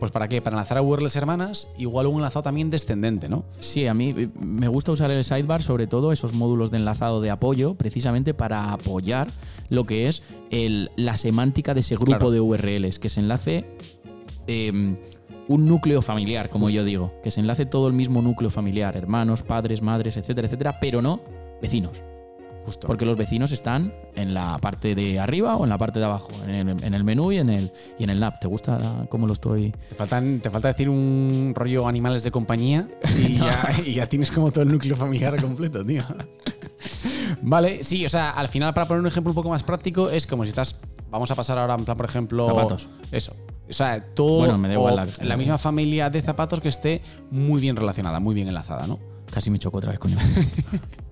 Pues 0.00 0.10
para 0.10 0.28
qué? 0.28 0.40
Para 0.42 0.56
enlazar 0.56 0.78
a 0.78 0.82
URLs 0.82 1.14
hermanas, 1.16 1.68
igual 1.78 2.06
un 2.06 2.16
enlazado 2.16 2.42
también 2.42 2.70
descendente, 2.70 3.28
¿no? 3.28 3.44
Sí, 3.60 3.86
a 3.86 3.94
mí 3.94 4.14
eh, 4.16 4.28
me 4.38 4.68
gusta 4.68 4.92
usar 4.92 5.10
el 5.10 5.22
sidebar, 5.24 5.62
sobre 5.62 5.86
todo 5.86 6.12
esos 6.12 6.32
módulos 6.32 6.70
de 6.70 6.78
enlazado 6.78 7.20
de 7.20 7.30
apoyo, 7.30 7.74
precisamente 7.74 8.34
para 8.34 8.72
apoyar 8.72 9.28
lo 9.68 9.84
que 9.84 10.08
es 10.08 10.22
el- 10.50 10.90
la 10.96 11.16
semántica 11.16 11.74
de 11.74 11.80
ese 11.80 11.94
grupo 11.96 12.12
Claro. 12.12 12.30
de 12.30 12.40
URLs, 12.40 12.98
que 12.98 13.08
se 13.08 13.20
enlace 13.20 13.64
eh, 14.46 14.96
un 15.48 15.66
núcleo 15.68 16.00
familiar, 16.02 16.48
como 16.50 16.70
yo 16.70 16.84
digo, 16.84 17.12
que 17.22 17.30
se 17.30 17.40
enlace 17.40 17.66
todo 17.66 17.86
el 17.86 17.92
mismo 17.92 18.22
núcleo 18.22 18.50
familiar, 18.50 18.96
hermanos, 18.96 19.42
padres, 19.42 19.82
madres, 19.82 20.16
etcétera, 20.16 20.46
etcétera, 20.46 20.78
pero 20.80 21.00
no 21.02 21.20
vecinos. 21.60 22.02
Justo. 22.68 22.86
Porque 22.86 23.06
los 23.06 23.16
vecinos 23.16 23.50
están 23.52 23.92
en 24.14 24.34
la 24.34 24.58
parte 24.58 24.94
de 24.94 25.18
arriba 25.18 25.56
o 25.56 25.64
en 25.64 25.70
la 25.70 25.78
parte 25.78 25.98
de 25.98 26.04
abajo, 26.04 26.28
en 26.46 26.50
el, 26.68 26.84
en 26.84 26.94
el 26.94 27.02
menú 27.04 27.32
y 27.32 27.38
en 27.38 27.48
el, 27.50 27.72
y 27.98 28.04
en 28.04 28.10
el 28.10 28.20
NAP. 28.20 28.38
¿Te 28.40 28.46
gusta 28.48 28.78
la- 28.78 29.06
cómo 29.08 29.26
lo 29.26 29.32
estoy? 29.32 29.72
te, 29.88 29.94
faltan, 29.94 30.40
te 30.40 30.50
falta 30.50 30.68
decir 30.68 30.88
un 30.88 31.52
rollo 31.56 31.86
animales 31.88 32.22
de 32.24 32.30
compañía 32.30 32.86
y, 33.18 33.34
ya, 33.38 33.74
y 33.86 33.94
ya 33.94 34.06
tienes 34.08 34.30
como 34.30 34.50
todo 34.50 34.62
el 34.62 34.70
núcleo 34.70 34.96
familiar 34.96 35.40
completo, 35.40 35.84
tío. 35.84 36.04
vale, 37.42 37.84
sí, 37.84 38.04
o 38.04 38.08
sea, 38.08 38.30
al 38.30 38.48
final, 38.48 38.74
para 38.74 38.86
poner 38.86 39.00
un 39.00 39.06
ejemplo 39.06 39.30
un 39.30 39.34
poco 39.34 39.48
más 39.50 39.62
práctico, 39.62 40.10
es 40.10 40.26
como 40.26 40.44
si 40.44 40.50
estás. 40.50 40.76
Vamos 41.10 41.30
a 41.30 41.34
pasar 41.34 41.56
ahora, 41.58 41.74
en 41.74 41.84
plan, 41.86 41.96
por 41.96 42.06
ejemplo. 42.06 42.46
Zapatos. 42.46 42.88
Eso. 43.10 43.34
O 43.68 43.72
sea, 43.72 44.04
todo. 44.10 44.38
Bueno, 44.40 44.58
me 44.58 44.68
da 44.68 44.74
igual 44.74 44.96
la- 44.96 45.06
la 45.22 45.36
misma 45.36 45.56
familia 45.58 46.10
de 46.10 46.20
zapatos 46.22 46.60
que 46.60 46.68
esté 46.68 47.00
muy 47.30 47.60
bien 47.60 47.76
relacionada, 47.76 48.20
muy 48.20 48.34
bien 48.34 48.48
enlazada, 48.48 48.86
¿no? 48.86 48.98
Casi 49.30 49.50
me 49.50 49.58
choco 49.58 49.78
otra 49.78 49.90
vez, 49.90 49.98
coño. 49.98 50.16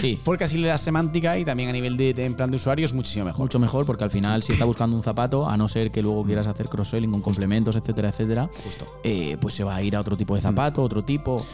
sí, 0.00 0.20
Porque 0.24 0.44
así 0.44 0.58
le 0.58 0.68
das 0.68 0.80
semántica 0.80 1.38
y 1.38 1.44
también 1.44 1.68
a 1.68 1.72
nivel 1.72 1.96
de, 1.96 2.14
de 2.14 2.24
en 2.24 2.34
plan 2.34 2.50
de 2.50 2.56
usuario 2.56 2.84
es 2.84 2.92
muchísimo 2.92 3.24
mejor. 3.26 3.40
Mucho 3.42 3.58
mejor 3.58 3.86
porque 3.86 4.04
al 4.04 4.10
final 4.10 4.42
si 4.42 4.52
está 4.52 4.64
buscando 4.64 4.96
un 4.96 5.02
zapato, 5.02 5.48
a 5.48 5.56
no 5.56 5.68
ser 5.68 5.90
que 5.90 6.02
luego 6.02 6.24
quieras 6.24 6.46
hacer 6.46 6.68
cross-selling 6.68 7.10
con 7.10 7.22
complementos, 7.22 7.76
etcétera, 7.76 8.08
etcétera, 8.10 8.50
Justo. 8.64 8.86
eh, 9.04 9.36
pues 9.40 9.54
se 9.54 9.64
va 9.64 9.76
a 9.76 9.82
ir 9.82 9.96
a 9.96 10.00
otro 10.00 10.16
tipo 10.16 10.34
de 10.34 10.40
zapato, 10.40 10.82
otro 10.82 11.04
tipo. 11.04 11.44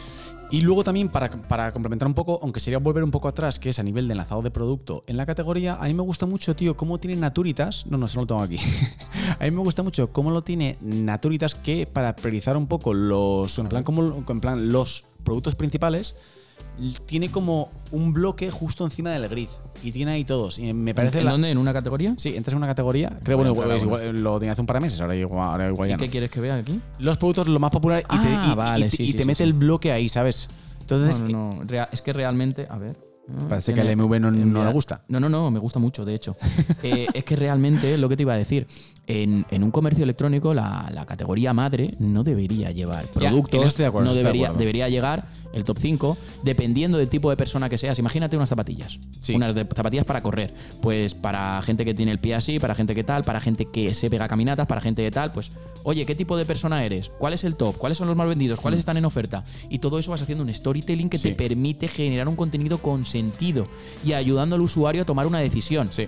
Y 0.49 0.61
luego 0.61 0.81
también, 0.81 1.09
para, 1.09 1.29
para 1.29 1.73
complementar 1.73 2.07
un 2.07 2.13
poco, 2.13 2.39
aunque 2.41 2.61
sería 2.61 2.79
volver 2.79 3.03
un 3.03 3.11
poco 3.11 3.27
atrás, 3.27 3.59
que 3.59 3.69
es 3.71 3.79
a 3.79 3.83
nivel 3.83 4.07
de 4.07 4.13
enlazado 4.13 4.41
de 4.41 4.49
producto 4.49 5.03
en 5.05 5.17
la 5.17 5.25
categoría, 5.25 5.75
a 5.75 5.87
mí 5.87 5.93
me 5.93 6.03
gusta 6.03 6.25
mucho, 6.25 6.55
tío, 6.55 6.77
cómo 6.77 6.99
tiene 6.99 7.17
Naturitas. 7.17 7.85
No, 7.87 7.97
no, 7.97 8.05
eso 8.05 8.15
no 8.15 8.21
lo 8.21 8.27
tengo 8.27 8.41
aquí. 8.41 8.57
a 9.39 9.43
mí 9.43 9.51
me 9.51 9.59
gusta 9.59 9.83
mucho 9.83 10.13
cómo 10.13 10.31
lo 10.31 10.43
tiene 10.43 10.77
Naturitas, 10.79 11.53
que 11.53 11.85
para 11.85 12.15
priorizar 12.15 12.55
un 12.55 12.67
poco 12.67 12.93
los. 12.93 13.59
En 13.59 13.67
plan, 13.67 13.83
como, 13.83 14.23
en 14.25 14.39
plan, 14.39 14.71
los 14.71 15.03
productos 15.25 15.55
principales, 15.55 16.15
tiene 17.05 17.29
como 17.29 17.69
un 17.91 18.13
bloque 18.13 18.51
justo 18.51 18.85
encima 18.85 19.09
del 19.11 19.27
grid. 19.29 19.47
Y 19.83 19.91
tiene 19.91 20.11
ahí 20.11 20.23
todos. 20.23 20.59
Y 20.59 20.73
me 20.73 20.93
parece 20.93 21.19
¿En 21.19 21.25
la- 21.25 21.31
dónde? 21.31 21.51
¿En 21.51 21.57
una 21.57 21.73
categoría? 21.73 22.13
Sí, 22.17 22.35
entras 22.35 22.53
en 22.53 22.57
una 22.57 22.67
categoría. 22.67 23.09
Creo, 23.23 23.37
Bueno, 23.37 23.53
bueno, 23.53 23.75
igual, 23.77 24.21
lo 24.23 24.39
tenía 24.39 24.53
hace 24.53 24.61
un 24.61 24.67
par 24.67 24.77
de 24.77 24.81
meses, 24.81 24.99
ahora 25.01 25.15
igual, 25.15 25.47
ahora 25.49 25.67
igual 25.67 25.87
¿Y 25.89 25.91
ya 25.91 25.97
qué 25.97 26.09
quieres 26.09 26.29
que 26.31 26.39
vea 26.41 26.55
aquí? 26.55 26.79
Los 26.99 27.17
productos, 27.17 27.47
lo 27.47 27.59
más 27.59 27.71
popular, 27.71 27.99
y 28.01 28.03
te, 28.03 28.27
Ah, 28.27 28.45
y- 28.47 28.51
y- 28.51 28.55
vale, 28.55 28.87
y- 28.87 28.89
sí, 28.89 29.03
y 29.03 29.07
sí, 29.07 29.13
te 29.13 29.23
sí, 29.23 29.27
mete 29.27 29.43
el 29.43 29.53
bloque 29.53 29.91
ahí, 29.91 30.09
¿sabes? 30.09 30.47
Entonces, 30.81 31.19
no. 31.19 31.61
Rea- 31.65 31.89
es 31.91 32.01
que 32.01 32.13
realmente, 32.13 32.65
a 32.69 32.77
ver. 32.77 32.95
Parece 33.49 33.73
Tiene- 33.73 33.81
que 33.87 33.87
al 33.89 33.97
MV 33.97 34.19
no- 34.21 34.31
no 34.31 34.63
le 34.63 34.71
gusta. 34.71 35.03
No, 35.09 35.19
no, 35.19 35.27
no, 35.27 35.51
me 35.51 35.59
gusta 35.59 35.79
mucho, 35.79 36.05
de 36.05 36.15
hecho. 36.15 36.37
Eh, 36.83 37.07
es 37.13 37.23
que 37.25 37.35
realmente, 37.35 37.97
lo 37.97 38.07
que 38.07 38.15
te 38.15 38.23
iba 38.23 38.33
a 38.33 38.37
decir, 38.37 38.65
en, 39.07 39.45
en 39.51 39.63
un 39.63 39.71
comercio 39.71 40.03
electrónico 40.03 40.53
la, 40.53 40.89
la 40.93 41.05
categoría 41.05 41.53
madre 41.53 41.95
no 41.99 42.23
debería 42.23 42.71
llevar 42.71 43.05
Ya, 43.05 43.11
productos, 43.29 43.67
estoy 43.69 43.83
de 43.83 43.87
acuerdo, 43.87 44.09
no 44.09 44.13
de 44.13 44.21
debería, 44.21 44.51
debería 44.51 44.89
llegar 44.89 45.27
el 45.53 45.63
top 45.63 45.77
5, 45.79 46.17
dependiendo 46.43 46.97
del 46.97 47.09
tipo 47.09 47.29
de 47.29 47.37
persona 47.37 47.69
que 47.69 47.77
seas. 47.77 47.97
Imagínate 47.99 48.35
unas 48.35 48.49
zapatillas, 48.49 48.99
Sí. 49.21 49.33
unas 49.33 49.55
de- 49.55 49.63
zapatillas 49.65 50.05
para 50.05 50.21
correr, 50.21 50.53
pues 50.81 51.15
para 51.15 51.61
gente 51.63 51.85
que 51.85 51.93
tiene 51.93 52.11
el 52.11 52.19
pie 52.19 52.35
así, 52.35 52.59
para 52.59 52.75
gente 52.75 52.93
que 52.93 53.03
tal, 53.03 53.23
para 53.23 53.39
gente 53.39 53.65
que 53.71 53.93
se 53.93 54.09
pega 54.09 54.27
caminatas, 54.27 54.67
para 54.67 54.81
gente 54.81 55.01
que 55.03 55.09
tal, 55.11 55.31
pues, 55.31 55.51
oye, 55.83 56.05
¿qué 56.05 56.13
tipo 56.13 56.35
de 56.37 56.45
persona 56.45 56.83
eres? 56.83 57.09
¿Cuál 57.17 57.33
es 57.33 57.43
el 57.45 57.55
top? 57.55 57.77
¿Cuáles 57.77 57.97
son 57.97 58.07
los 58.07 58.17
más 58.17 58.27
vendidos? 58.27 58.59
¿Cuáles 58.59 58.79
están 58.81 58.97
en 58.97 59.05
oferta? 59.05 59.45
Y 59.69 59.79
todo 59.79 59.97
eso 59.99 60.11
vas 60.11 60.21
haciendo 60.21 60.43
un 60.43 60.53
storytelling 60.53 61.09
que 61.09 61.17
Mm. 61.17 61.21
Sí. 61.21 61.29
te 61.29 61.35
permite 61.35 61.87
generar 61.87 62.27
un 62.27 62.35
contenido 62.35 62.77
con 62.79 63.05
sentido 63.05 63.63
y 64.05 64.11
ayudando 64.13 64.55
al 64.57 64.61
usuario 64.61 65.03
a 65.03 65.05
tomar 65.05 65.25
una 65.27 65.39
decisión. 65.39 65.87
sí. 65.91 66.07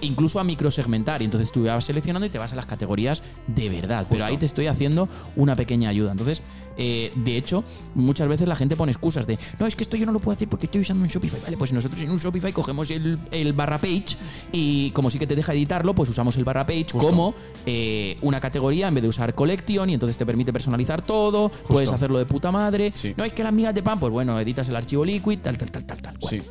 Incluso 0.00 0.40
a 0.40 0.44
microsegmentar. 0.44 1.22
Y 1.22 1.24
entonces 1.24 1.50
tú 1.52 1.64
vas 1.64 1.84
seleccionando 1.84 2.26
y 2.26 2.30
te 2.30 2.38
vas 2.38 2.52
a 2.52 2.56
las 2.56 2.66
categorías 2.66 3.22
de 3.46 3.68
verdad. 3.68 4.06
Pero 4.10 4.24
ahí 4.24 4.36
te 4.36 4.46
estoy 4.46 4.66
haciendo 4.66 5.08
una 5.36 5.56
pequeña 5.56 5.88
ayuda. 5.88 6.12
Entonces, 6.12 6.42
eh, 6.76 7.12
de 7.14 7.36
hecho, 7.36 7.64
muchas 7.94 8.28
veces 8.28 8.48
la 8.48 8.56
gente 8.56 8.76
pone 8.76 8.92
excusas 8.92 9.26
de 9.26 9.38
no, 9.58 9.66
es 9.66 9.76
que 9.76 9.84
esto 9.84 9.96
yo 9.96 10.06
no 10.06 10.12
lo 10.12 10.18
puedo 10.20 10.34
hacer 10.34 10.48
porque 10.48 10.66
estoy 10.66 10.80
usando 10.80 11.04
un 11.04 11.08
Shopify. 11.08 11.40
Vale, 11.40 11.56
pues 11.56 11.72
nosotros 11.72 12.00
en 12.02 12.10
un 12.10 12.18
Shopify 12.18 12.52
cogemos 12.52 12.90
el, 12.90 13.18
el 13.30 13.52
barra 13.52 13.78
page 13.78 14.16
y 14.52 14.90
como 14.90 15.10
sí 15.10 15.18
que 15.18 15.26
te 15.26 15.36
deja 15.36 15.52
editarlo, 15.52 15.94
pues 15.94 16.08
usamos 16.10 16.36
el 16.36 16.44
barra 16.44 16.66
page 16.66 16.86
como 16.92 17.34
eh, 17.66 18.16
una 18.22 18.40
categoría 18.40 18.88
en 18.88 18.94
vez 18.94 19.02
de 19.02 19.08
usar 19.08 19.34
collection 19.34 19.88
y 19.90 19.94
entonces 19.94 20.16
te 20.16 20.26
permite 20.26 20.52
personalizar 20.52 21.02
todo. 21.02 21.50
Puedes 21.68 21.90
hacerlo 21.90 22.18
de 22.18 22.26
puta 22.26 22.50
madre. 22.50 22.92
Sí. 22.94 23.14
No, 23.16 23.24
es 23.24 23.32
que 23.32 23.42
las 23.44 23.52
migas 23.52 23.74
de 23.74 23.82
pan, 23.82 23.98
pues 24.00 24.12
bueno, 24.12 24.38
editas 24.40 24.68
el 24.68 24.76
archivo 24.76 25.04
liquid, 25.04 25.38
tal, 25.40 25.56
tal, 25.58 25.70
tal, 25.70 25.84
tal, 25.84 26.02
tal. 26.02 26.16
Sí. 26.28 26.42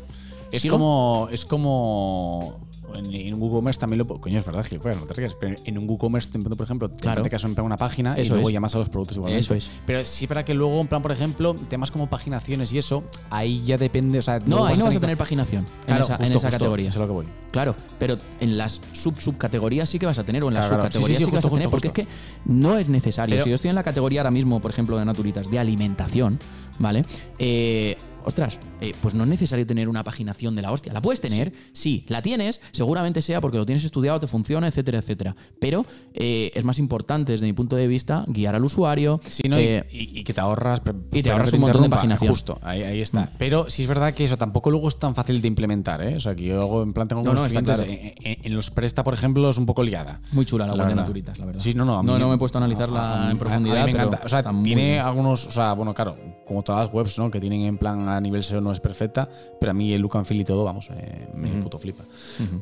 Es 0.51 0.61
¿Sigo? 0.61 0.75
como. 0.75 1.27
Es 1.31 1.45
como. 1.45 2.59
En, 2.95 3.13
en 3.13 3.33
un 3.33 3.41
WooCommerce 3.41 3.79
también 3.79 3.99
lo. 3.99 4.07
Coño, 4.19 4.39
es 4.39 4.45
verdad 4.45 4.65
que 4.65 4.79
puedes, 4.79 4.99
no 4.99 5.05
te 5.05 5.13
rías. 5.13 5.33
Pero 5.39 5.55
en 5.63 5.77
un 5.77 5.89
WooCommerce, 5.89 6.29
por 6.55 6.65
ejemplo, 6.65 6.89
te 6.89 6.97
Claro. 6.97 7.21
plan 7.55 7.65
una 7.65 7.77
página 7.77 8.13
Eso 8.13 8.21
y 8.21 8.29
luego 8.35 8.49
es. 8.49 8.53
llamas 8.53 8.75
a 8.75 8.79
los 8.79 8.89
productos 8.89 9.17
igualmente. 9.17 9.43
Eso 9.45 9.53
es. 9.55 9.69
Pero 9.85 10.05
sí, 10.05 10.27
para 10.27 10.43
que 10.45 10.53
luego, 10.53 10.79
en 10.81 10.87
plan, 10.87 11.01
por 11.01 11.11
ejemplo, 11.11 11.53
temas 11.69 11.91
como 11.91 12.07
paginaciones 12.09 12.71
y 12.73 12.77
eso, 12.77 13.03
ahí 13.29 13.63
ya 13.65 13.77
depende. 13.77 14.19
O 14.19 14.21
sea, 14.21 14.39
No, 14.45 14.65
ahí 14.65 14.77
no 14.77 14.85
vas 14.85 14.91
a 14.91 14.97
que- 14.97 15.01
tener 15.01 15.17
paginación 15.17 15.65
Claro, 15.85 15.99
en 15.99 16.03
esa, 16.03 16.13
en 16.13 16.19
justo, 16.19 16.37
esa 16.37 16.47
justo, 16.47 16.51
categoría. 16.59 16.89
Eso 16.89 16.99
es 16.99 17.01
lo 17.01 17.07
que 17.07 17.13
voy. 17.13 17.25
Claro, 17.51 17.75
pero 17.99 18.17
en 18.39 18.57
las 18.57 18.81
sub 18.93 19.15
subcategorías 19.19 19.89
sí 19.89 19.99
que 19.99 20.05
vas 20.05 20.17
a 20.19 20.23
tener, 20.23 20.43
o 20.43 20.47
en 20.47 20.53
las 20.55 20.67
Claro, 20.67 20.83
claro. 20.83 20.91
Sí, 20.91 20.97
subcategorías 20.97 21.19
sí, 21.19 21.25
que 21.25 21.35
vas 21.35 21.45
a 21.45 21.49
tener, 21.49 21.69
porque 21.69 21.87
es 21.87 21.93
que 21.93 22.07
no 22.45 22.77
es 22.77 22.89
necesario. 22.89 23.33
Pero- 23.35 23.43
si 23.43 23.49
yo 23.49 23.55
estoy 23.55 23.69
en 23.69 23.75
la 23.75 23.83
categoría 23.83 24.21
ahora 24.21 24.31
mismo, 24.31 24.59
por 24.59 24.71
ejemplo, 24.71 24.97
de 24.97 25.05
Naturitas, 25.05 25.49
de 25.51 25.59
alimentación, 25.59 26.39
¿vale? 26.79 27.03
Eh, 27.39 27.97
ostras, 28.25 28.57
eh, 28.83 28.93
pues 29.01 29.13
no 29.13 29.23
es 29.23 29.29
necesario 29.29 29.65
tener 29.65 29.87
una 29.89 30.03
paginación 30.03 30.55
de 30.55 30.61
la 30.61 30.71
hostia. 30.71 30.93
La 30.93 31.01
puedes 31.01 31.21
tener, 31.21 31.53
sí, 31.73 32.05
la 32.07 32.21
tienes, 32.21 32.61
seguramente 32.71 33.21
sea 33.21 33.41
porque 33.41 33.57
lo 33.57 33.65
tienes 33.65 33.83
estudiado, 33.83 34.19
te 34.19 34.27
funciona, 34.27 34.67
etcétera, 34.67 34.99
etcétera. 34.99 35.35
Pero 35.59 35.85
eh, 36.13 36.51
es 36.53 36.63
más 36.65 36.79
importante, 36.79 37.31
desde 37.31 37.45
mi 37.45 37.53
punto 37.53 37.75
de 37.75 37.87
vista, 37.87 38.25
guiar 38.27 38.55
al 38.55 38.63
usuario. 38.63 39.19
Sí, 39.27 39.43
¿no? 39.47 39.59
Y- 39.59 39.63
eh, 39.63 39.85
y, 39.91 40.19
y 40.19 40.23
que 40.23 40.33
te 40.33 40.41
ahorras. 40.41 40.81
y 41.11 41.21
te 41.23 41.31
ahorras 41.31 41.53
un 41.53 41.61
montón 41.61 41.81
de 41.83 41.89
paginación. 41.89 42.29
Justo, 42.29 42.59
ahí, 42.61 42.83
ahí 42.83 43.01
está. 43.01 43.31
Pero 43.37 43.69
sí 43.69 43.83
es 43.83 43.87
verdad 43.87 44.13
que 44.13 44.25
eso 44.25 44.37
tampoco 44.37 44.69
luego 44.71 44.87
es 44.87 44.97
tan 44.99 45.15
fácil 45.15 45.41
de 45.41 45.47
implementar, 45.47 46.01
¿eh? 46.01 46.15
O 46.15 46.19
sea, 46.19 46.35
que 46.35 46.43
yo 46.45 46.83
en 46.83 46.93
plan 46.93 47.07
tengo 47.07 47.23
No, 47.23 47.33
no, 47.33 47.45
clientes, 47.47 47.77
claro. 47.77 47.89
en, 47.89 48.55
los 48.55 48.69
presta, 48.71 49.03
por 49.03 49.13
ejemplo, 49.13 49.49
es 49.49 49.57
un 49.57 49.65
poco 49.65 49.83
liada. 49.83 50.19
muy 50.31 50.45
chula 50.45 50.67
la, 50.67 50.75
La 50.75 50.83
web 50.83 50.89
de. 50.89 50.95
Naturitas, 50.95 51.39
la 51.39 51.45
verdad. 51.45 51.61
Sí, 51.61 51.73
no, 51.73 51.85
no. 51.85 52.03
no, 52.03 52.19
no 52.19 52.29
me 52.29 52.35
he 52.35 52.37
puesto 52.37 52.57
a 52.57 52.61
analizarla 52.61 53.27
a- 53.27 53.31
en 53.31 53.37
profundidad. 53.37 53.77
A 53.77 53.85
mí 53.85 53.93
me 53.93 53.97
pero 53.99 54.07
encanta. 54.09 54.25
O 54.25 54.29
sea, 54.29 54.43
tiene 54.63 54.99
algunos. 54.99 55.47
O 55.47 55.51
sea, 55.51 55.73
bueno, 55.73 55.93
claro, 55.93 56.17
como 56.47 56.61
todas 56.63 56.85
las 56.85 56.93
webs, 56.93 57.17
¿no? 57.19 57.31
Que 57.31 57.39
tienen 57.39 57.61
en 57.61 57.77
plan 57.77 58.07
a 58.09 58.19
nivel 58.19 58.43
SEO 58.43 58.61
es 58.73 58.79
perfecta, 58.79 59.29
pero 59.59 59.71
a 59.71 59.73
mí 59.73 59.93
el 59.93 60.01
look 60.01 60.17
and 60.17 60.25
feel 60.25 60.41
y 60.41 60.43
todo, 60.43 60.63
vamos, 60.63 60.89
eh, 60.91 61.27
me 61.35 61.49
puto 61.61 61.79
flipa. 61.79 62.03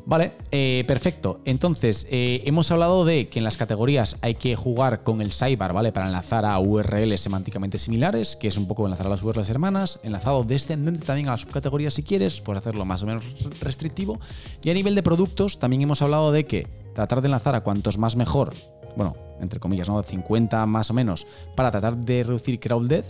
Vale, 0.06 0.32
eh, 0.50 0.84
perfecto. 0.86 1.40
Entonces, 1.44 2.06
eh, 2.10 2.42
hemos 2.44 2.70
hablado 2.70 3.04
de 3.04 3.28
que 3.28 3.38
en 3.38 3.44
las 3.44 3.56
categorías 3.56 4.16
hay 4.20 4.34
que 4.34 4.56
jugar 4.56 5.02
con 5.02 5.20
el 5.20 5.32
sidebar, 5.32 5.72
¿vale? 5.72 5.92
Para 5.92 6.06
enlazar 6.06 6.44
a 6.44 6.58
URLs 6.58 7.20
semánticamente 7.20 7.78
similares, 7.78 8.36
que 8.36 8.48
es 8.48 8.56
un 8.56 8.66
poco 8.66 8.84
enlazar 8.84 9.06
a 9.06 9.10
las 9.10 9.22
URLs 9.22 9.48
hermanas. 9.48 9.98
Enlazado 10.02 10.44
descendente 10.44 11.04
también 11.04 11.28
a 11.28 11.32
las 11.32 11.42
subcategorías 11.42 11.94
si 11.94 12.02
quieres, 12.02 12.40
puedes 12.40 12.62
hacerlo 12.62 12.84
más 12.84 13.02
o 13.02 13.06
menos 13.06 13.24
restrictivo. 13.60 14.20
Y 14.62 14.70
a 14.70 14.74
nivel 14.74 14.94
de 14.94 15.02
productos, 15.02 15.58
también 15.58 15.82
hemos 15.82 16.02
hablado 16.02 16.32
de 16.32 16.46
que 16.46 16.68
tratar 16.94 17.20
de 17.20 17.26
enlazar 17.26 17.54
a 17.54 17.62
cuantos 17.62 17.98
más 17.98 18.16
mejor. 18.16 18.54
Bueno, 18.96 19.16
entre 19.40 19.58
comillas, 19.58 19.88
¿no? 19.88 20.00
50 20.02 20.66
más 20.66 20.90
o 20.90 20.94
menos, 20.94 21.26
para 21.56 21.70
tratar 21.70 21.96
de 21.96 22.22
reducir 22.22 22.60
crowd 22.60 22.88
death. 22.88 23.06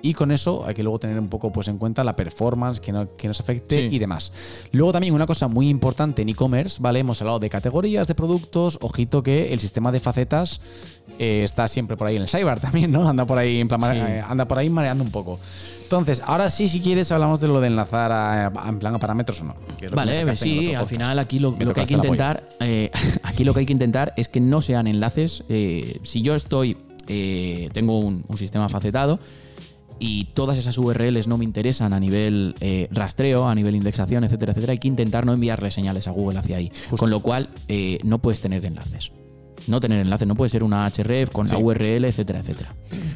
Y 0.00 0.14
con 0.14 0.30
eso 0.30 0.64
hay 0.64 0.74
que 0.74 0.82
luego 0.84 0.98
tener 1.00 1.18
un 1.18 1.28
poco 1.28 1.50
pues, 1.50 1.66
en 1.66 1.76
cuenta 1.76 2.04
la 2.04 2.14
performance, 2.14 2.78
que, 2.80 2.92
no, 2.92 3.16
que 3.16 3.26
nos 3.26 3.40
afecte 3.40 3.88
Sí. 3.88 3.96
y 3.96 3.98
demás. 3.98 4.32
Luego 4.70 4.92
también 4.92 5.12
una 5.12 5.26
cosa 5.26 5.48
muy 5.48 5.68
importante 5.68 6.22
en 6.22 6.28
e-commerce, 6.28 6.78
¿vale? 6.80 7.00
Hemos 7.00 7.20
hablado 7.20 7.40
de 7.40 7.50
categorías, 7.50 8.06
de 8.06 8.14
productos. 8.14 8.78
Ojito 8.80 9.22
que 9.24 9.52
el 9.52 9.58
sistema 9.58 9.90
de 9.90 9.98
facetas 9.98 10.60
eh, 11.18 11.42
está 11.44 11.66
siempre 11.66 11.96
por 11.96 12.06
ahí 12.06 12.14
en 12.16 12.22
el 12.22 12.28
cyber 12.28 12.60
también, 12.60 12.92
¿no? 12.92 13.08
Anda 13.08 13.26
por 13.26 13.38
ahí 13.38 13.58
en 13.60 13.66
plan, 13.66 13.80
Sí. 13.80 13.88
eh, 13.98 14.22
anda 14.28 14.46
por 14.46 14.58
ahí 14.58 14.70
mareando 14.70 15.02
un 15.02 15.10
poco. 15.10 15.40
Entonces, 15.82 16.22
ahora 16.24 16.48
sí, 16.50 16.68
si 16.68 16.80
quieres, 16.80 17.10
hablamos 17.10 17.40
de 17.40 17.48
lo 17.48 17.60
de 17.60 17.66
enlazar 17.66 18.12
a, 18.12 18.46
a- 18.48 18.68
en 18.68 18.78
plan 18.78 18.94
a 18.94 18.98
parámetros 19.00 19.40
o 19.40 19.44
no. 19.46 19.56
Vale, 19.94 20.36
sí, 20.36 20.74
al 20.74 20.86
final 20.86 21.18
aquí 21.18 21.38
lo, 21.40 21.56
lo 21.58 21.72
que 21.74 21.80
hay 21.80 21.86
que 21.86 21.94
intentar, 21.94 22.48
eh, 22.60 22.90
aquí 23.24 23.42
lo 23.42 23.52
que 23.52 23.60
hay 23.60 23.66
que 23.66 23.72
intentar 23.72 24.12
es 24.16 24.28
que 24.28 24.38
no 24.40 24.60
sean 24.60 24.86
enlaces. 24.86 25.42
eh, 25.48 25.98
si 26.04 26.22
yo 26.22 26.34
estoy, 26.36 26.76
eh, 27.08 27.68
tengo 27.72 27.98
un, 27.98 28.22
un 28.28 28.38
sistema 28.38 28.68
facetado 28.68 29.18
y 30.00 30.24
todas 30.34 30.58
esas 30.58 30.76
URLs 30.78 31.26
no 31.26 31.38
me 31.38 31.44
interesan 31.44 31.92
a 31.92 32.00
nivel 32.00 32.54
eh, 32.60 32.88
rastreo, 32.90 33.48
a 33.48 33.54
nivel 33.54 33.74
indexación, 33.74 34.24
etcétera, 34.24 34.52
etcétera, 34.52 34.72
hay 34.72 34.78
que 34.78 34.88
intentar 34.88 35.26
no 35.26 35.32
enviarle 35.32 35.70
señales 35.70 36.08
a 36.08 36.12
Google 36.12 36.38
hacia 36.38 36.56
ahí. 36.56 36.70
Con 36.96 37.10
lo 37.10 37.20
cual, 37.20 37.48
eh, 37.68 37.98
no 38.04 38.18
puedes 38.18 38.40
tener 38.40 38.64
enlaces. 38.64 39.12
No 39.66 39.80
tener 39.80 40.00
enlaces, 40.00 40.26
no 40.26 40.34
puede 40.34 40.48
ser 40.48 40.64
una 40.64 40.88
href 40.88 41.30
con 41.30 41.46
la 41.48 41.56
Sí. 41.56 41.62
URL, 41.62 42.04
etcétera, 42.06 42.38
etcétera. 42.40 42.74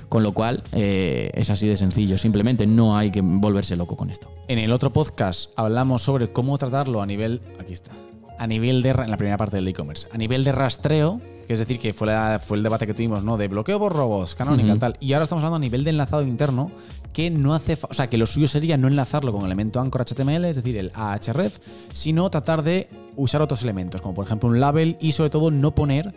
Con 0.09 0.23
lo 0.23 0.33
cual, 0.35 0.63
eh, 0.73 1.31
es 1.35 1.49
así 1.51 1.67
de 1.67 1.77
sencillo. 1.77 2.19
Simplemente 2.19 2.67
no 2.67 2.97
hay 2.97 3.11
que 3.11 3.23
volverse 3.23 3.75
loco 3.77 3.97
con 3.97 4.11
esto. 4.11 4.31
En 4.49 4.59
el 4.59 4.73
otro 4.73 4.93
podcast 4.93 5.51
hablamos 5.57 6.03
sobre 6.03 6.33
cómo 6.33 6.59
tratarlo 6.59 7.01
a 7.01 7.07
nivel. 7.07 7.41
Aquí 7.59 7.73
está. 7.73 7.93
A 8.39 8.47
nivel 8.47 8.83
de. 8.83 8.91
En 8.91 9.11
la 9.11 9.17
primera 9.17 9.37
parte 9.39 9.57
del 9.57 9.69
e-commerce. 9.69 10.09
A 10.13 10.19
nivel 10.19 10.45
de 10.45 10.53
rastreo, 10.53 11.21
que 11.53 11.63
es 11.63 11.69
decir, 11.69 11.79
que 11.79 11.93
fue, 11.93 12.07
la- 12.07 12.41
fue 12.43 12.57
el 12.57 12.63
debate 12.63 12.87
que 12.87 12.95
tuvimos, 12.95 13.23
¿no? 13.23 13.37
De 13.37 13.47
bloqueo 13.49 13.79
por 13.79 13.93
robots, 13.95 14.35
canonical, 14.35 14.71
Ujú. 14.73 14.79
tal. 14.81 14.97
Y 15.01 15.13
ahora 15.13 15.25
estamos 15.25 15.43
hablando 15.45 15.57
a 15.57 15.61
nivel 15.61 15.85
de 15.85 15.91
enlazado 15.91 16.23
interno, 16.23 16.71
que 17.13 17.29
no 17.29 17.55
hace. 17.55 17.77
O 17.91 17.93
sea, 17.93 18.09
que 18.09 18.17
lo 18.17 18.25
suyo 18.27 18.49
sería 18.49 18.79
no 18.79 18.89
enlazarlo 18.89 19.33
con 19.33 19.43
el 19.43 19.47
elemento 19.49 19.81
anchor 19.81 20.01
HTML, 20.07 20.47
es 20.49 20.57
decir, 20.57 20.79
el 20.79 20.91
Ahref, 20.95 21.59
sino 21.93 22.31
tratar 22.31 22.63
de 22.63 22.89
usar 23.17 23.43
otros 23.43 23.63
elementos, 23.63 24.01
como 24.01 24.15
por 24.15 24.25
ejemplo 24.25 24.49
un 24.49 24.61
label 24.61 24.97
y 25.01 25.13
sobre 25.13 25.29
todo 25.29 25.51
no 25.51 25.75
poner. 25.75 26.15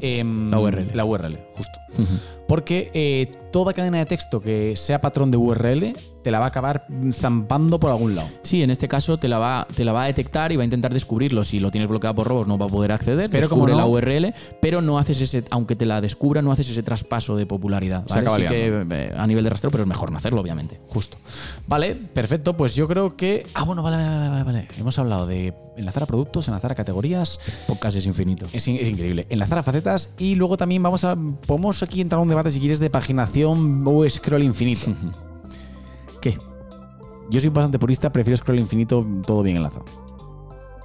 Em, 0.00 0.50
La 0.50 0.58
URL. 0.60 0.86
La 0.94 1.04
URL, 1.04 1.38
justo. 1.54 1.78
Porque 2.46 2.90
eh, 2.94 3.32
toda 3.52 3.72
cadena 3.72 3.98
de 3.98 4.06
texto 4.06 4.40
que 4.40 4.74
sea 4.76 5.00
patrón 5.00 5.30
de 5.30 5.36
URL 5.36 5.94
te 6.22 6.30
la 6.30 6.38
va 6.40 6.46
a 6.46 6.48
acabar 6.48 6.84
zampando 7.12 7.78
por 7.80 7.90
algún 7.90 8.14
lado. 8.14 8.28
Sí, 8.42 8.62
en 8.62 8.70
este 8.70 8.88
caso 8.88 9.18
te 9.18 9.28
la, 9.28 9.38
va, 9.38 9.66
te 9.74 9.84
la 9.84 9.92
va 9.92 10.02
a 10.02 10.06
detectar 10.06 10.50
y 10.52 10.56
va 10.56 10.62
a 10.62 10.64
intentar 10.64 10.92
descubrirlo. 10.92 11.44
Si 11.44 11.60
lo 11.60 11.70
tienes 11.70 11.88
bloqueado 11.88 12.14
por 12.14 12.26
robos, 12.28 12.46
no 12.48 12.58
va 12.58 12.66
a 12.66 12.68
poder 12.68 12.92
acceder. 12.92 13.30
Pero 13.30 13.42
descubre 13.48 13.72
como 13.72 13.80
la 13.80 13.86
URL, 13.86 14.34
pero 14.60 14.82
no 14.82 14.98
haces 14.98 15.20
ese, 15.20 15.44
aunque 15.50 15.76
te 15.76 15.86
la 15.86 16.00
descubra, 16.00 16.42
no 16.42 16.50
haces 16.52 16.68
ese 16.68 16.82
traspaso 16.82 17.36
de 17.36 17.46
popularidad. 17.46 18.04
Se 18.06 18.18
acaba 18.18 18.36
Sí 18.36 18.42
liando. 18.42 18.88
que 18.88 18.96
eh, 18.96 19.14
a 19.16 19.26
nivel 19.26 19.44
de 19.44 19.50
rastreo, 19.50 19.70
pero 19.70 19.84
es 19.84 19.88
mejor 19.88 20.10
no 20.10 20.18
hacerlo, 20.18 20.40
obviamente. 20.40 20.80
Justo. 20.88 21.16
Vale, 21.68 21.94
perfecto. 21.94 22.56
Pues 22.56 22.74
yo 22.74 22.86
creo 22.88 23.16
que. 23.16 23.46
Ah, 23.54 23.64
bueno, 23.64 23.82
vale, 23.82 23.96
vale, 23.96 24.28
vale, 24.28 24.42
vale. 24.44 24.68
Hemos 24.78 24.98
hablado 24.98 25.26
de 25.26 25.54
enlazar 25.76 26.02
a 26.02 26.06
productos, 26.06 26.46
enlazar 26.48 26.72
a 26.72 26.74
categorías. 26.74 27.38
Podcast 27.66 27.96
es 27.96 28.06
infinito. 28.06 28.46
Es, 28.52 28.66
in- 28.68 28.76
es 28.80 28.88
increíble. 28.88 29.26
Enlazar 29.30 29.58
a 29.58 29.62
facetas. 29.62 29.89
Y 30.18 30.34
luego 30.34 30.56
también 30.56 30.82
vamos 30.82 31.04
a. 31.04 31.16
Podemos 31.16 31.82
aquí 31.82 32.00
entrar 32.00 32.18
a 32.18 32.22
un 32.22 32.28
debate, 32.28 32.50
si 32.50 32.60
quieres, 32.60 32.78
de 32.78 32.90
paginación 32.90 33.82
o 33.86 34.08
scroll 34.08 34.42
infinito. 34.42 34.92
¿Qué? 36.20 36.36
Yo 37.30 37.40
soy 37.40 37.50
bastante 37.50 37.78
purista, 37.78 38.10
prefiero 38.12 38.36
scroll 38.36 38.58
infinito 38.58 39.06
todo 39.26 39.42
bien 39.42 39.56
enlazado. 39.56 39.84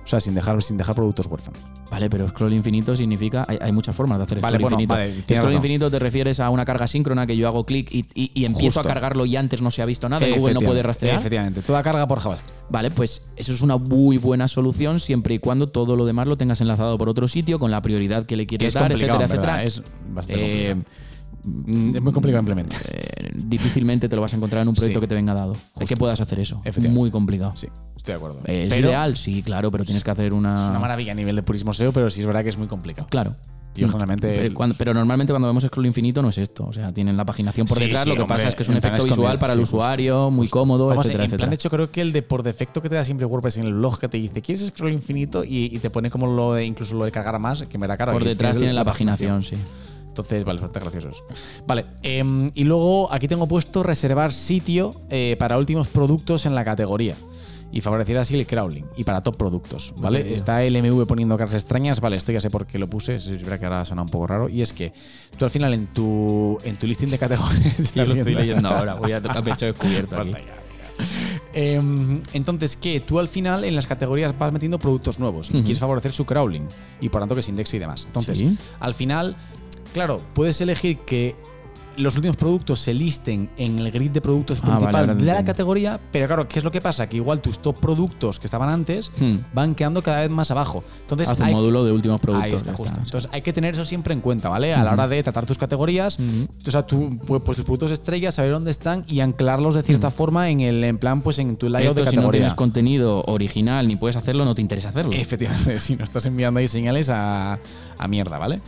O 0.05 0.07
sea, 0.07 0.21
sin 0.21 0.35
dejar, 0.35 0.61
sin 0.61 0.77
dejar 0.77 0.93
productos 0.93 1.25
huérfanos. 1.25 1.59
Vale, 1.89 2.09
pero 2.11 2.27
scroll 2.29 2.53
infinito 2.53 2.95
significa. 2.95 3.43
Hay, 3.47 3.57
hay 3.59 3.71
muchas 3.71 3.95
formas 3.95 4.19
de 4.19 4.23
hacer 4.25 4.39
Vale, 4.39 4.57
scroll 4.57 4.71
bueno, 4.73 4.75
infinito. 4.83 4.93
vale, 4.93 5.21
scroll 5.23 5.37
razón. 5.39 5.53
infinito 5.53 5.89
te 5.91 5.97
refieres 5.99 6.39
a 6.39 6.49
una 6.51 6.63
carga 6.63 6.85
síncrona 6.87 7.25
que 7.25 7.35
yo 7.35 7.47
hago 7.47 7.65
clic 7.65 7.89
y, 7.91 8.05
y- 8.13 8.31
y 8.35 8.45
empiezo 8.45 8.79
Justo. 8.79 8.79
a 8.81 8.93
cargarlo 8.93 9.25
y 9.25 9.35
antes 9.35 9.61
no 9.63 9.71
se 9.71 9.81
ha 9.81 9.85
visto 9.85 10.07
nada. 10.07 10.25
Google 10.27 10.53
no 10.53 10.61
puede 10.61 10.83
rastrear. 10.83 11.17
Efectivamente. 11.19 11.61
Toda 11.63 11.81
carga 11.81 12.07
por 12.07 12.19
JavaScript. 12.19 12.53
Vale, 12.69 12.91
pues 12.91 13.23
eso 13.35 13.51
es 13.51 13.61
una 13.61 13.77
muy 13.77 14.17
buena 14.19 14.47
solución 14.47 14.99
siempre 14.99 15.35
y 15.35 15.39
cuando 15.39 15.69
todo 15.69 15.95
lo 15.95 16.05
demás 16.05 16.27
lo 16.27 16.35
tengas 16.35 16.61
enlazado 16.61 16.97
por 16.97 17.09
otro 17.09 17.27
sitio 17.27 17.57
con 17.59 17.71
la 17.71 17.81
prioridad 17.81 18.25
que 18.25 18.35
le 18.35 18.45
quieres 18.45 18.67
es 18.69 18.73
dar, 18.75 18.91
etcétera, 18.91 19.25
etcétera. 19.25 19.63
Es 19.63 19.81
bastante 20.09 20.69
Eh, 20.69 20.69
complicado. 20.73 21.04
Mm, 21.45 21.95
Es 21.95 22.01
muy 22.01 22.11
complicado 22.13 22.39
implementar. 22.41 22.81
eh, 22.89 23.31
difícilmente 23.35 24.09
te 24.09 24.15
lo 24.15 24.21
vas 24.21 24.33
a 24.33 24.37
encontrar 24.37 24.61
en 24.63 24.69
un 24.69 24.75
proyecto 24.75 24.99
Sí. 24.99 25.01
que 25.01 25.07
te 25.07 25.15
venga 25.15 25.33
dado. 25.33 25.55
Es 25.79 25.87
que 25.87 25.95
puedas 25.97 26.19
hacer 26.19 26.39
eso. 26.39 26.61
Muy 26.89 27.11
complicado. 27.11 27.53
Sí, 27.55 27.67
estoy 27.95 28.13
de 28.13 28.15
acuerdo. 28.17 28.39
¿Es 28.45 28.69
Pero 28.73 28.87
ideal? 28.89 29.15
Sí, 29.17 29.43
claro, 29.43 29.71
pero 29.71 29.83
tienes 29.85 30.03
que 30.03 30.11
hacer 30.11 30.33
una. 30.33 30.63
Es 30.65 30.69
una 30.71 30.79
maravilla 30.79 31.11
a 31.11 31.15
nivel 31.15 31.35
de 31.35 31.43
purismo 31.43 31.73
SEO, 31.73 31.91
pero 31.91 32.09
sí 32.09 32.21
es 32.21 32.25
verdad 32.27 32.43
que 32.43 32.49
es 32.49 32.57
muy 32.57 32.67
complicado. 32.67 33.07
Claro. 33.09 33.35
Yo 33.77 33.87
generalmente. 33.89 34.33
Pero, 34.33 34.53
cuando- 34.53 34.73
pero 34.77 34.93
normalmente 34.93 35.33
cuando 35.33 35.49
vemos 35.49 35.61
scroll 35.63 35.85
infinito 35.85 36.21
no 36.21 36.29
es 36.29 36.37
esto. 36.37 36.65
O 36.65 36.71
sea, 36.71 36.93
tienen 36.93 37.17
la 37.17 37.25
paginación 37.25 37.67
por 37.67 37.77
Sí, 37.77 37.83
detrás. 37.83 38.03
sí, 38.03 38.09
lo 38.09 38.15
que 38.15 38.21
hombre, 38.21 38.35
pasa 38.37 38.47
es 38.47 38.55
que 38.55 38.63
es 38.63 38.69
un 38.69 38.75
plan 38.77 38.93
efecto 38.93 39.03
visual 39.05 39.37
para 39.37 39.51
sí, 39.51 39.59
el 39.59 39.63
justo, 39.65 39.75
usuario, 39.75 40.31
muy 40.31 40.47
cómodo, 40.47 40.85
Vamos, 40.87 41.05
etcétera, 41.05 41.25
en 41.25 41.29
plan, 41.31 41.35
etcétera. 41.41 41.49
de 41.49 41.55
hecho, 41.55 41.69
creo 41.69 41.91
que 41.91 41.99
el 41.99 42.13
de 42.13 42.21
por 42.21 42.41
defecto 42.43 42.81
que 42.81 42.87
te 42.87 42.95
da 42.95 43.03
siempre 43.03 43.25
WordPress 43.25 43.57
en 43.57 43.65
el 43.65 43.73
blog 43.73 43.99
que 43.99 44.07
te 44.07 44.15
dice, 44.17 44.41
¿quieres 44.41 44.65
scroll 44.67 44.93
infinito? 44.93 45.43
Y, 45.43 45.65
y 45.75 45.79
te 45.79 45.89
pone 45.89 46.09
como 46.09 46.25
lo 46.27 46.53
de, 46.53 46.63
incluso 46.65 46.95
lo 46.95 47.03
de 47.03 47.11
cargar 47.11 47.37
más, 47.37 47.63
que 47.63 47.77
me 47.77 47.85
da 47.85 47.97
caro. 47.97 48.13
por 48.13 48.23
detrás 48.23 48.57
tiene 48.57 48.71
la 48.71 48.85
paginación, 48.85 49.43
sí. 49.43 49.57
Entonces, 50.15 50.45
vale, 50.45 50.61
bastante 50.61 50.79
graciosos. 50.79 51.23
Vale, 51.67 51.87
em, 52.01 52.49
y 52.55 52.63
luego 52.63 53.11
aquí 53.11 53.27
tengo 53.27 53.47
puesto 53.49 53.83
reservar 53.83 54.31
sitio 54.31 54.93
eh, 55.09 55.35
para 55.37 55.57
últimos 55.57 55.89
productos 55.89 56.45
en 56.45 56.55
la 56.55 56.63
categoría. 56.63 57.15
Y 57.73 57.81
favorecer 57.81 58.17
así 58.17 58.39
el 58.39 58.47
crawling. 58.47 58.85
Y 58.95 59.03
para 59.03 59.19
top 59.19 59.35
productos, 59.35 59.93
¿vale? 59.97 60.33
Está 60.33 60.63
el 60.63 60.81
MV 60.81 61.05
poniendo 61.05 61.37
caras 61.37 61.55
extrañas. 61.55 61.99
Vale, 61.99 62.15
esto 62.15 62.31
ya 62.31 62.39
sé 62.39 62.49
por 62.49 62.65
qué 62.65 62.79
lo 62.79 62.87
puse. 62.87 63.15
Es 63.17 63.27
verdad 63.27 63.59
que 63.59 63.65
ahora 63.65 63.83
suena 63.83 64.03
un 64.03 64.07
poco 64.07 64.27
raro. 64.27 64.47
Y 64.47 64.61
es 64.61 64.71
que 64.71 64.93
tú 65.37 65.43
al 65.43 65.51
final 65.51 65.73
en 65.73 65.87
tu, 65.87 66.57
en 66.63 66.77
tu 66.77 66.87
listing 66.87 67.09
de 67.09 67.17
categorías. 67.17 67.93
Yo 67.93 68.05
lo 68.05 68.13
estoy 68.13 68.35
leyendo 68.35 68.69
ahora. 68.69 68.93
Voy 68.95 69.11
a 69.11 69.21
tocar 69.21 69.43
pecho 69.43 69.65
descubierto 69.65 70.17
aquí. 70.17 70.31
Em, 71.53 72.21
entonces, 72.33 72.77
que 72.77 73.01
tú 73.01 73.19
al 73.19 73.27
final 73.27 73.65
en 73.65 73.75
las 73.75 73.85
categorías 73.85 74.37
vas 74.37 74.53
metiendo 74.53 74.79
productos 74.79 75.19
nuevos 75.19 75.49
y 75.49 75.61
quieres 75.63 75.79
favorecer 75.79 76.13
su 76.13 76.25
crawling 76.25 76.67
y 77.01 77.09
por 77.09 77.21
tanto 77.21 77.35
que 77.35 77.41
se 77.41 77.51
indexe 77.51 77.75
y 77.75 77.79
demás. 77.79 78.05
Entonces, 78.05 78.37
Sí. 78.37 78.57
al 78.79 78.93
final, 78.93 79.35
claro, 79.95 80.21
puedes 80.33 80.59
elegir 80.61 80.99
que 80.99 81.35
los 81.97 82.13
últimos 82.17 82.35
productos 82.35 82.81
se 82.81 82.93
listen 82.93 83.49
en 83.55 83.79
el 83.79 83.89
grid 83.89 84.11
de 84.11 84.19
productos 84.19 84.59
Ah, 84.61 84.65
principal 84.77 85.17
de 85.17 85.23
la 85.23 85.45
categoría, 85.45 85.97
pero 86.11 86.27
claro, 86.27 86.45
¿qué 86.45 86.59
es 86.59 86.65
lo 86.65 86.69
que 86.69 86.81
pasa? 86.81 87.07
Que 87.07 87.15
igual 87.15 87.39
tus 87.39 87.59
top 87.59 87.79
productos 87.79 88.37
que 88.37 88.47
estaban 88.47 88.67
antes 88.67 89.13
Hmm. 89.17 89.35
van 89.53 89.75
quedando 89.75 90.01
cada 90.01 90.19
vez 90.19 90.29
más 90.29 90.51
abajo. 90.51 90.83
Entonces, 90.99 91.29
Haz 91.29 91.39
un 91.39 91.45
hay- 91.45 91.53
módulo 91.53 91.85
de 91.85 91.93
últimos 91.93 92.19
productos. 92.19 92.45
Ahí 92.49 92.53
está, 92.53 92.71
justo. 92.73 92.91
está. 92.91 93.01
Entonces 93.01 93.29
hay 93.33 93.41
que 93.43 93.53
tener 93.53 93.75
eso 93.75 93.85
siempre 93.85 94.13
en 94.13 94.19
cuenta, 94.19 94.49
¿vale? 94.49 94.73
A 94.73 94.83
la 94.83 94.91
hora 94.91 95.07
de 95.07 95.23
tratar 95.23 95.45
tus 95.45 95.57
categorías, 95.57 96.19
Ujú. 96.19 96.49
o 96.67 96.71
sea, 96.71 96.85
tú, 96.85 97.17
pues, 97.25 97.41
pues, 97.45 97.55
tus 97.55 97.63
productos 97.63 97.91
estrellas, 97.91 98.35
saber 98.35 98.51
dónde 98.51 98.71
están 98.71 99.05
y 99.07 99.21
anclarlos 99.21 99.73
de 99.75 99.83
cierta 99.83 100.11
forma 100.11 100.49
en 100.49 100.59
el 100.59 100.83
en 100.83 100.97
plan, 100.97 101.21
pues 101.21 101.39
en 101.39 101.55
tu 101.55 101.69
layout 101.69 101.91
Esto 101.91 102.03
de 102.03 102.09
si 102.11 102.15
no 102.17 102.23
categoría. 102.23 102.39
tienes 102.41 102.55
contenido 102.55 103.23
original 103.25 103.87
ni 103.87 103.95
puedes 103.95 104.17
hacerlo, 104.17 104.43
no 104.43 104.53
te 104.53 104.61
interesa 104.61 104.89
hacerlo. 104.89 105.13
Efectivamente, 105.13 105.79
si 105.79 105.95
no 105.95 106.03
estás 106.03 106.25
enviando 106.25 106.59
ahí 106.59 106.67
señales 106.67 107.07
a, 107.07 107.57
a 107.97 108.07
mierda, 108.09 108.37
¿vale? 108.37 108.59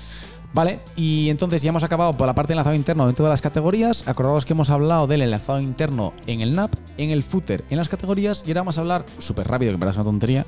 Vale, 0.54 0.80
y 0.96 1.30
entonces 1.30 1.62
ya 1.62 1.70
hemos 1.70 1.84
acabado 1.84 2.14
por 2.14 2.26
la 2.26 2.34
parte 2.34 2.50
de 2.50 2.54
enlazado 2.54 2.76
interno 2.76 3.06
dentro 3.06 3.26
de 3.26 3.30
las 3.30 3.42
categorías. 3.42 4.08
Acordaos 4.08 4.46
que 4.46 4.54
hemos 4.54 4.70
hablado 4.70 5.06
del 5.06 5.22
enlazado 5.22 5.60
interno 5.60 6.14
en 6.26 6.42
el 6.42 6.56
NAP, 6.56 6.74
en 6.98 7.12
el 7.12 7.22
footer, 7.22 7.64
en 7.70 7.78
las 7.78 7.90
categorías, 7.90 8.44
y 8.46 8.50
ahora 8.50 8.62
vamos 8.62 8.78
a 8.78 8.82
hablar, 8.82 9.06
súper 9.20 9.48
rápido, 9.48 9.74
que 9.74 9.78
parece 9.78 10.00
una 10.00 10.06
tontería, 10.06 10.46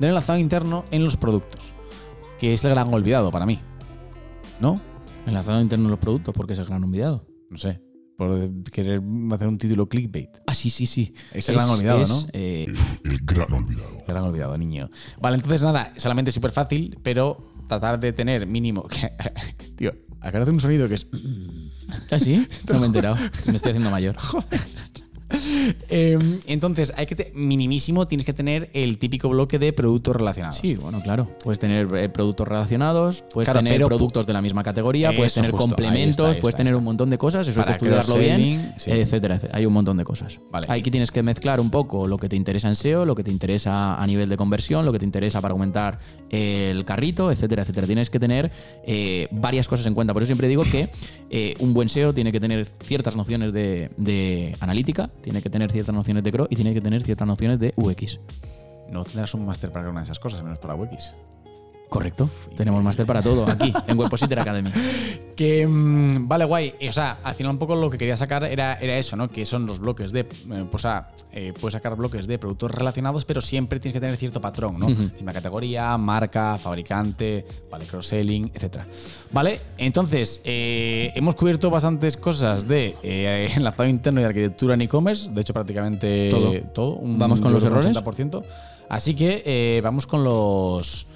del 0.00 0.10
enlazado 0.10 0.38
interno 0.38 0.84
en 0.90 1.04
los 1.04 1.16
productos, 1.16 1.72
que 2.40 2.54
es 2.54 2.64
el 2.64 2.70
gran 2.70 2.92
olvidado 2.92 3.30
para 3.30 3.46
mí. 3.46 3.60
¿No? 4.58 4.80
Enlazado 5.26 5.60
interno 5.60 5.84
en 5.84 5.90
los 5.92 6.00
productos, 6.00 6.34
porque 6.34 6.54
es 6.54 6.58
el 6.58 6.66
gran 6.66 6.82
olvidado. 6.82 7.24
No 7.48 7.58
sé, 7.58 7.80
por 8.28 8.70
querer 8.70 9.00
hacer 9.32 9.48
un 9.48 9.58
título 9.58 9.88
clickbait. 9.88 10.30
Ah, 10.46 10.54
sí, 10.54 10.70
sí, 10.70 10.86
sí. 10.86 11.14
Es 11.32 11.48
el 11.48 11.56
gran 11.56 11.68
olvidado, 11.68 12.02
es, 12.02 12.08
¿no? 12.08 12.26
eh, 12.32 12.66
El 13.04 13.18
gran 13.24 13.52
olvidado. 13.52 13.98
Te 14.06 14.12
lo 14.12 14.18
han 14.18 14.24
olvidado, 14.24 14.56
niño. 14.58 14.90
Vale, 15.20 15.36
entonces 15.36 15.62
nada, 15.62 15.92
solamente 15.96 16.30
súper 16.32 16.50
fácil, 16.52 16.98
pero 17.02 17.52
tratar 17.68 17.98
de 18.00 18.12
tener 18.12 18.46
mínimo. 18.46 18.86
Tío, 19.76 19.92
acá 20.20 20.38
hace 20.40 20.50
un 20.50 20.60
sonido 20.60 20.88
que 20.88 20.94
es. 20.94 21.06
¿Ah, 22.10 22.18
sí? 22.18 22.46
No 22.68 22.74
me 22.78 22.82
he 22.82 22.86
enterado. 22.86 23.16
Me 23.16 23.56
estoy 23.56 23.70
haciendo 23.70 23.90
mayor. 23.90 24.16
Eh, 25.94 26.18
entonces, 26.46 26.92
hay 26.96 27.06
que 27.06 27.32
minimísimo 27.34 28.08
tienes 28.08 28.24
que 28.24 28.32
tener 28.32 28.70
el 28.72 28.98
típico 28.98 29.28
bloque 29.28 29.58
de 29.58 29.72
productos 29.72 30.16
relacionados. 30.16 30.56
Sí, 30.56 30.74
bueno, 30.74 31.00
claro. 31.02 31.28
Puedes 31.42 31.58
tener 31.58 31.94
eh, 31.94 32.08
productos 32.08 32.48
relacionados, 32.48 33.22
puedes 33.32 33.46
Claro, 33.46 33.62
tener 33.62 33.84
productos 33.84 34.26
de 34.26 34.32
la 34.32 34.40
misma 34.40 34.62
categoría, 34.62 35.12
puedes 35.14 35.34
tener 35.34 35.50
justo, 35.50 35.64
ahí 35.64 35.68
complementos, 35.68 36.26
está, 36.26 36.36
ahí 36.36 36.40
puedes 36.40 36.56
tener 36.56 36.76
un 36.76 36.84
montón 36.84 37.10
de 37.10 37.18
cosas, 37.18 37.46
eso 37.46 37.60
hay 37.60 37.66
que 37.66 37.72
estudiarlo 37.72 38.14
bien, 38.16 38.74
sí. 38.76 38.90
etcétera, 38.90 39.36
etcétera. 39.36 39.58
Hay 39.58 39.66
un 39.66 39.72
montón 39.72 39.96
de 39.96 40.04
cosas. 40.04 40.40
Vale. 40.50 40.66
Aquí 40.68 40.90
tienes 40.90 41.10
que 41.10 41.22
mezclar 41.22 41.60
un 41.60 41.70
poco 41.70 42.06
lo 42.06 42.16
que 42.16 42.28
te 42.28 42.36
interesa 42.36 42.68
en 42.68 42.74
SEO, 42.74 43.04
lo 43.04 43.14
que 43.14 43.24
te 43.24 43.30
interesa 43.30 43.96
a 43.96 44.06
nivel 44.06 44.28
de 44.28 44.36
conversión, 44.36 44.84
lo 44.86 44.92
que 44.92 44.98
te 44.98 45.04
interesa 45.04 45.40
para 45.40 45.52
aumentar 45.52 45.98
el 46.30 46.84
carrito, 46.84 47.30
etcétera, 47.30 47.62
etcétera. 47.62 47.86
Tienes 47.86 48.08
que 48.08 48.18
tener 48.18 48.50
eh, 48.86 49.28
varias 49.30 49.68
cosas 49.68 49.86
en 49.86 49.94
cuenta. 49.94 50.12
Por 50.12 50.22
eso 50.22 50.28
siempre 50.28 50.48
digo 50.48 50.64
que 50.64 50.90
eh, 51.30 51.54
un 51.58 51.74
buen 51.74 51.88
SEO 51.88 52.14
tiene 52.14 52.32
que 52.32 52.40
tener 52.40 52.66
ciertas 52.82 53.16
nociones 53.16 53.52
de, 53.52 53.90
de 53.96 54.56
analítica, 54.60 55.10
tiene 55.22 55.40
que 55.40 55.48
tener 55.48 55.70
ciertas 55.70 55.94
nociones 55.94 56.22
de 56.22 56.32
CRO 56.32 56.46
y 56.50 56.56
tiene 56.56 56.74
que 56.74 56.80
tener 56.80 57.02
ciertas 57.02 57.26
nociones 57.26 57.58
de 57.58 57.72
UX. 57.76 58.20
No 58.90 59.04
tendrás 59.04 59.32
un 59.34 59.46
máster 59.46 59.70
para 59.70 59.88
una 59.88 60.00
de 60.00 60.04
esas 60.04 60.18
cosas, 60.18 60.42
menos 60.42 60.58
para 60.58 60.74
UX. 60.74 61.14
Correcto. 61.92 62.30
Tenemos 62.56 62.82
máster 62.82 63.04
para 63.04 63.20
todo 63.20 63.44
aquí, 63.46 63.70
en 63.86 63.98
Webpositor 63.98 64.40
Academy. 64.40 64.70
Que 65.36 65.66
mm, 65.66 66.28
vale, 66.28 66.44
guay. 66.44 66.74
O 66.88 66.92
sea, 66.92 67.18
al 67.24 67.34
final 67.34 67.52
un 67.52 67.58
poco 67.58 67.74
lo 67.74 67.88
que 67.90 67.96
quería 67.96 68.16
sacar 68.18 68.44
era, 68.44 68.74
era 68.74 68.98
eso, 68.98 69.16
¿no? 69.16 69.30
Que 69.30 69.46
son 69.46 69.66
los 69.66 69.80
bloques 69.80 70.12
de. 70.12 70.20
eh, 70.20 70.26
pues, 70.70 70.74
o 70.74 70.78
sea, 70.78 71.10
eh, 71.32 71.54
puedes 71.58 71.72
sacar 71.72 71.96
bloques 71.96 72.26
de 72.26 72.38
productos 72.38 72.70
relacionados, 72.70 73.24
pero 73.24 73.40
siempre 73.40 73.80
tienes 73.80 73.94
que 73.94 74.00
tener 74.00 74.16
cierto 74.18 74.40
patrón, 74.42 74.78
¿no? 74.78 74.88
Misma 74.88 75.32
categoría, 75.32 75.96
marca, 75.96 76.58
fabricante, 76.58 77.46
vale, 77.70 77.86
cross-selling, 77.86 78.50
etcétera. 78.54 78.86
Vale, 79.30 79.60
entonces, 79.78 80.42
eh, 80.44 81.12
hemos 81.14 81.34
cubierto 81.34 81.70
bastantes 81.70 82.16
cosas 82.18 82.68
de 82.68 82.92
eh, 83.02 83.50
enlazado 83.56 83.88
interno 83.88 84.20
y 84.20 84.24
arquitectura 84.24 84.74
en 84.74 84.82
e-commerce. 84.82 85.30
De 85.30 85.40
hecho, 85.40 85.54
prácticamente 85.54 86.28
Todo. 86.30 86.52
todo. 86.74 86.94
un- 86.96 87.18
¿Vamos 87.18 87.40
con 87.40 87.52
los 87.54 87.64
errores? 87.64 87.96
80%. 87.96 88.42
Así 88.90 89.14
que 89.14 89.42
eh, 89.46 89.80
vamos 89.82 90.06
con 90.06 90.22
los. 90.24 91.06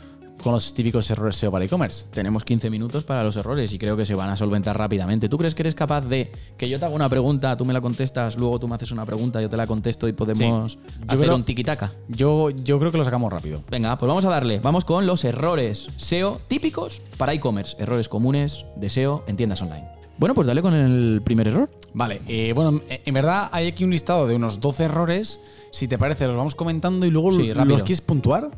Con 0.43 0.53
los 0.53 0.73
típicos 0.75 1.11
errores 1.11 1.37
SEO 1.37 1.51
para 1.51 1.65
e-commerce. 1.65 2.05
Tenemos 2.13 2.45
15 2.45 2.71
minutos 2.71 3.03
para 3.05 3.25
los 3.25 3.37
errores 3.37 3.73
y 3.73 3.79
creo 3.79 3.97
que 3.97 4.05
se 4.05 4.15
van 4.15 4.31
a 4.31 4.37
solventar 4.37 4.79
rápidamente. 4.79 5.29
¿Tú 5.29 5.39
crees 5.39 5.55
que 5.55 5.63
eres 5.63 5.75
capaz 5.75 6.03
de 6.03 6.31
que 6.57 6.69
yo 6.69 6.79
te 6.79 6.85
haga 6.85 6.95
una 6.95 7.09
pregunta, 7.09 7.57
tú 7.57 7.65
me 7.65 7.73
la 7.73 7.81
contestas, 7.81 8.37
luego 8.37 8.59
tú 8.61 8.69
me 8.69 8.77
haces 8.77 8.93
una 8.93 9.05
pregunta, 9.05 9.41
yo 9.41 9.49
te 9.51 9.57
la 9.57 9.67
contesto 9.67 10.07
y 10.07 10.13
podemos 10.13 10.79
hacer 11.09 11.21
creo- 11.25 11.35
un 11.37 11.45
tiki-taka? 11.45 11.93
Yo, 12.09 12.51
yo 12.51 12.79
creo 12.79 12.93
que 12.93 12.99
lo 12.99 13.05
sacamos 13.05 13.33
rápido. 13.33 13.63
Venga, 13.71 13.97
pues 13.99 14.07
vamos 14.09 14.25
a 14.25 14.29
darle. 14.31 14.61
Vamos 14.61 14.85
con 14.85 15.05
los 15.07 15.25
errores 15.25 15.89
SEO 15.97 16.41
típicos 16.49 17.01
para 17.17 17.33
e-commerce. 17.33 17.77
Errores 17.81 18.09
comunes 18.09 18.65
de 18.77 18.89
SEO 18.89 19.25
en 19.27 19.37
tiendas 19.37 19.63
online. 19.63 19.89
Bueno, 20.19 20.35
pues 20.35 20.47
dale 20.47 20.63
con 20.63 20.73
el 20.75 21.23
primer 21.25 21.49
error. 21.49 21.69
Vale, 21.93 22.21
eh, 22.29 22.53
bueno, 22.55 22.81
en- 22.89 23.15
verdad 23.15 23.49
hay 23.53 23.67
aquí 23.69 23.85
un 23.85 23.91
listado 23.91 24.27
de 24.29 24.35
unos 24.37 24.61
12 24.61 24.85
errores. 24.85 25.41
Si 25.73 25.89
te 25.89 25.99
parece, 25.99 26.27
los 26.27 26.37
vamos 26.37 26.55
comentando 26.55 27.05
y 27.05 27.11
luego 27.11 27.33
Sí, 27.33 27.53
los 27.53 27.83
quieres 27.83 28.01
puntuar. 28.01 28.51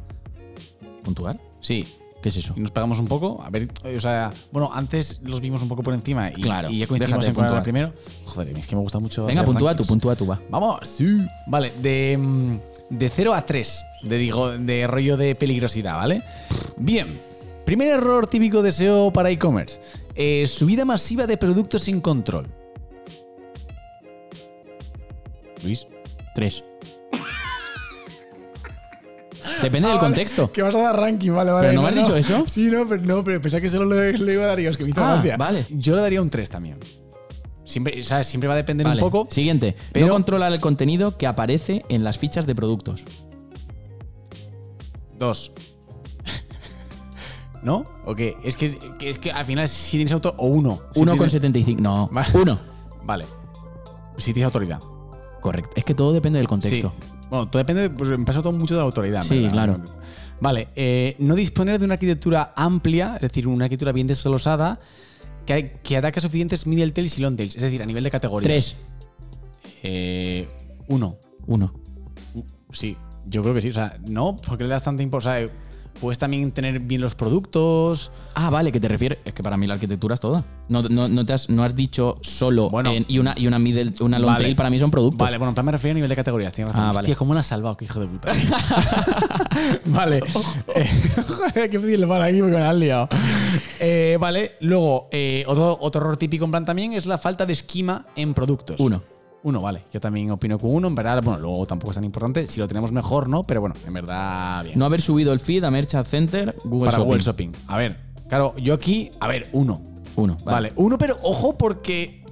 ¿Puntuar? 1.03 1.41
Sí. 1.61 1.87
¿Qué 2.23 2.31
es 2.31 2.37
eso? 2.37 2.53
Y 2.57 2.61
nos 2.61 2.73
pegamos 2.73 2.99
un 2.99 3.07
poco. 3.07 3.41
A 3.45 3.51
ver, 3.51 3.69
o 3.97 4.01
sea, 4.01 4.33
bueno, 4.51 4.71
antes 4.73 5.21
los 5.23 5.41
vimos 5.41 5.63
un 5.63 5.69
poco 5.69 5.85
por 5.85 5.95
encima 5.95 6.31
y, 6.31 6.41
Claro, 6.43 6.69
y 6.69 6.79
ya 6.79 6.87
coincidimos 6.89 7.27
en 7.29 7.35
puntuar. 7.35 7.63
primero. 7.63 7.93
Joder, 8.25 8.59
es 8.59 8.67
que 8.67 8.75
me 8.75 8.83
gusta 8.83 8.99
mucho. 8.99 9.27
Venga, 9.27 9.45
puntúa 9.45 9.77
tú, 9.77 9.85
puntúa 9.85 10.17
tú, 10.17 10.27
va. 10.27 10.41
Vamos, 10.51 10.81
sí. 10.89 11.19
Vale, 11.47 11.71
de, 11.81 12.17
mm, 12.19 12.59
de 12.91 13.09
0 13.11 13.35
a 13.35 13.47
3, 13.47 13.85
de, 14.03 14.19
digo, 14.19 14.51
de 14.51 14.87
rollo 14.89 15.17
de 15.17 15.37
peligrosidad, 15.37 15.95
¿vale? 15.97 16.25
Bien. 16.77 17.21
Primer 17.65 17.89
error 17.89 18.27
típico 18.27 18.63
de 18.63 18.73
SEO 18.73 19.13
para 19.13 19.31
e-commerce. 19.31 19.79
Eh, 20.17 20.47
subida 20.49 20.85
masiva 20.85 21.27
de 21.27 21.37
productos 21.37 21.83
sin 21.85 22.01
control. 22.01 22.49
Luis. 25.63 25.87
Tres. 26.35 26.65
Depende 29.63 29.89
del 29.89 29.99
contexto. 29.99 30.53
Que 30.53 30.63
vas 30.63 30.75
a 30.75 30.81
dar 30.81 30.97
ranking, 30.97 31.31
vale, 31.33 31.51
vale. 31.51 31.69
¿Pero 31.69 31.81
no 31.81 31.83
me 31.83 31.89
has 31.89 31.95
dicho 32.07 32.17
eso? 32.17 32.45
Sí, 32.47 32.67
no, 32.71 32.87
pero, 32.89 33.03
no, 33.03 33.25
pero 33.25 33.41
pensaba 33.41 33.61
que 33.61 33.69
solo 33.71 33.85
le, 33.95 34.13
le 34.17 34.33
iba 34.35 34.45
a 34.45 34.47
dar 34.49 34.61
yo, 34.61 34.71
es 34.71 34.77
que 34.77 34.85
me 34.85 34.91
hizo 34.91 35.01
Ah, 35.05 35.15
gracia. 35.15 35.37
vale. 35.37 35.67
Yo 35.71 35.95
le 35.97 36.03
daría 36.03 36.21
un 36.23 36.31
3 36.31 36.49
también. 36.49 36.79
Siempre, 37.65 38.01
o 38.01 38.03
sea, 38.03 38.25
siempre 38.25 38.49
va 38.49 38.55
a 38.55 38.57
depender 38.57 38.87
Vale, 38.87 39.03
un 39.03 39.11
poco. 39.11 39.29
Siguiente. 39.31 39.77
pero- 39.93 40.07
No 40.07 40.13
controla 40.15 40.49
el 40.49 40.59
contenido 40.61 41.19
que 41.19 41.27
aparece 41.27 41.85
en 41.91 42.03
las 42.05 42.17
fichas 42.19 42.47
de 42.47 42.55
productos. 42.55 43.05
Dos. 45.19 45.53
¿No? 47.63 47.85
¿O 48.07 48.15
qué? 48.15 48.37
Es 48.45 48.57
que, 48.57 48.79
que- 48.99 49.11
es 49.11 49.19
que 49.19 49.33
al 49.33 49.45
final 49.45 49.69
si 49.69 49.97
tienes 49.99 50.13
autor. 50.13 50.35
O 50.39 50.47
uno. 50.47 50.81
Si 50.95 51.01
Uno 51.01 51.13
con 51.13 51.27
tienes- 51.29 51.33
75. 51.33 51.81
No, 51.83 52.11
uno. 52.35 52.59
Vale. 53.05 53.25
Si 54.17 54.33
tienes 54.33 54.47
autoridad. 54.47 54.81
Correcto. 55.41 55.71
Es 55.77 55.85
que 55.85 55.95
todo 55.95 56.13
depende 56.13 56.39
del 56.39 56.49
contexto. 56.49 56.93
Sí. 57.01 57.18
Bueno, 57.31 57.49
todo 57.49 57.59
depende, 57.59 57.91
pues 57.91 58.11
empieza 58.11 58.41
todo 58.43 58.53
mucho 58.53 58.75
de 58.75 58.79
la 58.81 58.85
autoridad. 58.87 59.23
Sí, 59.23 59.35
verdad. 59.43 59.53
claro. 59.53 59.81
Vale, 60.41 60.69
eh, 60.77 61.17
no 61.19 61.35
disponer 61.35 61.79
de 61.79 61.85
una 61.85 61.95
arquitectura 61.95 62.53
amplia, 62.57 63.17
es 63.17 63.23
decir, 63.23 63.47
una 63.49 63.65
arquitectura 63.65 63.93
bien 63.93 64.07
desglosada, 64.07 64.79
que, 65.45 65.53
hay- 65.53 65.73
que 65.83 65.97
ataque 65.97 66.21
suficientes 66.21 66.67
middle 66.67 66.93
tails 66.93 67.19
y 67.19 67.23
long 67.23 67.37
tails, 67.37 67.57
es 67.57 67.63
decir, 67.63 67.83
a 67.83 67.87
nivel 67.87 68.05
de 68.05 68.11
categoría. 68.11 68.47
Tres. 68.49 68.77
Eh, 69.83 70.49
uno. 70.89 71.17
Uno. 71.47 71.73
Sí, 72.73 72.97
yo 73.27 73.43
creo 73.43 73.55
que 73.55 73.63
sí. 73.63 73.71
O 73.71 73.73
sea, 73.73 73.99
no, 74.07 74.37
porque 74.37 74.65
le 74.65 74.71
das 74.71 74.83
tanta 74.85 75.03
importancia. 75.03 75.51
Puedes 76.01 76.19
también 76.19 76.53
tener 76.53 76.81
bien 76.81 77.01
los 77.01 77.15
productos. 77.15 78.11
Ah, 78.35 78.51
vale, 78.51 78.71
que 78.73 78.81
te 78.81 78.89
refieres. 78.89 79.19
Es 79.25 79.35
que 79.35 79.43
para 79.43 79.57
mí 79.57 79.67
la 79.67 79.75
arquitectura 79.75 80.15
es 80.15 80.21
toda. 80.21 80.45
No, 80.69 80.83
no, 80.83 81.09
no 81.09 81.25
te 81.27 81.33
has, 81.33 81.49
no 81.49 81.65
has 81.65 81.75
dicho 81.75 82.17
solo 82.23 82.69
Bueno. 82.71 82.91
en- 82.93 83.07
y 83.09 83.19
una 83.19 83.35
y 83.37 83.47
una 83.47 83.59
middle, 83.59 83.93
una 84.01 84.19
long 84.19 84.31
Vale. 84.33 84.45
tail 84.45 84.57
para 84.57 84.71
mí 84.71 84.79
son 84.79 84.91
productos. 84.91 85.19
Vale, 85.19 85.39
bueno, 85.39 85.51
en 85.51 85.55
plan 85.55 85.67
me 85.67 85.73
refiero 85.73 85.93
a 85.93 85.95
nivel 85.97 86.09
de 86.11 86.17
categorías. 86.17 86.53
Razón. 86.57 86.75
Ah, 86.77 86.89
Hostia, 86.91 87.03
vale. 87.03 87.17
¿cómo 87.17 87.35
la 87.35 87.41
has 87.41 87.47
salvado? 87.47 87.77
Qué 87.77 87.85
hijo 87.87 88.01
de 88.01 88.07
puta. 88.07 88.33
vale. 89.87 90.21
Eh, 90.75 90.89
joder, 91.27 91.71
qué 91.71 91.79
fácil 91.81 92.07
para 92.07 92.25
aquí 92.27 92.39
porque 92.39 92.55
me 92.55 92.61
la 92.61 92.71
has 92.71 92.77
liado. 92.77 93.09
Eh, 93.81 94.17
vale, 94.21 94.53
luego, 94.61 95.09
eh, 95.11 95.43
otro, 95.47 95.77
otro 95.81 96.01
error 96.03 96.17
típico 96.17 96.45
en 96.45 96.51
plan 96.51 96.65
también 96.65 96.93
es 96.93 97.07
la 97.07 97.19
falta 97.19 97.47
de 97.47 97.53
esquema 97.55 98.05
en 98.15 98.35
productos. 98.35 98.79
Uno. 98.81 99.03
Uno, 99.45 99.63
vale. 99.63 99.85
Yo 99.93 100.01
también 100.01 100.31
opino 100.31 100.59
con 100.59 100.75
uno. 100.75 100.89
En 100.89 100.95
verdad, 100.95 101.23
bueno, 101.23 101.39
luego 101.41 101.65
tampoco 101.67 101.93
es 101.93 101.95
tan 101.95 102.05
importante. 102.05 102.47
Si 102.47 102.59
lo 102.59 102.67
tenemos 102.67 102.91
mejor, 102.93 103.29
¿no? 103.29 103.45
Pero 103.45 103.61
bueno, 103.61 103.77
en 103.87 103.93
verdad, 103.93 104.65
bien. 104.65 104.79
No 104.79 104.85
haber 104.85 105.01
subido 105.01 105.33
el 105.33 105.41
feed 105.41 105.63
a 105.65 105.71
Merch 105.71 105.95
Ad 105.95 106.05
Center, 106.07 106.57
Google 106.65 106.87
para 106.87 106.99
Shopping. 106.99 107.07
Google 107.09 107.23
Shopping. 107.23 107.53
A 107.69 107.77
ver, 107.77 107.97
claro, 108.29 108.55
yo 108.59 108.75
aquí, 108.75 109.11
a 109.21 109.29
ver, 109.29 109.49
uno. 109.53 109.81
Uno. 110.17 110.37
Vale, 110.45 110.73
uno, 110.75 110.99
pero 110.99 111.17
ojo 111.23 111.57
porque, 111.57 112.25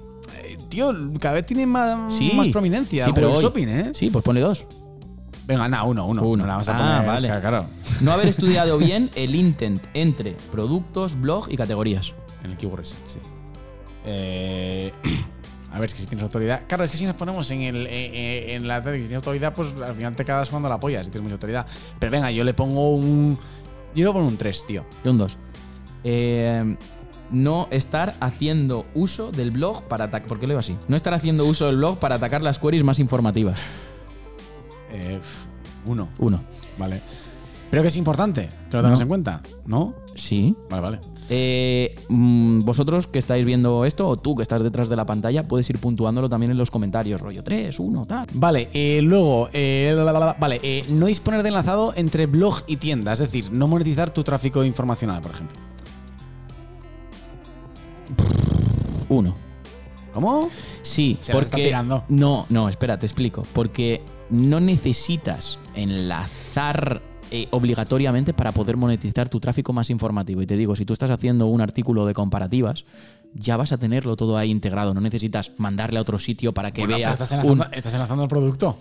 eh, 0.43 0.57
tío, 0.67 0.91
cada 1.19 1.35
vez 1.35 1.45
tiene 1.45 1.65
más, 1.65 2.13
Sí. 2.13 2.33
más 2.35 2.47
prominencia 2.49 3.05
Sí, 3.05 3.11
pero 3.15 3.27
Google 3.27 3.37
hoy- 3.39 3.43
Shopping, 3.45 3.67
¿eh? 3.69 3.91
Sí, 3.93 4.09
pues 4.09 4.23
ponle 4.25 4.41
dos. 4.41 4.65
Venga, 5.45 5.69
nada, 5.69 5.83
uno, 5.85 6.05
uno. 6.05 6.23
Uno. 6.23 6.43
No 6.43 6.47
la 6.47 6.53
vamos 6.55 6.67
a 6.67 6.75
Ah, 6.75 6.77
poner, 6.97 7.07
vale. 7.07 7.27
Claro, 7.29 7.41
claro. 7.41 7.65
No 8.01 8.11
haber 8.11 8.27
estudiado 8.67 8.77
bien 8.77 9.09
el 9.15 9.33
intent 9.33 9.81
entre 9.93 10.35
productos, 10.51 11.17
blog 11.21 11.49
y 11.49 11.55
categorías. 11.55 12.13
En 12.43 12.51
el 12.51 12.57
Keyword 12.57 12.81
Research, 12.81 13.01
sí. 13.05 13.19
Eh, 14.05 14.91
a 15.77 15.79
ver, 15.79 15.85
es 15.89 15.93
que 15.93 16.01
si 16.01 16.07
tienes 16.07 16.23
autoridad. 16.23 16.63
Claro, 16.67 16.83
es 16.83 16.91
que 16.91 16.97
si 16.97 17.05
nos 17.05 17.15
ponemos 17.15 17.49
en, 17.51 17.61
el, 17.61 17.85
eh, 17.85 17.89
eh, 17.91 18.55
en 18.55 18.67
la 18.67 18.83
tele 18.83 18.97
que 18.97 19.03
tienes 19.03 19.17
autoridad, 19.17 19.53
pues 19.53 19.69
al 19.85 19.93
final 19.93 20.15
te 20.15 20.25
quedas 20.25 20.49
cuando 20.49 20.67
la 20.67 20.79
polla 20.79 21.03
si 21.03 21.11
tienes 21.11 21.23
mucha 21.23 21.35
autoridad. 21.35 21.67
Pero 21.99 22.11
venga, 22.11 22.31
yo 22.31 22.43
le 22.43 22.53
pongo 22.55 22.95
un. 22.95 23.37
Yo 23.95 24.07
le 24.07 24.11
pongo 24.11 24.27
un 24.27 24.37
3, 24.37 24.65
tío. 24.65 24.85
Y 25.03 25.09
un 25.09 25.17
2. 25.19 25.37
no 27.29 27.67
estar 27.69 28.15
haciendo 28.19 28.85
uso 28.95 29.31
del 29.31 29.51
blog 29.51 29.83
para 29.83 30.05
atacar. 30.05 30.27
¿Por 30.27 30.39
qué 30.39 30.47
lo 30.47 30.53
digo 30.53 30.59
así? 30.59 30.75
No 30.87 30.95
estar 30.95 31.13
haciendo 31.13 31.45
uso 31.45 31.67
del 31.67 31.77
blog 31.77 31.99
para 31.99 32.15
atacar 32.15 32.41
las 32.41 32.57
queries 32.57 32.83
más 32.83 32.97
informativas. 32.97 33.59
Eh, 34.91 35.19
uno. 35.85 36.09
Uno. 36.17 36.41
Vale. 36.77 37.01
Pero 37.69 37.81
que 37.81 37.89
es 37.89 37.97
importante 37.97 38.49
que 38.71 38.77
lo 38.77 38.83
tengas 38.83 38.99
No. 38.99 39.03
en 39.03 39.07
cuenta, 39.09 39.41
¿no? 39.65 39.93
Sí. 40.15 40.55
Vale, 40.69 40.81
vale. 40.81 40.99
Eh, 41.29 41.95
mm, 42.07 42.61
vosotros 42.63 43.07
que 43.07 43.19
estáis 43.19 43.45
viendo 43.45 43.83
esto, 43.83 44.07
o 44.07 44.15
tú 44.15 44.35
que 44.35 44.41
estás 44.41 44.63
detrás 44.63 44.87
de 44.87 44.95
la 44.95 45.05
pantalla, 45.05 45.43
puedes 45.43 45.69
ir 45.69 45.77
puntuándolo 45.79 46.29
también 46.29 46.51
en 46.51 46.57
los 46.57 46.71
comentarios, 46.71 47.19
rollo 47.19 47.43
3, 47.43 47.77
1, 47.77 48.05
tal. 48.05 48.27
Vale, 48.33 48.69
eh, 48.73 49.01
luego, 49.03 49.49
eh, 49.51 49.91
la, 49.95 50.03
la, 50.05 50.13
la, 50.13 50.19
la, 50.19 50.33
vale, 50.39 50.61
eh, 50.63 50.85
no 50.89 51.07
disponer 51.07 51.43
de 51.43 51.49
enlazado 51.49 51.93
entre 51.97 52.25
blog 52.25 52.61
y 52.67 52.77
tienda, 52.77 53.11
es 53.13 53.19
decir, 53.19 53.51
no 53.51 53.67
monetizar 53.67 54.11
tu 54.11 54.23
tráfico 54.23 54.63
informacional, 54.63 55.21
por 55.21 55.31
ejemplo. 55.31 55.57
1. 59.09 59.35
¿Cómo? 60.13 60.49
Sí, 60.81 61.17
Se 61.21 61.37
está 61.37 61.57
tirando. 61.57 62.03
No, 62.09 62.45
no, 62.49 62.69
espera, 62.69 62.97
te 62.97 63.05
explico. 63.05 63.43
Porque 63.53 64.01
no 64.29 64.59
necesitas 64.59 65.59
enlazar 65.75 67.01
eh, 67.31 67.47
obligatoriamente 67.51 68.33
para 68.33 68.51
poder 68.51 68.77
monetizar 68.77 69.29
tu 69.29 69.39
tráfico 69.39 69.73
más 69.73 69.89
informativo. 69.89 70.41
Y 70.41 70.45
te 70.47 70.55
digo, 70.57 70.75
si 70.75 70.85
tú 70.85 70.93
estás 70.93 71.11
haciendo 71.11 71.47
un 71.47 71.61
artículo 71.61 72.05
de 72.05 72.13
comparativas, 72.13 72.85
ya 73.33 73.57
vas 73.57 73.71
a 73.71 73.77
tenerlo 73.77 74.15
todo 74.15 74.37
ahí 74.37 74.49
integrado. 74.49 74.93
No 74.93 75.01
necesitas 75.01 75.51
mandarle 75.57 75.99
a 75.99 76.01
otro 76.01 76.19
sitio 76.19 76.53
para 76.53 76.71
que 76.71 76.81
Bueno, 76.81 76.97
vea. 76.97 77.11
estás 77.11 77.31
un- 77.31 77.39
enlazando, 77.39 77.65
estás 77.75 77.93
enlazando 77.93 78.23
el 78.23 78.29
producto. 78.29 78.77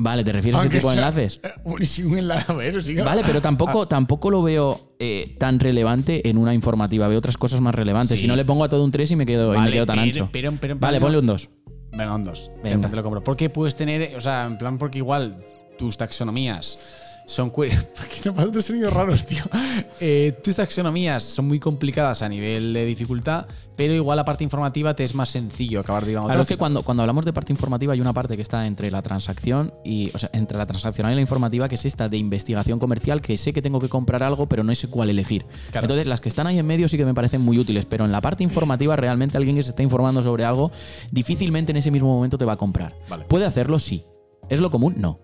Vale, 0.00 0.22
¿te 0.22 0.30
refieres 0.32 0.54
a 0.60 0.62
ese 0.62 0.66
Aunque 0.66 0.76
tipo 0.78 0.90
de 0.90 0.94
sea- 0.96 1.08
enlaces? 1.08 1.40
Buenísimo 1.64 2.12
un 2.12 2.18
enlace, 2.18 2.52
a 2.52 2.54
ver, 2.54 2.84
sí 2.84 2.94
que- 2.94 3.02
Vale, 3.02 3.22
pero 3.26 3.38
Ah. 3.38 3.42
tampoco, 3.42 3.88
tampoco 3.88 4.30
lo 4.30 4.42
veo 4.42 4.94
eh, 5.00 5.34
tan 5.40 5.58
relevante 5.58 6.28
en 6.28 6.38
una 6.38 6.54
informativa. 6.54 7.08
Veo 7.08 7.18
otras 7.18 7.36
cosas 7.36 7.60
más 7.60 7.74
relevantes. 7.74 8.10
Sí. 8.16 8.22
Si 8.22 8.28
no 8.28 8.36
le 8.36 8.44
pongo 8.44 8.62
a 8.62 8.68
todo 8.68 8.84
un 8.84 8.92
3 8.92 9.10
y 9.10 9.16
me 9.16 9.26
quedo, 9.26 9.48
y 9.48 9.50
me 9.50 9.56
Vale, 9.56 9.72
quedo 9.72 9.86
tan 9.86 9.94
pero- 9.96 10.02
ancho. 10.06 10.28
pero- 10.30 10.52
pero- 10.60 10.76
vale, 10.78 11.00
ponle 11.00 11.18
un 11.18 11.26
2. 11.26 11.48
Venga, 11.90 12.14
un 12.14 12.22
2. 12.22 12.50
Venga. 12.62 12.88
Te 12.90 12.94
lo 12.96 13.02
compro. 13.02 13.24
Porque 13.24 13.50
puedes 13.50 13.74
tener, 13.74 14.14
o 14.14 14.20
sea, 14.20 14.44
en 14.46 14.56
plan, 14.58 14.78
porque 14.78 14.98
igual 14.98 15.36
tus 15.78 15.96
taxonomías 15.96 16.78
son. 17.26 17.50
cue- 17.52 17.70
¿Por 17.96 18.08
qué 18.08 18.52
no 18.52 18.62
sonidos 18.62 18.92
raros, 18.92 19.24
tío? 19.24 19.44
Eh, 20.00 20.32
tus 20.44 20.54
taxonomías 20.56 21.22
son 21.24 21.48
muy 21.48 21.58
complicadas 21.58 22.22
a 22.22 22.28
nivel 22.28 22.72
de 22.72 22.84
dificultad, 22.84 23.46
pero 23.76 23.94
igual 23.94 24.16
la 24.16 24.24
parte 24.24 24.44
informativa 24.44 24.94
te 24.94 25.02
es 25.04 25.12
más 25.14 25.28
sencillo 25.28 25.80
acabar 25.80 26.04
de 26.04 26.12
Claro, 26.14 26.42
es 26.42 26.46
que 26.48 26.56
cuando, 26.56 26.82
cuando 26.82 27.02
hablamos 27.02 27.24
de 27.24 27.32
parte 27.32 27.52
informativa 27.52 27.92
hay 27.92 28.00
una 28.00 28.12
parte 28.12 28.36
que 28.36 28.42
está 28.42 28.66
entre 28.66 28.90
la 28.92 29.02
transacción 29.02 29.72
y, 29.84 30.10
o 30.14 30.18
sea, 30.18 30.30
entre 30.32 30.56
la 30.58 30.66
transaccional 30.66 31.12
y 31.12 31.14
la 31.16 31.20
informativa, 31.20 31.68
que 31.68 31.74
es 31.74 31.84
esta 31.84 32.08
de 32.08 32.16
investigación 32.16 32.78
comercial, 32.78 33.20
que 33.20 33.36
sé 33.36 33.52
que 33.52 33.60
tengo 33.62 33.80
que 33.80 33.88
comprar 33.88 34.22
algo, 34.22 34.48
pero 34.48 34.62
no 34.62 34.72
sé 34.74 34.88
cuál 34.88 35.10
elegir. 35.10 35.44
Claro. 35.72 35.84
Entonces, 35.86 36.06
las 36.06 36.20
que 36.20 36.28
están 36.28 36.46
ahí 36.46 36.58
en 36.58 36.66
medio 36.66 36.88
sí 36.88 36.96
que 36.96 37.04
me 37.04 37.14
parecen 37.14 37.40
muy 37.40 37.58
útiles, 37.58 37.86
pero 37.86 38.04
en 38.04 38.12
la 38.12 38.20
parte 38.20 38.44
informativa, 38.44 38.94
realmente 38.96 39.36
alguien 39.36 39.56
que 39.56 39.62
se 39.64 39.70
está 39.70 39.82
informando 39.82 40.22
sobre 40.22 40.44
algo, 40.44 40.70
difícilmente 41.10 41.72
en 41.72 41.76
ese 41.78 41.90
mismo 41.90 42.08
momento 42.08 42.38
te 42.38 42.44
va 42.44 42.52
a 42.54 42.56
comprar. 42.56 42.94
Vale. 43.08 43.24
¿Puede 43.24 43.46
hacerlo? 43.46 43.78
Sí. 43.80 44.04
¿Es 44.48 44.60
lo 44.60 44.70
común? 44.70 44.94
No. 44.96 45.18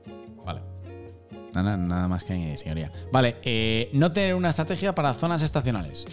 Nada, 1.55 1.77
nada 1.77 2.09
más 2.09 2.25
que 2.25 2.33
añadir, 2.33 2.59
señoría. 2.59 2.91
Vale, 3.13 3.37
eh, 3.45 3.91
no 3.93 4.13
tener 4.13 4.35
una 4.35 4.51
estrategia 4.51 4.95
para 4.95 5.15
zonas 5.15 5.43
estacionales. 5.43 6.05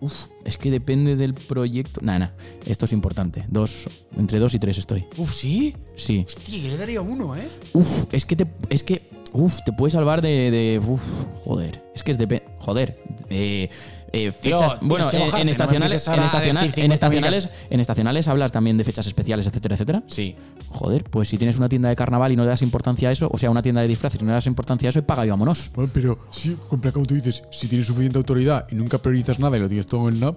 Uf, 0.00 0.26
es 0.44 0.58
que 0.58 0.70
depende 0.70 1.16
del 1.16 1.34
proyecto. 1.34 2.00
Nada, 2.02 2.18
nada. 2.18 2.32
Esto 2.66 2.84
es 2.84 2.92
importante. 2.92 3.44
Dos, 3.48 3.88
entre 4.18 4.38
dos 4.38 4.54
y 4.54 4.58
tres 4.58 4.76
estoy. 4.76 5.06
Uf, 5.16 5.32
sí. 5.32 5.74
Sí. 5.94 6.26
Hostia, 6.26 6.58
yo 6.58 6.68
le 6.70 6.76
daría 6.76 7.00
uno, 7.00 7.36
¿eh? 7.36 7.48
Uf, 7.72 8.04
es 8.12 8.26
que 8.26 8.36
te, 8.36 8.46
es 8.68 8.82
que, 8.82 9.08
uf, 9.32 9.60
te 9.64 9.72
puede 9.72 9.90
salvar 9.90 10.20
de, 10.20 10.50
de 10.50 10.80
uf, 10.84 11.00
joder. 11.44 11.82
Es 11.94 12.02
que 12.02 12.10
es 12.10 12.18
de, 12.18 12.42
joder, 12.58 12.98
eh, 13.30 13.70
eh, 14.14 14.32
fechas, 14.32 14.76
bueno, 14.80 15.08
que 15.10 15.16
en- 15.16 15.22
mojarte, 15.24 15.50
estacionales, 15.50 16.06
en, 16.08 16.12
a 16.20 16.26
estacional- 16.26 16.66
decir 16.68 16.84
en 16.84 16.90
50.000 16.90 16.94
estacionales, 16.94 17.48
en 17.70 17.80
estacionales 17.80 18.28
hablas 18.28 18.52
también 18.52 18.76
de 18.76 18.84
fechas 18.84 19.06
especiales, 19.06 19.46
etcétera, 19.46 19.74
etcétera. 19.74 20.02
Sí. 20.06 20.36
Joder, 20.70 21.04
pues 21.04 21.28
si 21.28 21.38
tienes 21.38 21.58
una 21.58 21.68
tienda 21.68 21.88
de 21.88 21.96
carnaval 21.96 22.32
y 22.32 22.36
no 22.36 22.42
le 22.44 22.48
das 22.48 22.62
importancia 22.62 23.08
a 23.08 23.12
eso, 23.12 23.28
o 23.32 23.38
sea, 23.38 23.50
una 23.50 23.62
tienda 23.62 23.80
de 23.80 23.88
disfraces 23.88 24.20
y 24.20 24.24
no 24.24 24.30
le 24.30 24.34
das 24.34 24.46
importancia 24.46 24.88
a 24.88 24.90
eso, 24.90 25.02
paga 25.02 25.26
y 25.26 25.30
vámonos. 25.30 25.70
Bueno, 25.74 25.90
pero 25.92 26.18
sí, 26.30 26.56
compra 26.68 26.92
como 26.92 27.06
tú 27.06 27.14
dices, 27.14 27.42
si 27.50 27.68
tienes 27.68 27.86
suficiente 27.86 28.18
autoridad 28.18 28.66
y 28.70 28.74
nunca 28.74 28.98
priorizas 28.98 29.38
nada 29.38 29.56
y 29.56 29.60
lo 29.60 29.68
tienes 29.68 29.86
todo 29.86 30.08
en 30.08 30.14
el 30.14 30.20
NAP, 30.20 30.36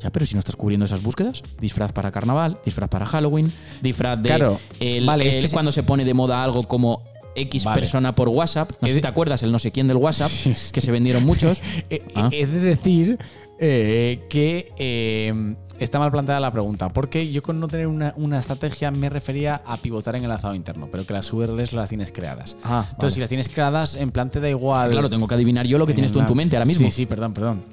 Ya, 0.00 0.10
pero 0.10 0.24
si 0.24 0.34
no 0.34 0.38
estás 0.38 0.54
cubriendo 0.54 0.86
esas 0.86 1.02
búsquedas, 1.02 1.42
disfraz 1.60 1.90
para 1.92 2.12
carnaval, 2.12 2.60
disfraz 2.64 2.88
para 2.88 3.04
Halloween, 3.04 3.52
disfraz 3.82 4.22
de 4.22 4.28
Claro. 4.28 4.60
el- 4.78 5.04
Vale, 5.04 5.26
es 5.26 5.34
el- 5.34 5.42
que 5.42 5.48
se- 5.48 5.52
cuando 5.54 5.72
se 5.72 5.82
pone 5.82 6.04
de 6.04 6.14
moda 6.14 6.44
algo 6.44 6.62
como 6.62 7.02
X 7.34 7.64
Vale. 7.64 7.80
persona 7.80 8.14
por 8.14 8.28
WhatsApp. 8.28 8.70
No 8.80 8.86
sé 8.86 8.90
Es 8.90 8.94
si 8.96 9.00
te 9.00 9.08
acuerdas 9.08 9.42
el 9.42 9.52
no 9.52 9.58
sé 9.58 9.70
quién 9.72 9.88
del 9.88 9.96
WhatsApp, 9.98 10.30
que 10.72 10.80
se 10.80 10.90
vendieron 10.92 11.24
muchos. 11.24 11.62
Eh, 11.90 12.02
Ah. 12.14 12.28
He 12.32 12.46
de 12.46 12.58
decir 12.60 13.18
eh, 13.60 14.24
que 14.28 14.70
eh, 14.76 15.56
está 15.78 15.98
mal 15.98 16.10
planteada 16.10 16.38
la 16.40 16.52
pregunta, 16.52 16.88
porque 16.90 17.30
yo 17.30 17.42
con 17.42 17.58
no 17.60 17.68
tener 17.68 17.86
una, 17.86 18.12
una 18.16 18.38
estrategia 18.38 18.90
me 18.90 19.08
refería 19.08 19.62
a 19.66 19.76
pivotar 19.78 20.14
en 20.16 20.22
el 20.22 20.30
enlazado 20.30 20.54
interno, 20.54 20.88
pero 20.90 21.06
que 21.06 21.12
las 21.12 21.32
URLs 21.32 21.72
las 21.72 21.88
tienes 21.88 22.12
creadas. 22.12 22.56
Ah, 22.64 22.84
Entonces, 22.90 22.98
vale. 22.98 23.10
si 23.14 23.20
las 23.20 23.28
tienes 23.28 23.48
creadas, 23.48 23.96
en 23.96 24.10
plan 24.10 24.30
te 24.30 24.40
da 24.40 24.48
igual. 24.48 24.90
Claro, 24.90 25.08
tengo 25.10 25.26
que 25.28 25.34
adivinar 25.34 25.66
yo 25.66 25.78
lo 25.78 25.86
que 25.86 25.94
tienes 25.94 26.12
tú 26.12 26.20
en 26.20 26.26
tu 26.26 26.34
mente 26.34 26.56
ahora 26.56 26.66
mismo. 26.66 26.86
Sí, 26.90 26.96
sí, 26.96 27.06
perdón, 27.06 27.32
perdón. 27.34 27.64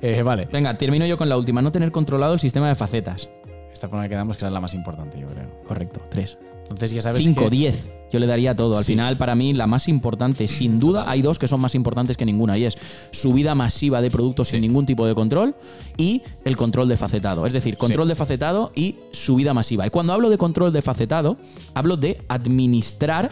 Eh, 0.00 0.22
vale. 0.22 0.48
Venga, 0.52 0.76
termino 0.76 1.06
yo 1.06 1.16
con 1.16 1.28
la 1.28 1.36
última. 1.36 1.62
No 1.62 1.72
tener 1.72 1.90
controlado 1.90 2.34
el 2.34 2.40
sistema 2.40 2.68
de 2.68 2.74
facetas. 2.74 3.28
Esta 3.72 3.88
forma 3.88 4.04
que 4.04 4.10
quedamos 4.10 4.36
que 4.36 4.46
es 4.46 4.52
la 4.52 4.60
más 4.60 4.74
importante, 4.74 5.18
yo 5.18 5.26
creo. 5.28 5.62
Correcto, 5.66 6.00
tres. 6.10 6.36
Entonces 6.64 6.92
ya 6.92 7.00
sabes 7.02 7.22
5, 7.24 7.44
que- 7.44 7.50
10. 7.50 7.90
Yo 8.12 8.20
le 8.20 8.26
daría 8.28 8.54
todo. 8.54 8.76
Al 8.78 8.84
Sí. 8.84 8.92
final, 8.92 9.16
para 9.16 9.34
mí, 9.34 9.54
la 9.54 9.66
más 9.66 9.88
importante, 9.88 10.46
sin 10.46 10.78
duda, 10.78 11.10
hay 11.10 11.20
dos 11.20 11.38
que 11.38 11.48
son 11.48 11.60
más 11.60 11.74
importantes 11.74 12.16
que 12.16 12.24
ninguna. 12.24 12.56
Y 12.56 12.64
es 12.64 12.78
subida 13.10 13.56
masiva 13.56 14.00
de 14.00 14.10
productos 14.10 14.48
sin 14.48 14.60
ningún 14.60 14.86
tipo 14.86 15.04
de 15.04 15.14
control 15.16 15.56
y 15.96 16.22
el 16.44 16.56
control 16.56 16.88
de 16.88 16.96
facetado. 16.96 17.44
Es 17.44 17.52
decir, 17.52 17.76
control 17.76 18.06
de 18.06 18.14
facetado 18.14 18.70
y 18.76 18.96
subida 19.10 19.52
masiva. 19.52 19.84
Y 19.86 19.90
cuando 19.90 20.12
hablo 20.12 20.30
de 20.30 20.38
control 20.38 20.72
de 20.72 20.80
facetado, 20.80 21.38
hablo 21.74 21.96
de 21.96 22.22
administrar 22.28 23.30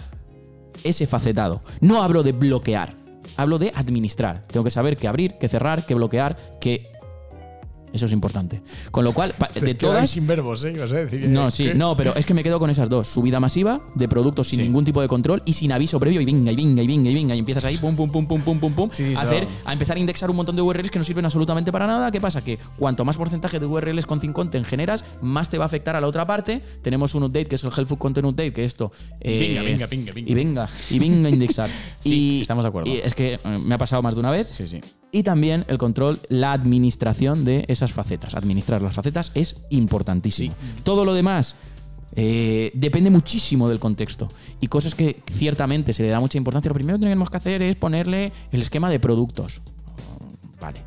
ese 0.82 1.06
facetado. 1.06 1.62
No 1.80 2.02
hablo 2.02 2.24
de 2.24 2.32
bloquear. 2.32 2.94
Hablo 3.36 3.58
de 3.58 3.72
administrar. 3.76 4.46
Tengo 4.48 4.64
que 4.64 4.70
saber 4.70 4.96
qué 4.96 5.06
abrir, 5.08 5.34
qué 5.38 5.48
cerrar, 5.48 5.86
qué 5.86 5.94
bloquear, 5.94 6.36
qué... 6.60 6.90
Eso 7.92 8.06
es 8.06 8.12
importante. 8.12 8.62
Con 8.90 9.04
lo 9.04 9.12
cual, 9.12 9.34
de 9.54 9.74
todas... 9.74 10.08
sin 10.08 10.26
verbos, 10.26 10.64
¿eh? 10.64 10.72
Ibas 10.72 10.92
a 10.92 10.96
decir 10.96 11.28
No, 11.28 11.50
sí, 11.50 11.64
que- 11.66 11.74
no, 11.74 11.96
pero 11.96 12.14
es 12.14 12.24
que 12.24 12.34
me 12.34 12.42
quedo 12.42 12.58
con 12.58 12.70
esas 12.70 12.88
dos. 12.88 13.06
Subida 13.06 13.38
masiva 13.40 13.80
de 13.94 14.08
productos 14.08 14.48
sin 14.48 14.58
Sí. 14.60 14.62
ningún 14.64 14.84
tipo 14.84 15.00
de 15.02 15.08
control 15.08 15.42
y 15.44 15.52
sin 15.52 15.72
aviso 15.72 16.00
previo 16.00 16.20
y 16.20 16.24
venga, 16.24 16.50
y 16.52 16.56
venga, 16.56 16.82
y 16.82 16.86
venga, 16.86 17.10
y 17.10 17.14
venga. 17.14 17.34
Y 17.34 17.38
empiezas 17.38 17.64
ahí, 17.64 17.76
pum, 17.76 17.94
pum, 17.94 18.10
pum, 18.10 18.26
pum, 18.26 18.40
pum, 18.40 18.58
pum, 18.58 18.72
pum. 18.72 18.90
Sí, 18.92 19.06
sí, 19.06 19.14
a, 19.14 19.20
hacer, 19.22 19.46
a 19.64 19.72
empezar 19.72 19.96
a 19.96 20.00
indexar 20.00 20.30
un 20.30 20.36
montón 20.36 20.56
de 20.56 20.62
URLs 20.62 20.90
que 20.90 20.98
no 20.98 21.04
sirven 21.04 21.24
absolutamente 21.24 21.70
para 21.70 21.86
nada. 21.86 22.10
¿Qué 22.10 22.20
pasa? 22.20 22.42
Que 22.42 22.58
cuanto 22.78 23.04
más 23.04 23.16
porcentaje 23.16 23.58
de 23.60 23.66
URLs 23.66 24.06
con 24.06 24.20
content 24.32 24.64
generas, 24.66 25.04
más 25.20 25.50
te 25.50 25.58
va 25.58 25.64
a 25.64 25.66
afectar 25.66 25.96
a 25.96 26.00
la 26.00 26.06
otra 26.06 26.26
parte. 26.26 26.62
Tenemos 26.82 27.14
un 27.14 27.24
update 27.24 27.46
que 27.46 27.56
es 27.56 27.64
el 27.64 27.70
Helpful 27.76 27.98
Content 27.98 28.26
Update, 28.26 28.52
que 28.52 28.64
esto. 28.64 28.92
eh, 29.20 29.38
venga, 29.40 29.62
venga, 29.62 29.86
venga, 29.86 30.12
venga. 30.12 30.30
Y 30.30 30.34
venga, 30.34 30.68
y 30.90 30.98
venga 30.98 31.28
a 31.28 31.30
indexar. 31.30 31.70
Y, 32.04 32.40
estamos 32.42 32.64
de 32.64 32.68
acuerdo. 32.68 32.90
y 32.90 32.96
es 32.98 33.14
que 33.14 33.34
eh, 33.34 33.58
me 33.64 33.74
ha 33.74 33.78
pasado 33.78 34.02
más 34.02 34.14
de 34.14 34.20
una 34.20 34.30
vez. 34.30 34.48
Sí, 34.50 34.66
sí. 34.66 34.80
Y 35.14 35.22
también 35.24 35.66
el 35.68 35.76
control, 35.76 36.20
la 36.30 36.52
administración 36.54 37.44
de 37.44 37.66
esas 37.68 37.92
facetas. 37.92 38.34
Administrar 38.34 38.80
las 38.80 38.94
facetas 38.94 39.30
es 39.34 39.56
importantísimo. 39.68 40.54
Todo 40.84 41.04
lo 41.04 41.12
demás 41.12 41.54
eh, 42.16 42.70
depende 42.72 43.10
muchísimo 43.10 43.68
del 43.68 43.78
contexto. 43.78 44.28
Y 44.60 44.68
cosas 44.68 44.94
que 44.94 45.20
ciertamente 45.30 45.92
se 45.92 46.02
le 46.02 46.08
da 46.08 46.18
mucha 46.18 46.38
importancia. 46.38 46.70
Lo 46.70 46.74
primero 46.74 46.96
que 46.98 47.02
tenemos 47.04 47.28
que 47.30 47.36
hacer 47.36 47.60
es 47.62 47.76
ponerle 47.76 48.32
el 48.52 48.62
esquema 48.62 48.88
de 48.88 48.98
productos. 49.00 49.60
Vale. 50.58 50.80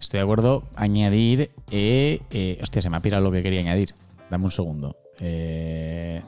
Estoy 0.00 0.18
de 0.18 0.22
acuerdo. 0.22 0.62
Añadir. 0.76 1.50
Eh, 1.72 2.20
eh, 2.30 2.58
hostia, 2.62 2.80
se 2.80 2.88
me 2.88 2.96
ha 2.98 3.00
pirado 3.00 3.24
lo 3.24 3.32
que 3.32 3.42
quería 3.42 3.60
añadir. 3.60 3.92
Dame 4.30 4.44
un 4.44 4.52
segundo. 4.52 4.94
Eh, 5.18 6.22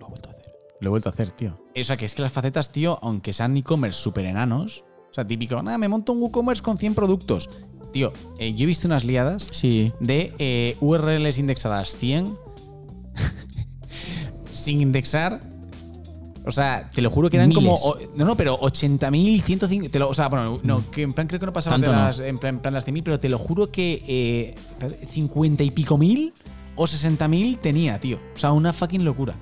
Lo 0.00 0.06
he 0.06 0.08
vuelto 0.08 0.28
a 0.30 0.32
hacer. 0.32 0.52
lo 0.80 0.86
he 0.86 0.90
vuelto 0.90 1.08
a 1.10 1.12
hacer, 1.12 1.30
tío. 1.32 1.54
O 1.78 1.84
sea, 1.84 1.98
que 1.98 2.06
es 2.06 2.14
que 2.14 2.22
las 2.22 2.32
facetas, 2.32 2.72
tío, 2.72 2.98
aunque 3.02 3.34
sean 3.34 3.54
e-commerce 3.58 4.00
súper 4.00 4.24
enanos, 4.24 4.84
o 5.10 5.14
sea, 5.14 5.26
típico, 5.26 5.60
nada, 5.62 5.76
me 5.78 5.88
monto 5.88 6.12
un 6.12 6.20
WooCommerce 6.22 6.62
con 6.62 6.78
100 6.78 6.94
productos. 6.94 7.48
Tío, 7.92 8.12
eh, 8.38 8.54
yo 8.54 8.62
he 8.64 8.66
visto 8.66 8.86
unas 8.86 9.04
liadas 9.04 9.48
Sí. 9.50 9.92
de 9.98 10.32
eh, 10.38 10.76
URLs 10.80 11.38
indexadas 11.38 11.96
100 11.96 12.36
sin 14.52 14.80
indexar. 14.80 15.40
O 16.46 16.52
sea, 16.52 16.88
te 16.94 17.02
lo 17.02 17.10
juro 17.10 17.28
que 17.28 17.36
eran 17.36 17.50
Miles. 17.50 17.62
como. 17.62 17.96
no, 18.16 18.24
no, 18.24 18.36
pero 18.36 18.58
80.000, 18.58 19.42
105. 19.42 19.88
te 19.90 19.98
lo- 19.98 20.08
O 20.08 20.14
sea, 20.14 20.28
bueno, 20.28 20.58
no, 20.62 20.82
que 20.90 21.02
en 21.02 21.12
plan 21.12 21.26
creo 21.26 21.38
que 21.38 21.46
no 21.46 21.52
pasaban 21.52 21.80
de 21.82 21.86
Tanto 21.88 22.00
no. 22.00 22.06
las, 22.06 22.18
en 22.20 22.38
plan, 22.38 22.54
en 22.54 22.60
plan 22.60 22.74
las 22.74 22.86
100.000, 22.86 23.02
pero 23.04 23.18
te 23.20 23.28
lo 23.28 23.38
juro 23.38 23.70
que 23.70 24.02
eh, 24.08 24.54
50 25.10 25.62
y 25.64 25.70
pico 25.70 25.98
mil 25.98 26.32
o 26.76 26.84
60.000 26.84 27.58
tenía, 27.60 28.00
tío. 28.00 28.18
O 28.34 28.38
sea, 28.38 28.52
una 28.52 28.72
fucking 28.72 29.04
locura. 29.04 29.34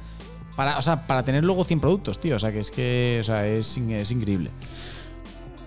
Para, 0.57 0.77
o 0.77 0.83
sea, 0.83 1.07
para 1.07 1.23
tener 1.23 1.45
luego 1.45 1.63
100 1.63 1.79
productos, 1.81 2.19
tío. 2.19 2.35
O 2.35 2.39
sea, 2.41 2.51
que 2.51 2.61
es 2.61 2.71
que. 2.73 3.19
O 3.21 3.25
sea, 3.25 3.47
es, 3.47 3.79
es 3.79 4.11
increíble. 4.11 4.51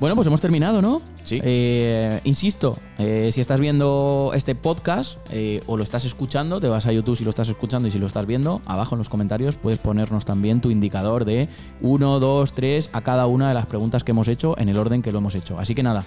Bueno, 0.02 0.16
pues 0.16 0.26
hemos 0.26 0.42
terminado, 0.42 0.82
¿no? 0.82 1.00
Sí. 1.26 1.40
Eh, 1.44 2.22
insisto, 2.24 2.76
eh, 2.98 3.30
si 3.32 3.40
estás 3.40 3.60
viendo 3.60 4.32
este 4.34 4.56
podcast 4.56 5.20
eh, 5.30 5.62
o 5.68 5.78
lo 5.78 5.84
estás 5.84 6.06
escuchando, 6.06 6.60
te 6.60 6.68
vas 6.68 6.88
a 6.88 6.92
YouTube 6.92 7.16
si 7.16 7.24
lo 7.24 7.30
estás 7.30 7.50
escuchando 7.50 7.88
y 7.88 7.92
si 7.92 8.00
lo 8.00 8.08
estás 8.08 8.26
viendo, 8.26 8.64
abajo 8.66 8.96
en 8.96 8.98
los 8.98 9.10
comentarios 9.10 9.58
puedes 9.58 9.78
ponernos 9.78 10.26
también 10.26 10.60
tu 10.60 10.72
indicador 10.72 11.24
de 11.24 11.50
1, 11.82 12.20
2, 12.20 12.52
3 12.52 12.90
a 12.94 13.02
cada 13.02 13.28
una 13.28 13.50
de 13.50 13.54
las 13.54 13.68
preguntas 13.68 14.04
que 14.04 14.10
hemos 14.10 14.28
hecho 14.28 14.58
en 14.58 14.70
el 14.70 14.80
orden 14.80 15.04
que 15.04 15.12
lo 15.12 15.20
hemos 15.20 15.36
hecho. 15.36 15.60
Así 15.60 15.76
que 15.76 15.84
nada, 15.84 16.04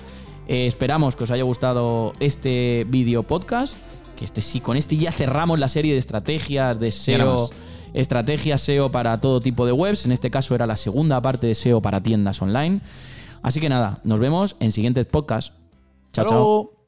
esperamos 0.49 1.14
que 1.14 1.22
os 1.22 1.30
haya 1.30 1.45
gustado 1.45 2.14
este 2.18 2.86
vídeo 2.88 3.22
podcast, 3.22 3.76
que 4.16 4.24
este 4.24 4.42
sí, 4.42 4.59
con 4.59 4.76
este 4.76 4.97
ya 4.97 5.12
cerramos 5.12 5.61
la 5.61 5.68
serie 5.68 5.92
de 5.92 6.01
estrategias, 6.01 6.80
de 6.80 6.90
SEO 6.90 7.49
estrategias 7.95 8.61
SEO 8.61 8.90
para 8.90 9.20
todo 9.20 9.40
tipo 9.40 9.64
de 9.64 9.72
webs. 9.72 10.05
En 10.05 10.11
este 10.11 10.28
caso 10.28 10.57
era 10.57 10.66
la 10.66 10.74
segunda 10.74 11.22
parte 11.22 11.47
de 11.47 11.55
SEO 11.55 11.80
para 11.80 12.03
tiendas 12.03 12.42
online. 12.42 12.80
Así 13.45 13.61
que 13.61 13.68
nada, 13.68 14.01
nos 14.05 14.20
vemos 14.20 14.57
en 14.59 14.72
siguientes 14.72 15.05
podcasts. 15.05 15.53
Chao, 16.14 16.24
chao. 16.24 16.84